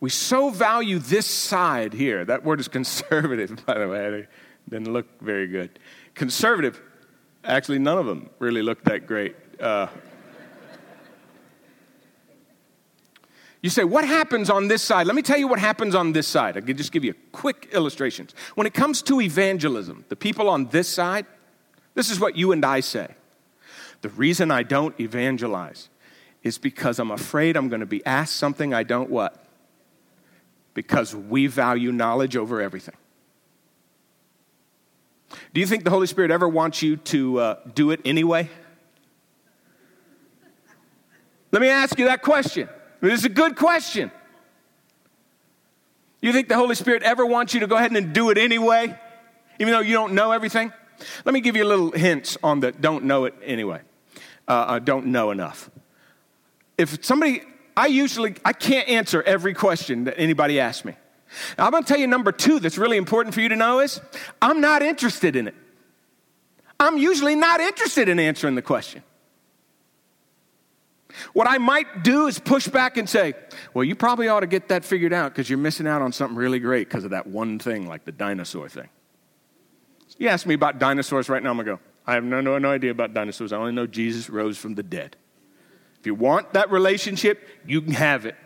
we 0.00 0.09
so 0.09 0.48
value 0.48 0.98
this 0.98 1.26
side 1.26 1.92
here. 1.92 2.24
That 2.24 2.42
word 2.42 2.61
is 2.61 2.68
conservative, 2.78 3.64
by 3.66 3.78
the 3.78 3.88
way. 3.88 4.07
It 4.07 4.28
didn't 4.68 4.92
look 4.92 5.20
very 5.20 5.46
good. 5.46 5.78
Conservative 6.14 6.80
Actually, 7.47 7.78
none 7.78 7.97
of 7.97 8.07
them 8.07 8.28
really 8.40 8.61
looked 8.61 8.84
that 8.86 9.07
great. 9.07 9.36
Uh, 9.61 9.86
you 13.62 13.70
say, 13.70 13.84
what 13.84 14.05
happens 14.05 14.51
on 14.51 14.66
this 14.68 14.82
side? 14.82 15.07
Let 15.07 15.14
me 15.14 15.22
tell 15.22 15.38
you 15.38 15.47
what 15.47 15.61
happens 15.61 15.94
on 15.94 16.12
this 16.12 16.26
side. 16.26 16.57
I 16.57 16.61
can 16.61 16.76
just 16.76 16.90
give 16.90 17.05
you 17.05 17.14
quick 17.30 17.68
illustrations. 17.72 18.34
When 18.57 18.66
it 18.66 18.74
comes 18.74 19.01
to 19.03 19.20
evangelism, 19.20 20.05
the 20.09 20.16
people 20.16 20.49
on 20.49 20.66
this 20.66 20.88
side, 20.88 21.26
this 21.94 22.11
is 22.11 22.18
what 22.18 22.36
you 22.36 22.51
and 22.51 22.64
I 22.64 22.80
say. 22.80 23.14
The 24.03 24.09
reason 24.11 24.51
I 24.51 24.64
don't 24.64 24.99
evangelize 25.01 25.88
is 26.42 26.59
because 26.59 26.99
I'm 26.99 27.12
afraid 27.12 27.57
I'm 27.57 27.68
going 27.68 27.80
to 27.80 27.86
be 27.86 28.05
asked 28.05 28.36
something 28.36 28.74
I 28.74 28.82
don't 28.82 29.09
what? 29.09 29.44
Because 30.74 31.14
we 31.14 31.47
value 31.47 31.92
knowledge 31.92 32.36
over 32.36 32.61
everything. 32.61 32.97
Do 35.53 35.61
you 35.61 35.66
think 35.66 35.84
the 35.84 35.91
Holy 35.91 36.07
Spirit 36.07 36.30
ever 36.30 36.49
wants 36.49 36.82
you 36.82 36.97
to 36.97 37.39
uh, 37.41 37.57
do 37.74 37.91
it 37.91 38.01
anyway? 38.05 38.51
Let 41.53 41.62
me 41.62 41.68
ask 41.68 41.99
you 41.99 42.07
that 42.07 42.22
question. 42.22 42.68
This 43.01 43.20
is 43.20 43.24
a 43.24 43.30
good 43.30 43.57
question. 43.57 44.11
You 46.20 46.32
think 46.32 46.49
the 46.49 46.57
Holy 46.57 46.74
Spirit 46.74 47.03
ever 47.03 47.24
wants 47.24 47.55
you 47.55 47.61
to 47.61 47.66
go 47.66 47.76
ahead 47.76 47.93
and 47.93 48.12
do 48.12 48.30
it 48.30 48.39
anyway, 48.39 48.99
even 49.61 49.72
though 49.72 49.80
you 49.80 49.93
don't 49.93 50.12
know 50.12 50.32
everything? 50.32 50.72
Let 51.24 51.32
me 51.32 51.41
give 51.41 51.57
you 51.57 51.64
a 51.64 51.68
little 51.68 51.93
hints 51.93 52.37
on 52.43 52.61
the 52.61 52.72
don't 52.72 53.05
know 53.05 53.26
it 53.26 53.34
anyway. 53.43 53.82
Uh, 54.49 54.53
uh, 54.53 54.78
don't 54.78 55.07
know 55.07 55.30
enough. 55.30 55.70
If 56.78 57.05
somebody, 57.05 57.43
I 57.76 57.87
usually, 57.87 58.34
I 58.45 58.53
can't 58.53 58.89
answer 58.89 59.22
every 59.22 59.55
question 59.55 60.05
that 60.05 60.18
anybody 60.18 60.61
asks 60.61 60.84
me. 60.84 60.95
Now, 61.58 61.66
I'm 61.66 61.70
going 61.72 61.82
to 61.82 61.88
tell 61.88 61.98
you 61.98 62.06
number 62.06 62.32
two 62.32 62.60
that's 62.60 62.78
really 62.78 62.96
important 62.96 63.34
for 63.34 63.40
you 63.40 63.48
to 63.48 63.56
know 63.56 63.80
is 63.80 64.00
I'm 64.40 64.60
not 64.60 64.82
interested 64.82 65.36
in 65.36 65.48
it. 65.48 65.54
I'm 66.78 66.98
usually 66.98 67.34
not 67.34 67.60
interested 67.60 68.08
in 68.08 68.18
answering 68.18 68.54
the 68.54 68.62
question. 68.62 69.02
What 71.32 71.48
I 71.48 71.58
might 71.58 72.02
do 72.02 72.26
is 72.26 72.38
push 72.38 72.68
back 72.68 72.96
and 72.96 73.08
say, 73.08 73.34
well, 73.72 73.84
you 73.84 73.94
probably 73.94 74.28
ought 74.28 74.40
to 74.40 74.46
get 74.46 74.68
that 74.68 74.84
figured 74.84 75.12
out 75.12 75.32
because 75.32 75.48
you're 75.48 75.58
missing 75.58 75.86
out 75.86 76.02
on 76.02 76.12
something 76.12 76.36
really 76.36 76.58
great 76.58 76.88
because 76.88 77.04
of 77.04 77.10
that 77.10 77.26
one 77.26 77.58
thing, 77.58 77.86
like 77.86 78.04
the 78.04 78.12
dinosaur 78.12 78.68
thing. 78.68 78.88
You 80.18 80.28
ask 80.28 80.46
me 80.46 80.54
about 80.54 80.78
dinosaurs 80.78 81.28
right 81.28 81.42
now, 81.42 81.50
I'm 81.50 81.56
going 81.56 81.66
to 81.66 81.72
go, 81.72 81.80
I 82.06 82.14
have 82.14 82.24
no, 82.24 82.40
no, 82.40 82.58
no 82.58 82.70
idea 82.70 82.90
about 82.90 83.14
dinosaurs. 83.14 83.52
I 83.52 83.56
only 83.56 83.72
know 83.72 83.86
Jesus 83.86 84.30
rose 84.30 84.58
from 84.58 84.74
the 84.74 84.82
dead. 84.82 85.16
If 85.98 86.06
you 86.06 86.14
want 86.14 86.52
that 86.52 86.70
relationship, 86.70 87.46
you 87.66 87.80
can 87.80 87.92
have 87.92 88.26
it. 88.26 88.36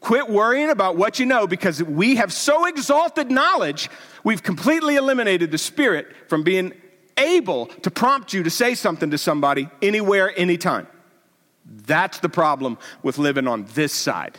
Quit 0.00 0.30
worrying 0.30 0.70
about 0.70 0.96
what 0.96 1.18
you 1.18 1.26
know 1.26 1.46
because 1.46 1.82
we 1.82 2.16
have 2.16 2.32
so 2.32 2.64
exalted 2.64 3.30
knowledge, 3.30 3.90
we've 4.24 4.42
completely 4.42 4.96
eliminated 4.96 5.50
the 5.50 5.58
Spirit 5.58 6.06
from 6.26 6.42
being 6.42 6.72
able 7.18 7.66
to 7.66 7.90
prompt 7.90 8.32
you 8.32 8.42
to 8.42 8.50
say 8.50 8.74
something 8.74 9.10
to 9.10 9.18
somebody 9.18 9.68
anywhere, 9.82 10.32
anytime. 10.38 10.86
That's 11.66 12.18
the 12.18 12.30
problem 12.30 12.78
with 13.02 13.18
living 13.18 13.46
on 13.46 13.66
this 13.74 13.92
side. 13.92 14.38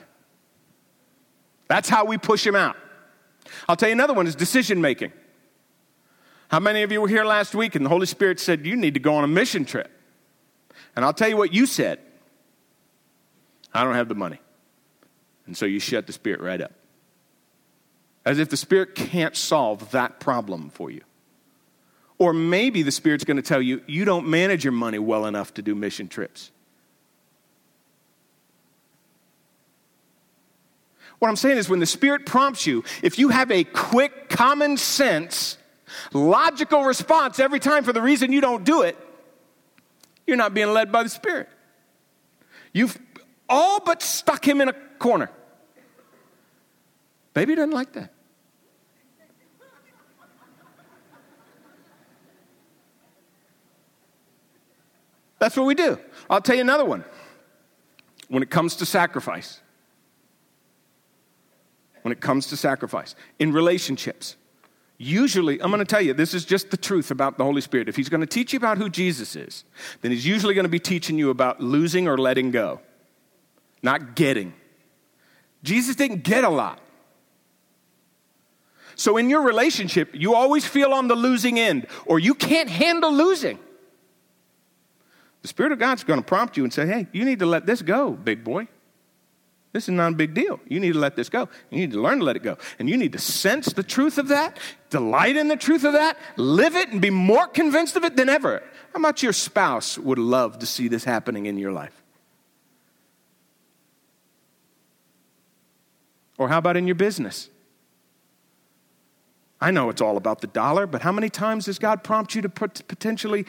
That's 1.67 1.87
how 1.87 2.05
we 2.05 2.17
push 2.17 2.45
him 2.45 2.55
out. 2.55 2.75
I'll 3.69 3.75
tell 3.75 3.89
you 3.89 3.93
another 3.93 4.13
one 4.13 4.27
is 4.27 4.35
decision 4.35 4.81
making. 4.81 5.13
How 6.49 6.59
many 6.59 6.81
of 6.81 6.91
you 6.91 6.99
were 6.99 7.07
here 7.07 7.23
last 7.23 7.55
week 7.55 7.75
and 7.75 7.85
the 7.85 7.89
Holy 7.89 8.05
Spirit 8.05 8.39
said, 8.39 8.65
You 8.65 8.75
need 8.75 8.95
to 8.95 8.99
go 8.99 9.15
on 9.15 9.23
a 9.23 9.27
mission 9.27 9.63
trip? 9.63 9.89
And 10.95 11.05
I'll 11.05 11.13
tell 11.13 11.29
you 11.29 11.37
what 11.37 11.53
you 11.53 11.65
said 11.65 11.99
I 13.73 13.83
don't 13.83 13.95
have 13.95 14.09
the 14.09 14.15
money. 14.15 14.39
And 15.51 15.57
so 15.57 15.65
you 15.65 15.81
shut 15.81 16.07
the 16.07 16.13
Spirit 16.13 16.39
right 16.39 16.61
up. 16.61 16.71
As 18.23 18.39
if 18.39 18.47
the 18.47 18.55
Spirit 18.55 18.95
can't 18.95 19.35
solve 19.35 19.91
that 19.91 20.21
problem 20.21 20.69
for 20.69 20.89
you. 20.89 21.01
Or 22.17 22.31
maybe 22.31 22.83
the 22.83 22.91
Spirit's 22.91 23.25
going 23.25 23.35
to 23.35 23.43
tell 23.43 23.61
you, 23.61 23.81
you 23.85 24.05
don't 24.05 24.29
manage 24.29 24.63
your 24.63 24.71
money 24.71 24.97
well 24.97 25.25
enough 25.25 25.53
to 25.55 25.61
do 25.61 25.75
mission 25.75 26.07
trips. 26.07 26.51
What 31.19 31.27
I'm 31.27 31.35
saying 31.35 31.57
is, 31.57 31.67
when 31.67 31.81
the 31.81 31.85
Spirit 31.85 32.25
prompts 32.25 32.65
you, 32.65 32.85
if 33.03 33.19
you 33.19 33.27
have 33.27 33.51
a 33.51 33.65
quick, 33.65 34.29
common 34.29 34.77
sense, 34.77 35.57
logical 36.13 36.85
response 36.85 37.41
every 37.41 37.59
time 37.59 37.83
for 37.83 37.91
the 37.91 38.01
reason 38.01 38.31
you 38.31 38.39
don't 38.39 38.63
do 38.63 38.83
it, 38.83 38.97
you're 40.25 40.37
not 40.37 40.53
being 40.53 40.71
led 40.71 40.93
by 40.93 41.03
the 41.03 41.09
Spirit. 41.09 41.49
You've 42.71 42.97
all 43.49 43.81
but 43.81 44.01
stuck 44.01 44.47
him 44.47 44.61
in 44.61 44.69
a 44.69 44.73
corner. 44.97 45.29
Baby 47.33 47.55
doesn't 47.55 47.71
like 47.71 47.93
that. 47.93 48.13
That's 55.39 55.57
what 55.57 55.65
we 55.65 55.73
do. 55.73 55.97
I'll 56.29 56.41
tell 56.41 56.55
you 56.55 56.61
another 56.61 56.85
one. 56.85 57.03
when 58.27 58.41
it 58.43 58.49
comes 58.49 58.77
to 58.77 58.85
sacrifice. 58.85 59.59
When 62.03 62.13
it 62.13 62.21
comes 62.21 62.47
to 62.47 62.57
sacrifice. 62.57 63.15
In 63.39 63.51
relationships. 63.51 64.37
Usually, 64.97 65.59
I'm 65.61 65.71
going 65.71 65.79
to 65.79 65.85
tell 65.85 66.01
you, 66.01 66.13
this 66.13 66.33
is 66.33 66.45
just 66.45 66.69
the 66.69 66.77
truth 66.77 67.09
about 67.09 67.37
the 67.37 67.43
Holy 67.43 67.59
Spirit. 67.59 67.89
If 67.89 67.95
He's 67.95 68.07
going 68.07 68.21
to 68.21 68.27
teach 68.27 68.53
you 68.53 68.57
about 68.57 68.77
who 68.77 68.87
Jesus 68.87 69.35
is, 69.35 69.65
then 70.01 70.11
He's 70.11 70.25
usually 70.25 70.53
going 70.53 70.65
to 70.65 70.69
be 70.69 70.79
teaching 70.79 71.17
you 71.17 71.31
about 71.31 71.59
losing 71.59 72.07
or 72.07 72.17
letting 72.17 72.51
go, 72.51 72.79
not 73.81 74.15
getting. 74.15 74.53
Jesus 75.63 75.95
didn't 75.95 76.23
get 76.23 76.43
a 76.43 76.49
lot. 76.49 76.79
So, 78.95 79.17
in 79.17 79.29
your 79.29 79.41
relationship, 79.41 80.09
you 80.13 80.35
always 80.35 80.65
feel 80.65 80.93
on 80.93 81.07
the 81.07 81.15
losing 81.15 81.59
end, 81.59 81.87
or 82.05 82.19
you 82.19 82.33
can't 82.33 82.69
handle 82.69 83.11
losing. 83.11 83.59
The 85.41 85.47
Spirit 85.47 85.71
of 85.71 85.79
God's 85.79 86.03
going 86.03 86.19
to 86.19 86.25
prompt 86.25 86.57
you 86.57 86.63
and 86.63 86.71
say, 86.71 86.85
hey, 86.85 87.07
you 87.11 87.25
need 87.25 87.39
to 87.39 87.45
let 87.45 87.65
this 87.65 87.81
go, 87.81 88.11
big 88.11 88.43
boy. 88.43 88.67
This 89.73 89.83
is 89.83 89.93
not 89.93 90.11
a 90.11 90.15
big 90.15 90.33
deal. 90.33 90.59
You 90.67 90.79
need 90.79 90.93
to 90.93 90.99
let 90.99 91.15
this 91.15 91.29
go. 91.29 91.47
You 91.69 91.79
need 91.79 91.91
to 91.91 92.01
learn 92.01 92.19
to 92.19 92.25
let 92.25 92.35
it 92.35 92.43
go. 92.43 92.57
And 92.77 92.89
you 92.89 92.97
need 92.97 93.13
to 93.13 93.19
sense 93.19 93.71
the 93.71 93.83
truth 93.83 94.17
of 94.17 94.27
that, 94.27 94.59
delight 94.89 95.37
in 95.37 95.47
the 95.47 95.55
truth 95.55 95.85
of 95.85 95.93
that, 95.93 96.17
live 96.35 96.75
it, 96.75 96.89
and 96.89 97.01
be 97.01 97.09
more 97.09 97.47
convinced 97.47 97.95
of 97.95 98.03
it 98.03 98.17
than 98.17 98.27
ever. 98.27 98.61
How 98.93 98.99
much 98.99 99.23
your 99.23 99.31
spouse 99.31 99.97
would 99.97 100.19
love 100.19 100.59
to 100.59 100.65
see 100.65 100.89
this 100.89 101.05
happening 101.05 101.45
in 101.45 101.57
your 101.57 101.71
life? 101.71 102.03
Or 106.37 106.49
how 106.49 106.57
about 106.57 106.75
in 106.75 106.85
your 106.85 106.95
business? 106.95 107.49
I 109.61 109.69
know 109.69 109.89
it's 109.89 110.01
all 110.01 110.17
about 110.17 110.41
the 110.41 110.47
dollar, 110.47 110.87
but 110.87 111.03
how 111.03 111.11
many 111.11 111.29
times 111.29 111.65
does 111.65 111.77
God 111.77 112.03
prompt 112.03 112.33
you 112.33 112.41
to 112.41 112.49
potentially 112.49 113.45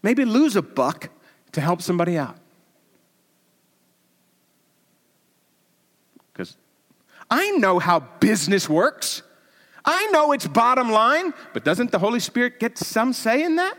maybe 0.00 0.24
lose 0.24 0.54
a 0.54 0.62
buck 0.62 1.10
to 1.52 1.60
help 1.60 1.82
somebody 1.82 2.16
out? 2.16 2.36
Because 6.32 6.56
I 7.28 7.50
know 7.52 7.80
how 7.80 7.98
business 7.98 8.68
works. 8.68 9.22
I 9.84 10.06
know 10.12 10.30
its 10.30 10.46
bottom 10.46 10.92
line, 10.92 11.34
but 11.52 11.64
doesn't 11.64 11.90
the 11.90 11.98
Holy 11.98 12.20
Spirit 12.20 12.60
get 12.60 12.78
some 12.78 13.12
say 13.12 13.42
in 13.42 13.56
that? 13.56 13.76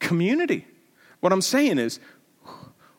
Community. 0.00 0.66
What 1.20 1.32
I'm 1.32 1.42
saying 1.42 1.78
is, 1.78 2.00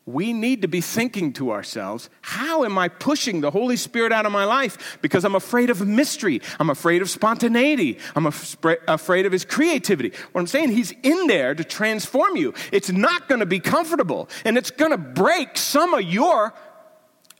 we 0.04 0.32
need 0.32 0.62
to 0.62 0.68
be 0.68 0.80
thinking 0.80 1.32
to 1.34 1.52
ourselves, 1.52 2.10
how 2.22 2.64
am 2.64 2.76
I 2.76 2.88
pushing 2.88 3.40
the 3.40 3.50
Holy 3.52 3.76
Spirit 3.76 4.10
out 4.10 4.26
of 4.26 4.32
my 4.32 4.44
life? 4.44 4.98
Because 5.00 5.24
I'm 5.24 5.36
afraid 5.36 5.70
of 5.70 5.86
mystery. 5.86 6.40
I'm 6.58 6.70
afraid 6.70 7.02
of 7.02 7.10
spontaneity. 7.10 7.98
I'm 8.16 8.26
afraid 8.26 9.26
of 9.26 9.32
his 9.32 9.44
creativity. 9.44 10.12
What 10.32 10.40
I'm 10.40 10.48
saying, 10.48 10.72
he's 10.72 10.92
in 11.02 11.28
there 11.28 11.54
to 11.54 11.62
transform 11.62 12.36
you. 12.36 12.52
It's 12.72 12.90
not 12.90 13.28
going 13.28 13.40
to 13.40 13.46
be 13.46 13.60
comfortable, 13.60 14.28
and 14.44 14.58
it's 14.58 14.72
going 14.72 14.90
to 14.90 14.98
break 14.98 15.56
some 15.56 15.94
of 15.94 16.02
your 16.02 16.52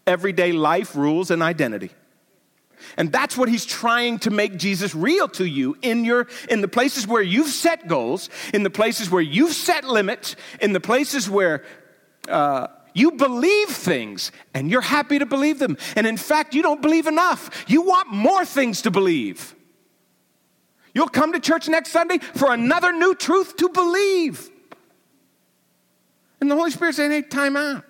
everyday 0.07 0.53
life 0.53 0.95
rules 0.95 1.31
and 1.33 1.43
identity. 1.43 1.91
And 2.97 3.13
that's 3.13 3.37
what 3.37 3.49
he's 3.49 3.65
trying 3.65 4.19
to 4.21 4.31
make 4.31 4.57
Jesus 4.57 4.95
real 4.95 5.29
to 5.29 5.45
you 5.45 5.77
in 5.83 6.05
your 6.05 6.27
in 6.51 6.61
the 6.61 6.69
places 6.69 7.07
where 7.07 7.23
you've 7.23 7.49
set 7.49 7.87
goals, 7.87 8.29
in 8.53 8.65
the 8.65 8.71
places 8.71 9.09
where 9.09 9.23
you've 9.23 9.53
set 9.53 9.85
limits, 9.85 10.35
in 10.61 10.73
the 10.73 10.81
places 10.81 11.31
where 11.31 11.65
uh, 12.29 12.68
you 12.95 13.12
believe 13.12 13.68
things 13.68 14.33
and 14.55 14.70
you're 14.70 14.81
happy 14.81 15.18
to 15.18 15.27
believe 15.27 15.59
them. 15.59 15.77
And 15.97 16.07
in 16.07 16.16
fact, 16.16 16.55
you 16.55 16.62
don't 16.62 16.83
believe 16.83 17.07
enough. 17.07 17.64
You 17.66 17.83
want 17.83 18.12
more 18.12 18.45
things 18.45 18.83
to 18.83 18.91
believe. 18.91 19.55
You'll 20.95 21.09
come 21.09 21.33
to 21.33 21.41
church 21.41 21.68
next 21.68 21.91
Sunday 21.91 22.18
for 22.18 22.53
another 22.53 22.93
new 22.93 23.14
truth 23.14 23.57
to 23.57 23.68
believe. 23.68 24.51
And 26.41 26.51
the 26.51 26.55
Holy 26.55 26.70
Spirit 26.70 26.95
saying, 26.95 27.12
hey, 27.12 27.23
time 27.23 27.57
out. 27.57 27.85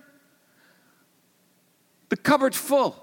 The 2.10 2.16
cupboard's 2.16 2.58
full. 2.58 3.02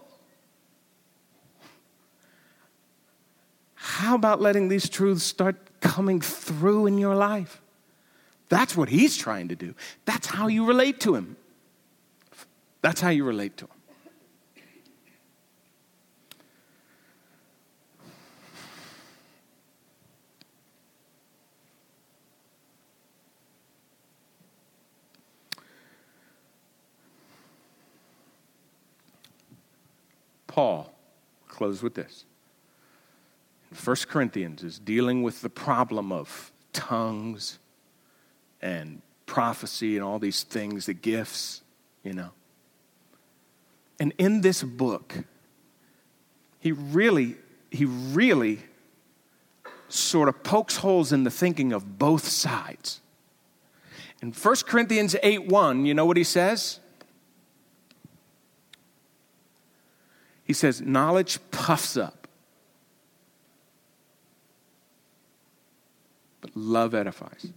How 3.74 4.16
about 4.16 4.40
letting 4.40 4.70
these 4.70 4.88
truths 4.88 5.24
start 5.24 5.58
coming 5.82 6.22
through 6.22 6.86
in 6.86 6.98
your 6.98 7.16
life? 7.16 7.62
That's 8.50 8.76
what 8.76 8.90
he's 8.90 9.16
trying 9.16 9.48
to 9.50 9.56
do. 9.56 9.76
That's 10.06 10.28
how 10.28 10.48
you 10.48 10.66
relate 10.66 11.00
to 11.02 11.16
him. 11.16 11.38
That's 12.82 13.00
how 13.00 13.10
you 13.10 13.24
relate 13.24 13.58
to 13.58 13.66
him. 13.66 13.72
Paul, 30.48 30.92
close 31.48 31.84
with 31.84 31.94
this. 31.94 32.26
In 33.72 33.78
1 33.78 33.96
Corinthians 34.10 34.64
is 34.64 34.80
dealing 34.80 35.22
with 35.22 35.42
the 35.42 35.50
problem 35.50 36.12
of 36.12 36.52
tongues 36.74 37.60
and 38.62 39.02
prophecy 39.26 39.96
and 39.96 40.04
all 40.04 40.20
these 40.20 40.44
things, 40.44 40.86
the 40.88 40.94
gifts, 40.94 41.62
you 42.04 42.14
know. 42.14 42.32
And 44.00 44.14
in 44.18 44.42
this 44.42 44.64
book, 44.64 45.14
he 46.60 46.72
really, 46.72 47.36
he 47.72 47.86
really 47.86 48.60
sort 49.88 50.30
of 50.30 50.44
pokes 50.44 50.78
holes 50.78 51.12
in 51.12 51.24
the 51.24 51.32
thinking 51.32 51.74
of 51.74 51.98
both 51.98 52.28
sides. 52.28 53.02
In 54.22 54.32
1 54.32 54.56
Corinthians 54.66 55.16
8 55.22 55.48
1, 55.48 55.86
you 55.86 55.94
know 55.94 56.06
what 56.06 56.18
he 56.18 56.24
says? 56.24 56.80
He 60.44 60.54
says, 60.54 60.82
Knowledge 60.82 61.40
puffs 61.52 61.96
up, 61.96 62.28
but 66.42 66.52
love 66.56 66.94
edifies. 66.94 67.52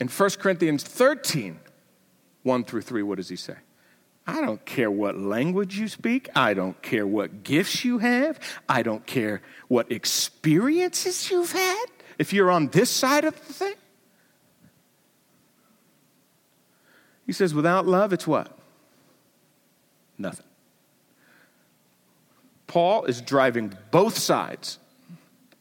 In 0.00 0.08
1 0.08 0.30
Corinthians 0.38 0.82
13, 0.82 1.60
1 2.42 2.64
through 2.64 2.80
3, 2.80 3.02
what 3.02 3.18
does 3.18 3.28
he 3.28 3.36
say? 3.36 3.56
I 4.26 4.40
don't 4.40 4.64
care 4.64 4.90
what 4.90 5.18
language 5.18 5.78
you 5.78 5.88
speak. 5.88 6.28
I 6.34 6.54
don't 6.54 6.80
care 6.82 7.06
what 7.06 7.42
gifts 7.42 7.84
you 7.84 7.98
have. 7.98 8.40
I 8.68 8.82
don't 8.82 9.06
care 9.06 9.42
what 9.68 9.92
experiences 9.92 11.30
you've 11.30 11.52
had. 11.52 11.84
If 12.18 12.32
you're 12.32 12.50
on 12.50 12.68
this 12.68 12.90
side 12.90 13.24
of 13.24 13.34
the 13.46 13.52
thing, 13.52 13.74
he 17.26 17.32
says, 17.32 17.54
without 17.54 17.86
love, 17.86 18.12
it's 18.12 18.26
what? 18.26 18.56
Nothing. 20.18 20.46
Paul 22.66 23.04
is 23.04 23.20
driving 23.20 23.76
both 23.90 24.16
sides 24.16 24.78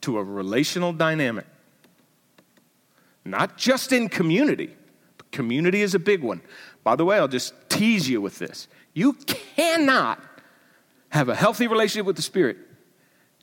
to 0.01 0.17
a 0.17 0.23
relational 0.23 0.93
dynamic 0.93 1.45
not 3.29 3.57
just 3.57 3.91
in 3.91 4.09
community. 4.09 4.75
Community 5.31 5.81
is 5.81 5.93
a 5.95 5.99
big 5.99 6.21
one. 6.23 6.41
By 6.83 6.95
the 6.95 7.05
way, 7.05 7.17
I'll 7.17 7.27
just 7.27 7.53
tease 7.69 8.09
you 8.09 8.21
with 8.21 8.39
this. 8.39 8.67
You 8.93 9.13
cannot 9.13 10.19
have 11.09 11.29
a 11.29 11.35
healthy 11.35 11.67
relationship 11.67 12.05
with 12.05 12.15
the 12.15 12.21
Spirit 12.21 12.57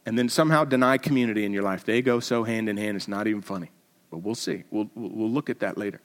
and 0.05 0.19
then 0.19 0.29
somehow 0.29 0.65
deny 0.65 0.99
community 0.99 1.45
in 1.45 1.53
your 1.53 1.63
life. 1.63 1.85
They 1.85 2.01
go 2.01 2.21
so 2.21 2.45
hand 2.45 2.69
in 2.69 2.77
hand, 2.77 2.97
it's 2.97 3.09
not 3.09 3.27
even 3.27 3.43
funny. 3.43 3.71
But 4.11 4.19
we'll 4.19 4.37
see. 4.37 4.63
We'll, 4.71 4.89
we'll 4.95 5.31
look 5.31 5.51
at 5.51 5.61
that 5.61 5.77
later. 5.77 6.01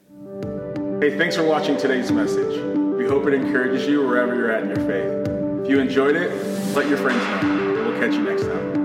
Hey, 1.00 1.16
thanks 1.16 1.36
for 1.36 1.44
watching 1.44 1.76
today's 1.76 2.10
message. 2.10 2.60
We 2.96 3.06
hope 3.06 3.26
it 3.26 3.34
encourages 3.34 3.86
you 3.86 4.06
wherever 4.06 4.34
you're 4.34 4.50
at 4.50 4.62
in 4.64 4.68
your 4.68 4.86
faith. 4.88 5.28
If 5.62 5.70
you 5.70 5.80
enjoyed 5.80 6.16
it, 6.16 6.30
let 6.74 6.88
your 6.88 6.98
friends 6.98 7.24
know. 7.42 7.84
We'll 7.88 8.00
catch 8.00 8.14
you 8.14 8.22
next 8.22 8.42
time. 8.42 8.81